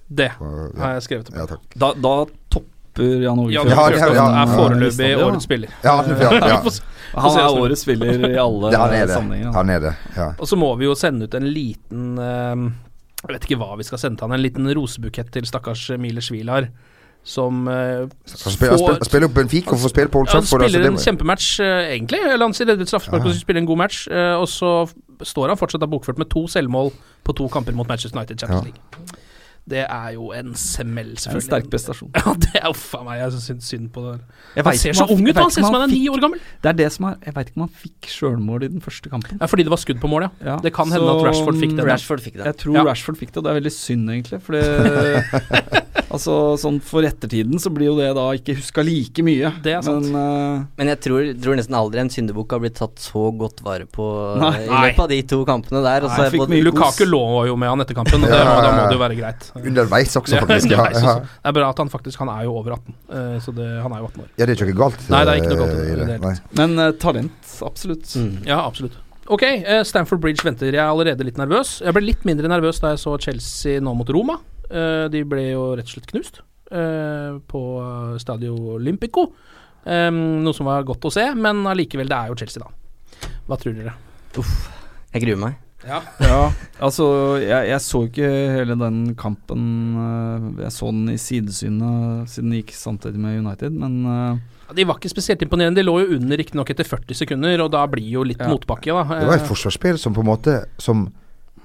Det 0.08 0.30
på 0.38 0.48
har 0.80 0.96
jeg 0.96 1.02
skrevet 1.06 1.28
opp. 1.30 1.36
ja, 1.38 1.46
takk. 1.50 1.76
Da, 1.76 1.90
da 1.94 2.14
topper 2.56 3.22
Jan 3.26 3.38
Åge 3.44 3.52
Fjørtoft. 3.52 3.70
Ja, 3.70 3.76
Fjørtoft 3.76 4.00
det 4.00 4.08
er- 4.08 4.16
ja, 4.16 4.26
er 4.42 4.54
foreløpig 4.56 5.10
årets 5.26 5.44
spiller. 5.44 5.76
Ja, 5.84 5.96
ja, 6.08 6.30
ja. 6.56 6.58
Han 7.20 7.38
er 7.38 7.60
årets 7.60 7.84
spiller 7.86 8.26
i 8.30 8.34
alle 8.40 8.72
er 9.02 9.12
sammenhenger. 9.12 9.52
han. 9.52 9.70
Er 9.70 9.80
det, 9.80 9.94
ja. 10.16 10.30
Og 10.40 10.48
så 10.48 10.56
må 10.58 10.72
vi 10.80 10.88
jo 10.88 10.94
sende 10.98 11.28
ut 11.28 11.34
en 11.38 11.46
liten 11.52 12.18
eh, 12.18 12.66
Jeg 13.26 13.34
vet 13.34 13.44
ikke 13.48 13.58
hva 13.62 13.76
vi 13.78 13.84
skal 13.86 13.98
sende 13.98 14.18
til 14.18 14.26
han. 14.28 14.34
En 14.38 14.42
liten 14.42 14.66
rosebukett 14.74 15.30
til 15.32 15.46
stakkars 15.48 15.90
Mile 15.98 16.20
Svilar. 16.24 16.68
Som 17.26 17.66
uh, 17.66 18.06
får- 18.30 18.54
spiller, 18.54 19.00
spiller 19.02 19.26
opp 19.26 19.34
Benfica 19.34 19.74
og 19.74 19.80
får 19.82 19.90
spille 19.90 20.12
på 20.14 20.20
Old 20.22 20.28
Trafford. 20.30 20.62
Han 20.62 20.70
spiller 20.70 20.84
det 20.86 20.92
en 20.92 21.02
kjempematch, 21.02 21.48
uh, 21.58 21.66
egentlig. 21.90 22.20
Eller 22.22 22.46
han 22.46 22.54
redder 22.54 22.86
et 22.86 22.92
straffespark 22.92 23.26
og 23.26 23.34
spiller 23.34 23.64
en 23.64 23.66
god 23.66 23.80
match. 23.82 24.04
Uh, 24.06 24.38
og 24.38 24.46
så 24.48 24.72
står 25.26 25.50
han 25.50 25.58
fortsatt 25.58 25.86
bokført 25.90 26.20
med 26.22 26.30
to 26.30 26.46
selvmål 26.46 26.92
på 27.26 27.34
to 27.34 27.48
kamper 27.50 27.74
mot 27.74 27.88
Manchester 27.88 28.18
United 28.20 28.38
Champions 28.38 28.78
Ja. 28.78 29.22
Det 29.66 29.80
er 29.82 30.10
jo 30.14 30.28
en 30.30 30.52
smell, 30.54 31.08
Det 31.16 31.26
er 31.26 31.32
en 31.34 31.40
selvfølgelig. 31.40 31.46
sterk 31.48 31.70
prestasjon. 31.72 32.10
Ja, 32.20 32.34
det 32.44 32.52
er 32.60 32.68
uff 32.70 32.84
a 32.94 33.00
meg. 33.02 33.18
Jeg 33.18 33.32
syns 33.46 33.70
synd 33.72 33.88
på 33.94 34.04
det. 34.04 34.12
Jeg 34.54 34.62
Han 34.64 34.72
vet 34.72 34.80
ser 34.80 34.92
så 35.00 35.06
ung 35.10 35.24
ut, 35.26 35.34
han 35.40 35.50
ser 35.50 35.64
ut 35.64 35.66
som 35.66 35.74
han 35.74 35.86
er 35.88 35.92
ni 35.92 36.02
år 36.12 36.22
gammel. 36.22 36.40
Det 36.62 36.70
er 36.70 36.78
det 36.84 36.86
som 36.94 37.08
er 37.10 37.16
Jeg 37.26 37.34
veit 37.34 37.50
ikke 37.50 37.58
om 37.60 37.64
han 37.66 37.74
fikk 37.82 38.10
sjølmål 38.14 38.62
i 38.68 38.70
den 38.76 38.84
første 38.84 39.10
kampen. 39.10 39.40
Ja, 39.42 39.46
fordi 39.50 39.66
det 39.66 39.74
var 39.74 39.82
skudd 39.82 39.98
på 40.02 40.10
mål, 40.12 40.28
ja. 40.28 40.30
Ja, 40.52 40.56
Det 40.62 40.72
kan 40.76 40.86
hende 40.94 41.02
så, 41.08 41.18
at 41.18 41.26
Rashford 41.30 41.58
fikk 41.60 41.74
det. 41.76 41.88
Rashford 41.90 42.22
fikk 42.22 42.38
det. 42.38 42.46
Jeg 42.52 42.60
tror 42.62 42.78
Ja. 42.78 42.86
Rashford 42.92 43.18
fikk 43.18 43.32
det, 43.34 43.42
og 43.42 43.48
det 43.48 43.50
er 43.54 43.60
veldig 43.60 43.74
synd, 43.74 44.10
egentlig. 44.14 44.40
For 44.46 44.52
det 44.54 45.82
Altså, 46.06 46.54
sånn 46.60 46.76
for 46.86 47.02
ettertiden 47.06 47.58
så 47.60 47.70
blir 47.74 47.88
jo 47.90 47.96
det 47.98 48.12
da 48.16 48.28
ikke 48.38 48.54
huska 48.60 48.84
like 48.86 49.24
mye. 49.26 49.50
Det 49.64 49.72
er 49.74 49.82
sant. 49.84 50.06
Men 50.06 50.14
uh, 50.14 50.64
Men 50.78 50.90
jeg 50.92 51.00
tror, 51.02 51.26
tror 51.42 51.58
nesten 51.58 51.74
aldri 51.76 51.98
en 52.04 52.10
syndebukk 52.12 52.54
har 52.54 52.62
blitt 52.62 52.76
tatt 52.78 53.00
så 53.02 53.24
godt 53.36 53.60
vare 53.66 53.88
på 53.90 54.06
Nei. 54.40 54.52
eh, 54.62 54.68
i 54.70 54.82
løpet 54.86 55.02
av 55.02 55.10
de 55.10 55.18
to 55.34 55.40
kampene 55.48 55.82
der. 55.84 56.06
Og 56.06 56.12
så 56.12 56.20
Nei, 56.22 56.28
jeg 56.28 56.34
fikk 56.36 56.52
mye 56.54 56.66
Lukaku 56.68 57.04
lå 57.10 57.22
jo 57.50 57.56
med 57.58 57.72
han 57.72 57.82
etter 57.84 57.98
kampen, 57.98 58.22
og 58.22 58.30
det 58.30 58.38
da 58.38 58.70
må 58.76 58.86
det 58.86 58.94
jo 58.96 59.02
være 59.02 59.18
greit. 59.18 59.48
Underveis 59.62 60.16
også, 60.16 60.40
faktisk. 60.42 60.70
Ja, 60.70 60.80
underveis 60.82 61.00
også. 61.02 61.14
Det 61.40 61.50
er 61.50 61.56
bra 61.58 61.70
at 61.72 61.80
han 61.82 61.92
faktisk 61.92 62.22
Han 62.22 62.32
er 62.32 62.44
jo 62.46 62.56
over 62.60 62.76
18, 62.76 62.96
eh, 63.18 63.38
så 63.44 63.54
det, 63.56 63.68
han 63.82 63.94
er 63.96 64.02
jo 64.02 64.10
18 64.10 64.22
år. 64.24 64.28
ja, 64.36 64.44
det 64.44 64.52
er 64.52 64.56
ikke 64.58 64.68
noe 64.70 64.80
galt 64.82 65.08
Nei, 65.12 65.22
det 65.24 65.32
er 65.32 65.42
ikke 65.42 65.52
noe 65.54 65.60
galt 65.62 65.74
eh, 65.76 65.96
det 65.96 66.20
det. 66.26 66.34
Men 66.60 66.78
uh, 66.80 66.90
talent, 67.02 67.54
absolutt. 67.66 68.10
Mm. 68.16 68.34
Ja, 68.48 68.60
absolutt. 68.64 68.98
Ok, 69.26 69.42
Stamford 69.88 70.20
Bridge 70.22 70.44
venter. 70.46 70.70
Jeg 70.70 70.78
er 70.78 70.86
allerede 70.86 71.24
litt 71.26 71.38
nervøs. 71.40 71.80
Jeg 71.82 71.96
ble 71.96 72.04
litt 72.04 72.22
mindre 72.28 72.46
nervøs 72.50 72.78
da 72.78 72.92
jeg 72.94 73.02
så 73.02 73.16
Chelsea 73.24 73.82
nå 73.82 73.94
mot 73.98 74.12
Roma. 74.14 74.38
Eh, 74.66 75.06
de 75.12 75.22
ble 75.28 75.50
jo 75.52 75.66
rett 75.78 75.86
og 75.86 75.96
slett 75.96 76.08
knust 76.10 76.40
eh, 76.74 77.36
på 77.50 77.62
Stadio 78.22 78.56
Olympico. 78.76 79.30
Um, 79.86 80.42
noe 80.42 80.56
som 80.56 80.66
var 80.66 80.82
godt 80.86 81.06
å 81.06 81.12
se, 81.14 81.28
men 81.38 81.62
allikevel, 81.70 82.08
det 82.10 82.16
er 82.18 82.32
jo 82.32 82.38
Chelsea, 82.40 82.58
da. 82.58 83.30
Hva 83.46 83.58
tror 83.60 83.76
dere? 83.76 83.94
Jeg 84.34 85.22
gruer 85.22 85.38
meg. 85.38 85.60
Ja. 85.86 86.00
Ja, 86.20 86.38
altså 86.82 87.06
jeg, 87.40 87.68
jeg 87.70 87.80
så 87.84 88.00
ikke 88.08 88.28
hele 88.56 88.74
den 88.80 89.14
kampen. 89.14 89.62
eh, 90.02 90.64
Jeg 90.64 90.72
så 90.74 90.90
den 90.90 91.08
i 91.14 91.16
sidesynet 91.20 92.28
siden 92.32 92.50
det 92.50 92.64
gikk 92.64 92.74
samtidig 92.74 93.18
med 93.22 93.38
United, 93.44 93.72
men 93.72 94.00
ja, 94.06 94.74
De 94.74 94.84
var 94.84 94.96
ikke 94.98 95.12
spesielt 95.12 95.42
imponerende. 95.46 95.78
De 95.78 95.84
lå 95.86 95.94
jo 96.02 96.16
under 96.16 96.36
riktignok 96.36 96.70
etter 96.74 96.84
40 96.84 97.14
sekunder, 97.14 97.60
og 97.62 97.70
da 97.70 97.84
blir 97.86 98.08
jo 98.16 98.24
litt 98.26 98.40
Ja. 98.42 98.48
motbakke, 98.50 98.90
da. 98.90 99.04
Det 99.20 99.28
var 99.28 99.36
et 99.36 99.42
Eh, 99.42 99.46
forsvarsspill 99.46 99.98
som 99.98 100.12
på 100.12 100.20
en 100.24 100.26
måte 100.26 100.64
Som, 100.78 101.12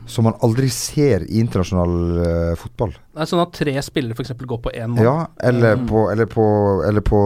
som 0.05 0.23
man 0.25 0.33
aldri 0.41 0.69
ser 0.69 1.21
i 1.25 1.39
internasjonal 1.41 1.93
uh, 2.21 2.55
fotball. 2.57 2.89
Det 3.13 3.21
er 3.21 3.25
sånn 3.29 3.41
at 3.41 3.51
tre 3.53 3.73
spillere 3.81 4.13
f.eks. 4.17 4.31
går 4.37 4.61
på 4.61 4.71
én 4.73 4.89
mål. 4.93 5.03
Ja, 5.03 5.27
eller 5.39 5.75
Mm. 5.77 5.87
på 5.89 6.11
Eller 6.11 6.25
på, 6.25 6.45
eller 6.87 7.01
på, 7.01 7.19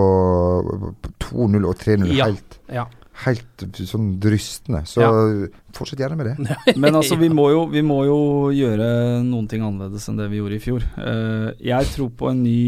på 1.02 1.12
2-0 1.20 1.66
og 1.68 1.76
3-0. 1.78 2.14
Ja. 2.16 2.26
Helt, 2.32 2.60
Ja. 2.72 2.86
Helt 3.24 3.64
sånn 3.88 4.10
drystende. 4.20 4.82
Så 4.90 5.06
fortsett 5.76 6.02
gjerne 6.04 6.18
med 6.20 6.28
det. 6.34 6.58
Men 6.82 6.98
altså, 7.00 7.16
vi 7.20 7.30
må, 7.32 7.48
jo, 7.54 7.64
vi 7.72 7.82
må 7.86 8.02
jo 8.08 8.18
gjøre 8.56 8.90
noen 9.24 9.48
ting 9.52 9.64
annerledes 9.64 10.10
enn 10.12 10.20
det 10.20 10.28
vi 10.34 10.42
gjorde 10.42 10.58
i 10.60 10.64
fjor. 10.64 10.84
Uh, 11.00 11.54
jeg 11.64 11.88
tror 11.96 12.12
på 12.20 12.30
en 12.34 12.44
ny 12.44 12.60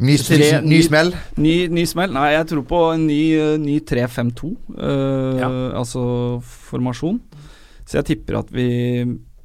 Ny, 0.00 0.14
tre- 0.16 0.62
ny, 0.64 0.70
ny 0.70 0.76
smell? 0.80 1.10
Ny, 1.36 1.54
ny 1.68 1.82
smell? 1.84 2.14
Nei, 2.16 2.30
jeg 2.32 2.46
tror 2.48 2.62
på 2.70 2.78
en 2.94 3.02
ny, 3.04 3.18
eh, 3.36 3.56
ny 3.60 3.74
3-5-2, 3.84 4.48
uh, 4.78 5.36
Ja. 5.42 5.50
altså 5.76 6.00
formasjon. 6.70 7.18
Så 7.84 7.98
jeg 7.98 8.06
tipper 8.14 8.38
at 8.40 8.48
vi 8.48 8.64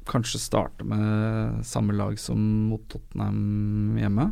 kanskje 0.08 0.40
starter 0.40 0.88
med 0.88 1.60
samme 1.68 1.92
lag 1.96 2.16
som 2.20 2.40
mot 2.70 2.80
Tottenham 2.88 3.98
hjemme. 4.00 4.30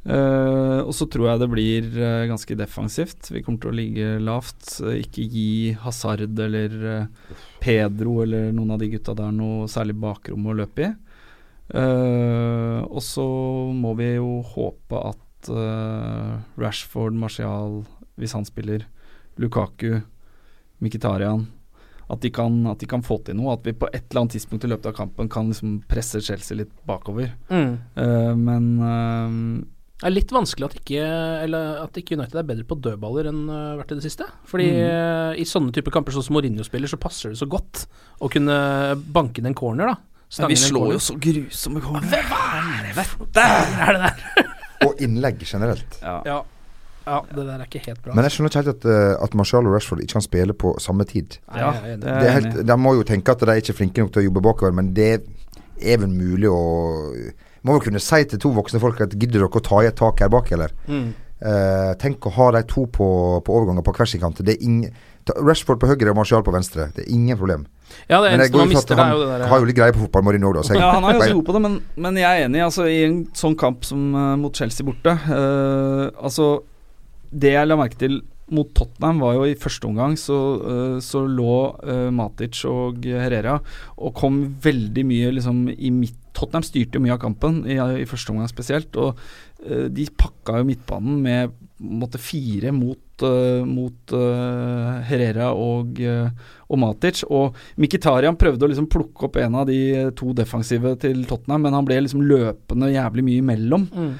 Eh, 0.00 0.80
og 0.80 0.94
så 0.96 1.04
tror 1.12 1.26
jeg 1.28 1.40
det 1.42 1.48
blir 1.52 1.88
uh, 1.98 2.28
ganske 2.30 2.56
defensivt. 2.56 3.28
Vi 3.34 3.42
kommer 3.44 3.60
til 3.60 3.72
å 3.72 3.76
ligge 3.76 4.08
lavt. 4.24 4.64
Uh, 4.80 4.96
ikke 4.96 5.26
gi 5.28 5.50
Hazard 5.82 6.40
eller 6.40 6.76
eh, 6.94 7.36
Pedro 7.60 8.20
eller 8.24 8.48
noen 8.56 8.74
av 8.74 8.80
de 8.80 8.90
gutta 8.94 9.14
der 9.18 9.34
noe 9.36 9.68
særlig 9.70 9.98
bakrom 10.00 10.48
å 10.48 10.56
løpe 10.62 10.88
i. 10.88 10.92
Og 11.70 12.98
så 13.06 13.24
må 13.70 13.92
vi 13.94 14.08
jo 14.16 14.40
håpe 14.42 15.02
at 15.06 15.50
Rashford, 16.58 17.14
Martial, 17.14 17.84
hvis 18.18 18.34
han 18.34 18.42
spiller, 18.48 18.82
Lukaku, 19.38 20.00
Mkhitarian 20.82 21.44
at 22.10 22.24
de, 22.24 22.32
kan, 22.34 22.56
at 22.66 22.82
de 22.82 22.88
kan 22.90 23.04
få 23.06 23.20
til 23.22 23.38
noe. 23.38 23.54
At 23.54 23.62
vi 23.62 23.76
på 23.78 23.86
et 23.92 24.02
eller 24.02 24.24
annet 24.24 24.34
tidspunkt 24.34 24.66
i 24.66 24.72
løpet 24.72 24.90
av 24.90 24.96
kampen 24.98 25.30
kan 25.30 25.52
liksom 25.52 25.78
presse 25.86 26.18
Chelsea 26.26 26.58
litt 26.58 26.72
bakover. 26.90 27.36
Mm. 27.54 27.76
Men 28.42 28.66
Det 30.00 30.06
er 30.08 30.14
litt 30.14 30.30
vanskelig 30.32 30.64
at 30.70 30.76
ikke, 30.80 31.00
eller 31.44 31.82
at 31.84 31.98
ikke 32.00 32.16
United 32.16 32.38
er 32.40 32.46
bedre 32.48 32.64
på 32.64 32.78
dødballer 32.80 33.26
enn 33.28 33.42
uh, 33.52 33.76
vært 33.76 33.90
i 33.92 33.98
det 33.98 34.04
siste. 34.06 34.24
Fordi 34.48 34.68
Mm. 34.70 34.78
uh, 34.88 35.32
i 35.36 35.44
sånne 35.44 35.74
typer 35.76 35.92
kamper 35.92 36.14
sånn 36.16 36.24
som 36.24 36.36
Mourinho 36.38 36.64
spiller, 36.64 36.88
så 36.88 36.96
passer 36.96 37.34
det 37.34 37.38
så 37.40 37.48
godt 37.50 37.84
å 38.20 38.30
kunne 38.32 38.56
banke 39.12 39.42
inn 39.42 39.50
en 39.50 39.54
corner, 39.58 39.92
da. 39.92 39.96
Men 40.38 40.48
vi 40.52 40.56
slår 40.56 40.92
jo 40.94 41.00
så 41.02 41.16
grusomme 41.20 41.82
corner. 41.84 42.06
Der 42.08 42.22
er 42.30 42.88
det 42.94 44.06
der! 44.06 44.24
Og 44.86 44.96
innlegg 45.04 45.42
generelt. 45.44 45.98
Ja. 46.00 46.22
Ja. 46.24 46.38
ja, 47.04 47.18
det 47.34 47.44
der 47.44 47.58
er 47.58 47.66
ikke 47.66 47.82
helt 47.84 48.00
bra. 48.04 48.14
Men 48.16 48.24
jeg 48.24 48.32
skjønner 48.36 48.52
ikke 48.54 48.62
helt 48.62 48.72
at, 48.78 48.86
uh, 48.88 49.24
at 49.26 49.34
Marcial 49.36 49.66
og 49.68 49.74
Rashford 49.74 50.00
ikke 50.00 50.16
kan 50.16 50.24
spille 50.24 50.54
på 50.56 50.72
samme 50.80 51.04
tid. 51.04 51.36
Ja, 51.52 51.74
er 51.76 51.98
det 51.98 52.06
Det 52.06 52.30
er 52.30 52.36
helt, 52.38 52.56
de 52.70 52.76
må 52.80 52.94
jo 52.96 53.04
tenke 53.04 53.34
at 53.34 53.42
de 53.44 53.50
er 53.52 53.60
ikke 53.60 53.76
flinke 53.76 54.00
nok 54.06 54.14
til 54.14 54.22
å 54.22 54.26
jobbe 54.30 54.44
bakover, 54.48 54.72
men 54.72 54.94
det 54.96 55.10
er 55.82 55.98
vel 56.02 56.12
mulig 56.12 56.48
å 56.50 56.60
Må 57.62 57.74
vel 57.76 57.82
kunne 57.84 58.00
si 58.00 58.22
til 58.24 58.38
to 58.40 58.50
voksne 58.56 58.80
folk 58.80 59.00
at 59.04 59.12
gidder 59.20 59.42
dere 59.42 59.50
å 59.52 59.60
ta 59.60 59.82
i 59.84 59.88
et 59.90 59.96
tak 59.98 60.20
her 60.24 60.30
bak, 60.32 60.46
eller? 60.56 60.70
Mm. 60.88 61.10
Uh, 61.40 61.92
tenk 62.00 62.24
å 62.28 62.30
ha 62.36 62.46
de 62.56 62.62
to 62.68 62.86
på, 62.88 63.06
på 63.44 63.52
overganger 63.56 63.84
på 63.84 63.92
hver 63.96 64.08
sin 64.08 64.20
kant. 64.22 64.40
Det 64.44 64.54
er 64.56 64.64
ingen 64.64 64.94
ta- 65.28 65.36
Rashford 65.40 65.78
på 65.80 65.88
høyre 65.90 66.08
og 66.14 66.16
Martial 66.16 66.42
på 66.44 66.52
venstre. 66.56 66.88
Det 66.96 67.04
er 67.04 67.10
ingen 67.12 67.36
problem. 67.36 67.66
Ja, 68.08 68.22
det 68.24 68.32
eneste 68.32 68.56
man 68.56 68.68
mister, 68.72 68.96
han, 68.96 69.12
er 69.12 69.16
jo 69.18 69.20
det 69.26 69.30
han 69.34 69.40
der 69.44 69.48
har 69.52 69.60
jo 69.60 69.68
litt 69.68 69.76
greie 69.76 69.92
på 69.92 70.02
fotball, 70.06 70.24
Mourinho 70.24 70.50
òg, 70.52 70.56
da. 70.56 70.62
så 70.64 70.72
jeg- 70.72 70.80
Ja, 70.80 70.90
han 70.96 71.04
er 71.04 71.18
ganske 71.18 71.36
god 71.36 71.44
på 71.50 71.52
det, 71.58 71.62
men, 71.66 71.76
men 71.96 72.16
jeg 72.16 72.30
er 72.40 72.48
enig. 72.48 72.62
Altså, 72.64 72.86
I 72.88 72.98
en 73.10 73.20
sånn 73.36 73.56
kamp 73.60 73.84
som 73.88 74.14
uh, 74.16 74.36
mot 74.40 74.56
Chelsea 74.56 74.86
borte 74.86 75.12
uh, 75.16 76.10
Altså, 76.22 76.62
det 77.32 77.52
jeg 77.58 77.68
la 77.68 77.76
merke 77.76 77.98
til 78.00 78.22
mot 78.54 78.70
Tottenham, 78.76 79.22
var 79.22 79.36
jo 79.36 79.46
i 79.48 79.58
første 79.58 79.88
omgang 79.88 80.16
så, 80.18 80.38
eh, 80.60 80.96
så 81.04 81.22
lå 81.26 81.56
eh, 81.84 82.08
Matic 82.14 82.64
og 82.68 83.04
Herrera 83.06 83.58
og 83.96 84.14
kom 84.18 84.42
veldig 84.62 85.04
mye 85.06 85.32
liksom 85.36 85.68
i 85.72 85.92
midt 85.94 86.18
Tottenham 86.36 86.64
styrte 86.64 86.96
jo 86.96 87.04
mye 87.04 87.16
av 87.16 87.22
kampen, 87.22 87.64
i, 87.66 87.76
i 87.76 88.06
første 88.08 88.32
omgang 88.32 88.48
spesielt. 88.50 88.94
Og 89.00 89.18
eh, 89.66 89.88
de 89.92 90.06
pakka 90.14 90.60
jo 90.60 90.68
midtbanen 90.68 91.18
med 91.24 91.56
måtte 91.80 92.18
fire 92.20 92.72
mot, 92.72 93.22
uh, 93.24 93.64
mot 93.64 94.12
uh, 94.12 95.00
Herrera 95.08 95.50
og, 95.56 95.96
uh, 96.04 96.28
og 96.68 96.80
Matic. 96.82 97.22
Og 97.24 97.56
Mkhitarian 97.80 98.36
prøvde 98.40 98.66
å 98.66 98.70
liksom 98.70 98.88
plukke 98.92 99.26
opp 99.28 99.38
en 99.40 99.56
av 99.62 99.66
de 99.70 99.80
to 100.18 100.34
defensive 100.36 100.92
til 101.00 101.24
Tottenham, 101.28 101.64
men 101.66 101.76
han 101.78 101.88
ble 101.88 102.02
liksom 102.04 102.24
løpende 102.28 102.92
jævlig 102.92 103.26
mye 103.26 103.44
imellom. 103.44 103.88
Mm. 103.90 104.12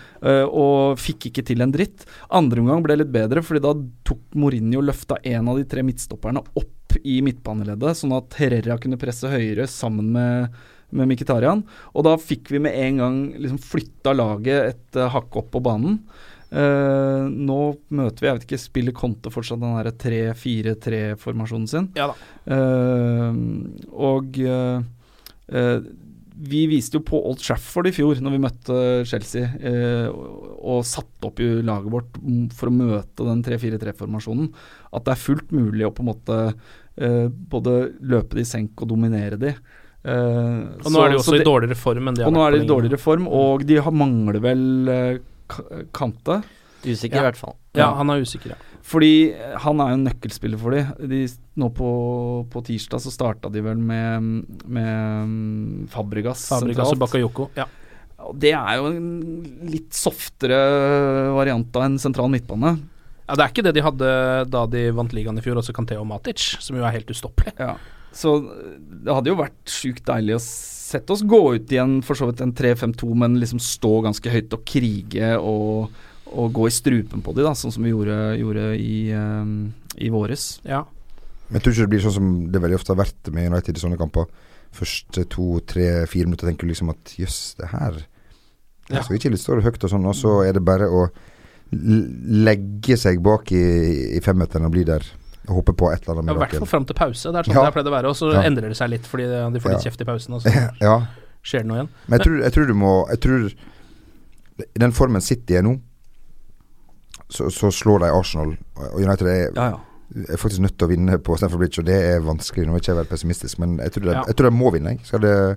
og 0.56 0.98
fikk 1.00 1.28
ikke 1.30 1.44
til 1.46 1.62
en 1.64 1.72
dritt. 1.72 2.04
Andre 2.36 2.62
omgang 2.62 2.82
ble 2.84 2.98
litt 3.00 3.12
bedre, 3.12 3.44
fordi 3.44 3.62
da 3.64 3.74
tok 4.08 4.36
Mourinho 4.40 4.82
løfta 4.84 5.20
en 5.22 5.52
av 5.52 5.60
de 5.60 5.68
tre 5.68 5.84
midtstopperne 5.86 6.42
opp 6.58 6.98
i 7.06 7.20
midtbaneleddet, 7.24 8.00
sånn 8.00 8.16
at 8.16 8.34
Herrera 8.40 8.76
kunne 8.82 8.98
presse 9.00 9.30
høyere 9.30 9.68
sammen 9.70 10.10
med 10.16 10.60
med 10.96 11.10
Mkhitarian. 11.10 11.64
Og 11.94 12.06
da 12.06 12.16
fikk 12.20 12.52
vi 12.54 12.62
med 12.62 12.76
en 12.76 13.00
gang 13.02 13.20
liksom 13.38 13.60
flytta 13.62 14.14
laget 14.16 14.74
et 14.74 15.00
uh, 15.00 15.08
hakk 15.14 15.40
opp 15.40 15.52
på 15.54 15.62
banen. 15.64 16.00
Eh, 16.50 17.24
nå 17.30 17.58
møter 17.94 18.24
vi, 18.24 18.26
jeg 18.26 18.36
vet 18.36 18.46
ikke, 18.48 18.58
spiller 18.58 18.94
Conte 18.96 19.30
fortsatt 19.30 19.60
den 19.62 19.76
derre 19.76 19.92
3-4-3-formasjonen 20.02 21.68
sin? 21.70 21.90
Ja 21.98 22.08
da. 22.10 22.16
Uh, 22.50 23.36
og 23.94 24.40
uh, 24.42 25.76
vi 26.40 26.64
viste 26.70 26.96
jo 26.98 27.04
på 27.06 27.20
Old 27.28 27.38
Trafford 27.42 27.90
i 27.90 27.94
fjor, 27.94 28.18
når 28.24 28.32
vi 28.34 28.40
møtte 28.40 28.76
Chelsea, 29.04 29.50
og, 30.08 30.54
og 30.72 30.86
satte 30.88 31.28
opp 31.28 31.42
i 31.44 31.48
laget 31.60 31.92
vårt 31.92 32.16
for 32.56 32.70
å 32.70 32.72
møte 32.72 33.26
den 33.26 33.42
3-4-3-formasjonen, 33.44 34.48
at 34.96 35.04
det 35.04 35.12
er 35.12 35.20
fullt 35.20 35.52
mulig 35.52 35.84
å 35.84 35.92
på 35.92 36.00
en 36.00 36.08
måte 36.08 36.38
både 37.52 37.74
løpe 38.00 38.38
de 38.38 38.46
i 38.46 38.48
senk 38.48 38.80
og 38.80 38.88
dominere 38.94 39.36
de. 39.42 39.52
Uh, 40.00 40.80
Og 40.80 40.94
nå 40.94 41.02
er 41.04 41.12
de 41.12 41.20
også 41.20 41.36
i 41.36 41.44
dårligere 41.44 41.76
form 41.76 42.08
enn 42.08 42.16
de 42.16 42.24
har 42.24 42.32
Og 42.32 42.38
nå 42.38 42.46
er 42.46 42.56
de 42.56 42.62
i 42.64 42.70
dårligere 42.70 43.02
form, 43.02 43.28
og 43.28 43.66
de 43.68 43.76
har, 43.84 43.92
mangler 43.92 44.40
vel 44.40 44.64
Ka- 44.88 45.29
Kante. 45.96 46.40
Usikker 46.84 47.18
Ja. 47.18 47.22
i 47.22 47.26
hvert 47.28 47.36
fall. 47.40 47.56
Ja, 47.76 47.90
han 47.98 48.08
er 48.10 48.22
usikker, 48.24 48.54
ja. 48.54 48.58
Fordi 48.90 49.34
han 49.62 49.80
er 49.84 49.90
jo 49.92 49.96
en 49.98 50.06
nøkkelspiller 50.08 50.58
for 50.58 50.72
de. 50.74 50.80
de 51.10 51.18
nå 51.60 51.68
på, 51.76 51.90
på 52.50 52.62
tirsdag 52.64 53.02
så 53.04 53.12
starta 53.12 53.50
de 53.52 53.60
vel 53.62 53.76
med, 53.76 54.22
med 54.64 55.28
mm, 55.28 55.88
Fabregas, 55.92 56.46
Fabregas 56.48 56.94
og. 56.94 56.98
Bakayoko. 57.02 57.50
Ja. 57.58 57.66
Det 58.40 58.50
er 58.56 58.80
jo 58.80 58.88
en 58.90 59.10
litt 59.70 59.92
softere 59.96 60.56
variant 61.36 61.76
av 61.76 61.86
en 61.86 61.98
sentral 62.00 62.28
midtbane. 62.32 62.74
ja, 63.28 63.36
Det 63.36 63.44
er 63.44 63.52
ikke 63.52 63.64
det 63.68 63.74
de 63.76 63.84
hadde 63.84 64.10
da 64.50 64.64
de 64.66 64.82
vant 64.96 65.12
ligaen 65.16 65.38
i 65.38 65.44
fjor, 65.44 65.60
også 65.60 65.72
Kanteo 65.76 66.02
og 66.02 66.08
Matic, 66.10 66.56
som 66.60 66.76
jo 66.76 66.84
er 66.84 66.96
helt 66.96 67.12
ustoppelig. 67.12 67.54
Ja. 67.60 67.76
Så 68.12 68.34
det 68.42 69.12
hadde 69.14 69.30
jo 69.30 69.38
vært 69.38 69.70
sjukt 69.70 70.02
deilig 70.08 70.34
å 70.40 70.42
sette 70.90 71.14
oss 71.14 71.24
gå 71.26 71.40
ut 71.56 71.72
igjen 71.72 71.98
for 72.06 72.18
så 72.18 72.28
vidt 72.30 72.42
en 72.44 72.54
3-5-2, 72.56 73.10
men 73.22 73.38
liksom 73.40 73.62
stå 73.62 73.92
ganske 74.08 74.32
høyt 74.32 74.54
og 74.56 74.64
krige 74.68 75.32
og, 75.38 75.90
og 76.30 76.54
gå 76.56 76.68
i 76.68 76.74
strupen 76.74 77.22
på 77.24 77.34
de 77.36 77.46
da, 77.46 77.54
sånn 77.58 77.74
som 77.74 77.86
vi 77.86 77.92
gjorde, 77.92 78.18
gjorde 78.40 78.66
i, 78.76 78.94
eh, 79.14 79.52
i 80.02 80.10
våres. 80.12 80.52
Ja. 80.66 80.84
Men 81.48 81.58
jeg 81.58 81.64
tror 81.64 81.74
ikke 81.74 81.86
det 81.86 81.92
blir 81.94 82.04
sånn 82.06 82.16
som 82.18 82.30
det 82.50 82.62
veldig 82.62 82.78
ofte 82.78 82.94
har 82.94 83.02
vært 83.02 83.32
med 83.34 83.50
United 83.50 83.78
i 83.78 83.82
sånne 83.82 83.98
kamper. 84.00 84.30
Første 84.74 85.24
to, 85.30 85.48
tre, 85.66 85.88
fire 86.10 86.28
minutter 86.28 86.46
tenker 86.46 86.66
du 86.66 86.70
liksom 86.70 86.92
at 86.94 87.18
jøss, 87.18 87.42
det 87.58 87.74
her 87.74 88.06
Ja. 88.90 89.04
Så 89.06 89.14
ikke 89.14 89.30
litt 89.30 89.38
stå 89.38 89.60
høyt 89.62 89.84
og 89.86 89.90
sånn, 89.92 90.06
og 90.10 90.16
så 90.18 90.40
er 90.42 90.56
det 90.56 90.64
bare 90.66 90.88
å 90.90 91.04
legge 91.70 92.96
seg 92.98 93.20
bak 93.22 93.52
i, 93.54 94.16
i 94.16 94.22
femmeteren 94.24 94.66
og 94.66 94.72
bli 94.74 94.82
der. 94.88 95.04
Håpe 95.50 95.72
på 95.74 95.88
et 95.92 96.04
eller 96.06 96.14
Ja, 96.14 96.20
annet 96.22 96.36
I 96.36 96.38
hvert 96.44 96.58
fall 96.60 96.68
fram 96.70 96.84
til 96.86 96.94
pause. 96.98 97.32
Det 97.32 97.38
er 97.40 97.42
sånn 97.48 97.54
Ja. 97.56 97.60
det 97.60 97.68
har 97.68 97.72
pleid 97.76 97.90
å 97.90 97.94
være. 97.96 98.08
Og 98.12 98.16
så 98.16 98.32
Ja. 98.32 98.42
endrer 98.46 98.68
det 98.70 98.76
seg 98.78 98.90
litt 98.92 99.06
fordi 99.10 99.26
de 99.52 99.60
får 99.60 99.70
litt 99.74 99.84
kjeft 99.88 100.00
i 100.00 100.04
pausen, 100.08 100.34
og 100.34 100.42
så 100.42 100.52
ja, 100.80 100.96
skjer 101.42 101.62
det 101.64 101.66
noe 101.70 101.76
igjen. 101.80 101.88
men 102.08 102.18
jeg 102.18 102.26
tror, 102.26 102.40
jeg 102.44 102.52
tror 102.52 102.66
du 102.66 102.74
må 102.74 102.92
Jeg 103.10 103.20
tror 103.20 103.50
I 104.60 104.78
den 104.78 104.92
formen 104.92 105.20
City 105.24 105.54
er 105.56 105.62
nå, 105.62 105.80
så, 107.30 107.48
så 107.50 107.70
slår 107.72 108.00
de 108.04 108.10
Arsenal. 108.12 108.56
Og 108.76 109.00
United 109.00 109.26
er, 109.26 109.48
Ja, 109.56 109.68
ja. 109.70 109.76
er 110.28 110.36
faktisk 110.36 110.60
nødt 110.60 110.76
til 110.78 110.86
å 110.88 110.90
vinne 110.90 111.18
på 111.22 111.36
Stanford 111.38 111.58
Bridge, 111.62 111.78
og 111.80 111.86
det 111.86 111.94
er 112.14 112.20
vanskelig. 112.20 112.66
Nå 112.66 112.72
vil 112.74 112.80
ikke 112.82 112.96
jeg 112.98 113.08
pessimistisk, 113.08 113.58
men 113.62 113.78
jeg 113.78 113.92
tror 113.94 114.04
de, 114.04 114.10
Ja. 114.16 114.24
jeg 114.26 114.36
tror 114.36 114.50
de 114.50 114.56
må 114.56 114.72
vinne. 114.74 114.90
Jeg. 114.96 115.00
Skal 115.06 115.20
det 115.20 115.56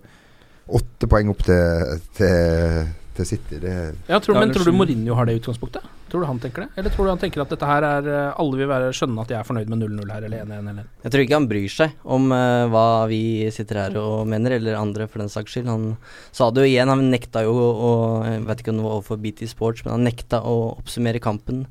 åtte 0.69 1.07
poeng 1.09 1.29
opp 1.33 1.41
til, 1.43 1.99
til, 2.15 2.87
til 3.17 3.27
City? 3.27 3.59
Det 3.61 3.73
Ja, 4.07 4.19
tror, 4.19 4.39
men 4.39 4.53
tror 4.53 4.65
du. 4.65 4.73
Mourinho 4.75 5.15
har 5.17 5.27
det 5.29 5.37
utgangspunktet? 5.39 5.85
Tror 6.13 6.21
du 6.21 6.27
han 6.29 6.39
tenker 6.39 6.61
det? 6.61 6.67
Eller 6.77 6.93
tror 6.93 7.07
du 7.07 7.09
han 7.09 7.21
tenker 7.21 7.41
at 7.41 7.49
dette 7.49 7.65
her 7.65 7.85
er 7.87 8.05
eh, 8.05 8.35
Alle 8.37 8.59
vil 8.59 8.69
være 8.69 8.91
skjønne 8.93 9.23
at 9.23 9.31
de 9.31 9.37
er 9.39 9.47
fornøyd 9.47 9.71
med 9.71 9.81
0-0 9.81 10.11
her, 10.13 10.27
eller 10.27 10.43
1-1 10.45 10.69
eller 10.69 10.85
Jeg 11.05 11.13
tror 11.13 11.23
ikke 11.23 11.39
han 11.39 11.47
bryr 11.49 11.73
seg 11.73 11.95
om 12.17 12.27
uh, 12.29 12.65
hva 12.69 12.85
vi 13.09 13.23
sitter 13.55 13.79
her 13.81 13.97
og 13.97 14.27
mener, 14.29 14.59
eller 14.59 14.77
andre 14.77 15.07
for 15.09 15.23
den 15.23 15.31
saks 15.33 15.55
skyld. 15.55 15.71
Han 15.71 15.87
sa 16.29 16.51
det 16.53 16.61
jo 16.61 16.69
igjen, 16.69 16.91
han 16.93 17.09
nekta 17.09 17.41
jo 17.47 17.55
å 17.57 17.91
Jeg 18.27 18.45
vet 18.45 18.61
ikke 18.61 18.75
om 18.75 18.81
det 18.81 18.85
var 18.85 18.97
overfor 18.99 19.21
BT 19.23 19.49
Sports, 19.49 19.85
men 19.85 19.95
han 19.95 20.05
nekta 20.05 20.43
å 20.45 20.57
oppsummere 20.75 21.23
kampen 21.23 21.65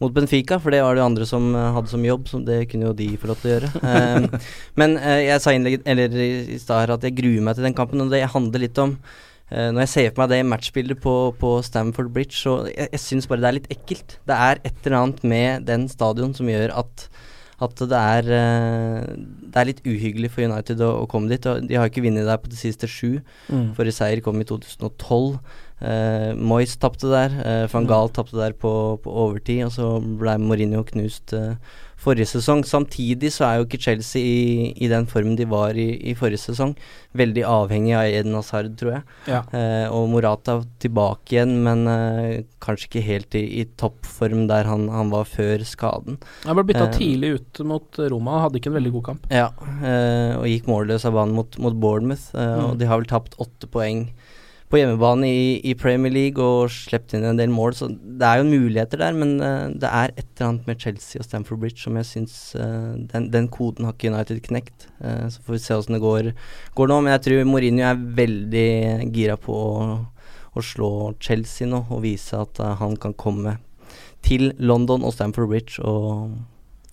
mot 0.00 0.14
Benfica, 0.14 0.56
for 0.58 0.74
det 0.74 0.80
var 0.82 0.96
det 0.96 1.02
jo 1.02 1.08
andre 1.10 1.26
som 1.28 1.44
eh, 1.54 1.68
hadde 1.76 1.92
som 1.92 2.06
jobb, 2.06 2.24
så 2.26 2.40
det 2.42 2.64
kunne 2.72 2.88
jo 2.88 2.94
de 2.96 3.10
få 3.20 3.28
lov 3.30 3.42
til 3.42 3.50
å 3.50 3.52
gjøre. 3.52 4.38
Men 4.80 4.96
jeg 4.98 5.36
sa 5.44 5.52
innlegget, 5.54 5.84
eller 5.86 6.16
i 6.16 6.56
stad 6.58 6.80
her 6.80 6.94
at 6.96 7.06
jeg 7.06 7.14
gruer 7.20 7.44
meg 7.44 7.54
til 7.58 7.68
den 7.68 7.76
kampen, 7.76 8.02
og 8.02 8.10
det 8.10 8.24
handler 8.32 8.64
litt 8.64 8.80
om 8.82 8.96
Når 9.52 9.82
jeg 9.82 9.90
ser 9.92 10.06
for 10.10 10.22
meg 10.22 10.30
det 10.32 10.38
matchbildet 10.48 11.00
på, 11.02 11.12
på 11.36 11.48
Stamford 11.66 12.08
Bridge, 12.14 12.38
så 12.38 12.54
jeg, 12.70 12.88
jeg 12.94 13.02
syns 13.02 13.26
bare 13.28 13.42
det 13.42 13.48
er 13.50 13.56
litt 13.58 13.68
ekkelt. 13.74 14.14
Det 14.28 14.38
er 14.48 14.62
et 14.64 14.86
eller 14.86 14.96
annet 14.98 15.20
med 15.28 15.66
den 15.68 15.84
stadion 15.92 16.32
som 16.36 16.48
gjør 16.48 16.72
at 16.80 17.06
at 17.62 17.82
det 17.90 17.98
er, 17.98 18.28
eh, 18.34 19.10
det 19.52 19.60
er 19.60 19.68
litt 19.68 19.82
uhyggelig 19.86 20.32
for 20.34 20.46
United 20.46 20.80
å, 20.82 20.92
å 21.02 21.08
komme 21.10 21.30
dit. 21.30 21.46
og 21.46 21.66
De 21.68 21.78
har 21.78 21.90
ikke 21.90 22.04
vunnet 22.04 22.26
der 22.26 22.40
på 22.42 22.50
de 22.50 22.58
siste 22.58 22.88
sju. 22.90 23.20
Mm. 23.52 23.72
Forrige 23.76 23.98
seier 24.00 24.22
kom 24.24 24.40
i 24.42 24.48
2012. 24.48 25.36
Uh, 25.82 26.30
Moyes 26.38 26.76
tapte 26.78 27.10
der. 27.10 27.32
Uh, 27.42 27.64
Van 27.72 27.88
Gaal 27.90 28.10
tapte 28.14 28.38
der 28.38 28.54
på, 28.54 28.72
på 29.02 29.14
overtid, 29.24 29.64
og 29.66 29.72
så 29.74 29.88
ble 29.98 30.36
Mourinho 30.42 30.84
knust 30.86 31.34
uh, 31.34 31.56
forrige 32.02 32.26
sesong. 32.32 32.64
Samtidig 32.66 33.30
så 33.32 33.46
er 33.46 33.60
jo 33.60 33.66
ikke 33.68 33.80
Chelsea 33.80 34.22
i, 34.22 34.72
i 34.82 34.88
den 34.90 35.06
formen 35.10 35.36
de 35.38 35.46
var 35.50 35.78
i, 35.78 35.86
i 36.10 36.14
forrige 36.18 36.40
sesong. 36.42 36.74
Veldig 37.18 37.44
avhengig 37.46 37.94
av 37.98 38.08
Eden 38.10 38.34
Hazard, 38.38 38.72
tror 38.80 38.92
jeg. 38.96 39.02
Ja. 39.30 39.40
Eh, 39.54 39.86
og 39.92 40.08
Morata 40.12 40.58
tilbake 40.82 41.36
igjen, 41.36 41.54
men 41.64 41.86
eh, 41.92 42.42
kanskje 42.64 42.88
ikke 42.90 43.04
helt 43.06 43.36
i, 43.38 43.44
i 43.62 43.66
toppform 43.80 44.46
der 44.50 44.66
han, 44.70 44.88
han 44.92 45.12
var 45.14 45.28
før 45.30 45.62
skaden. 45.68 46.18
Han 46.48 46.58
ble 46.58 46.66
bytta 46.72 46.88
Eh, 46.90 46.96
tidlig 46.98 47.34
ut 47.38 47.62
mot 47.68 47.98
Roma, 48.10 48.40
hadde 48.46 48.58
ikke 48.58 48.72
en 48.72 48.78
veldig 48.80 48.92
god 48.98 49.06
kamp. 49.12 49.26
Ja, 49.32 49.48
eh, 49.80 50.34
og 50.40 50.48
gikk 50.50 50.66
målløs 50.70 51.04
av 51.08 51.14
banen 51.20 51.36
mot, 51.38 51.58
mot 51.62 51.78
Bournemouth. 51.78 52.30
eh, 52.34 52.40
Mm. 52.52 52.70
Og 52.72 52.78
de 52.78 52.86
har 52.90 52.98
vel 53.00 53.06
tapt 53.08 53.36
åtte 53.40 53.68
poeng 53.70 54.06
på 54.72 54.78
hjemmebane 54.80 55.28
i, 55.28 55.42
i 55.68 55.74
Premier 55.76 56.12
League 56.14 56.40
og 56.42 56.70
sluppet 56.72 57.18
inn 57.18 57.26
en 57.28 57.36
del 57.36 57.50
mål, 57.52 57.74
så 57.76 57.90
det 57.92 58.24
er 58.24 58.40
jo 58.40 58.46
muligheter 58.48 59.02
der, 59.02 59.12
men 59.12 59.34
eh, 59.44 59.66
det 59.82 59.90
er 59.90 60.14
et 60.16 60.24
eller 60.38 60.48
annet 60.48 60.70
med 60.70 60.80
Chelsea 60.80 61.20
og 61.20 61.26
Stamford 61.28 61.60
Bridge 61.60 61.82
som 61.84 61.98
jeg 62.00 62.08
syns 62.08 62.36
eh, 62.56 62.94
den, 63.12 63.26
den 63.34 63.50
koden 63.52 63.84
har 63.84 63.92
ikke 63.98 64.08
United 64.14 64.40
knekt. 64.48 64.86
Eh, 65.04 65.26
så 65.28 65.44
får 65.44 65.58
vi 65.58 65.60
se 65.66 65.76
åssen 65.76 65.98
det 65.98 66.00
går, 66.04 66.30
går 66.78 66.88
nå, 66.88 66.98
men 67.04 67.12
jeg 67.12 67.24
tror 67.28 67.44
Mourinho 67.52 67.84
er 67.90 68.00
veldig 68.22 68.66
gira 69.12 69.36
på 69.36 69.52
å, 69.52 69.90
å 70.56 70.64
slå 70.64 70.90
Chelsea 71.20 71.68
nå 71.68 71.84
og 71.92 72.02
vise 72.08 72.40
at 72.40 72.58
han 72.80 72.96
kan 73.00 73.12
komme 73.14 73.58
til 74.24 74.52
London 74.62 75.04
og 75.04 75.12
Stamford 75.16 75.52
Bridge 75.52 75.78
og 75.84 76.32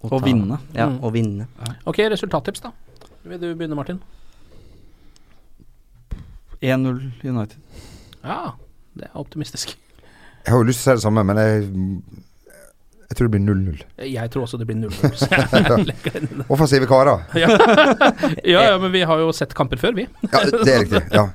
Og 0.04 0.14
ta- 0.14 0.26
vinne. 0.26 0.58
Ja, 0.76 0.86
Mm. 0.90 1.00
og 1.04 1.12
vinne. 1.14 1.48
Ok, 1.88 1.98
resultattips, 2.12 2.62
da. 2.64 2.72
Vil 3.28 3.40
du 3.40 3.50
begynne, 3.56 3.76
Martin? 3.76 4.00
1-0 6.62 7.04
United. 7.24 7.60
Ja, 8.24 8.56
det 9.00 9.08
er 9.10 9.20
optimistisk. 9.20 9.78
Jeg 10.46 10.54
har 10.54 10.64
jo 10.64 10.68
lyst 10.68 10.84
til 10.84 10.92
å 10.92 10.96
si 10.96 11.00
det 11.00 11.06
samme, 11.06 11.24
men 11.28 11.40
jeg, 11.40 11.68
jeg 13.10 13.18
tror 13.18 13.30
det 13.30 13.34
blir 13.36 13.44
0-0. 13.46 13.84
Jeg 14.10 14.32
tror 14.34 14.46
også 14.46 14.60
det 14.60 14.68
blir 14.70 14.80
0-0. 14.80 15.12
så 15.20 15.30
jeg 15.34 15.86
legger 15.88 16.16
den 16.16 16.28
inn. 16.30 16.48
Offensive 16.48 16.90
karer. 16.90 17.24
Ja. 17.42 17.52
ja, 18.44 18.64
ja, 18.72 18.80
men 18.82 18.92
vi 18.96 19.04
har 19.08 19.22
jo 19.22 19.32
sett 19.36 19.56
kamper 19.58 19.80
før, 19.82 19.96
vi. 20.00 20.08
Ja, 20.28 20.44
det 20.52 20.74
er 20.74 20.84
riktig. 20.86 21.04
Ja. 21.16 21.30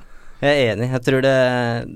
Jeg 0.45 0.61
er 0.61 0.73
enig. 0.75 0.91
Jeg 0.93 1.05
tror 1.07 1.23
det, 1.25 1.37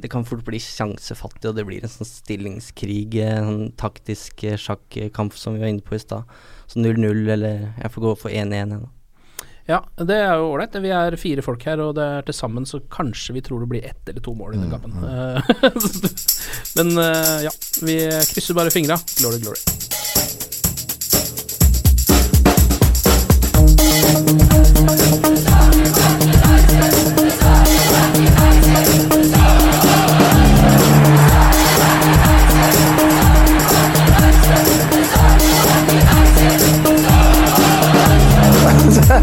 det 0.03 0.09
kan 0.13 0.25
fort 0.25 0.45
bli 0.47 0.61
sjansefattig, 0.63 1.51
og 1.51 1.57
det 1.59 1.67
blir 1.69 1.85
en 1.85 1.93
sånn 1.93 2.09
stillingskrig, 2.09 3.19
en 3.27 3.49
sånn 3.51 3.73
taktisk 3.77 4.45
eh, 4.49 4.57
sjakkamp 4.61 5.37
som 5.37 5.57
vi 5.57 5.65
var 5.65 5.73
inne 5.73 5.85
på 5.85 5.99
i 5.99 6.01
stad. 6.01 6.29
Så 6.71 6.81
0-0, 6.81 7.27
eller 7.35 7.67
jeg 7.75 7.93
får 7.93 8.07
gå 8.07 8.15
for 8.23 8.33
1-1 8.33 8.55
ennå. 8.63 8.87
Ja, 9.69 9.83
det 10.01 10.17
er 10.17 10.39
jo 10.41 10.47
ålreit. 10.55 10.77
Vi 10.81 10.89
er 10.97 11.13
fire 11.21 11.43
folk 11.45 11.65
her, 11.69 11.77
og 11.85 11.91
det 11.99 12.05
er 12.05 12.23
til 12.25 12.37
sammen 12.39 12.65
så 12.65 12.81
kanskje 12.89 13.35
vi 13.37 13.43
tror 13.45 13.61
det 13.61 13.69
blir 13.69 13.85
ett 13.85 14.09
eller 14.09 14.25
to 14.25 14.33
mål 14.33 14.57
i 14.57 14.63
den 14.63 14.73
kampen. 14.73 14.97
Mm. 14.97 15.05
Men 16.79 16.89
eh, 17.05 17.45
ja, 17.45 17.53
vi 17.85 18.01
krysser 18.33 18.57
bare 18.57 18.73
fingra. 18.73 18.97
Glory, 19.21 19.45
glory. 19.45 19.61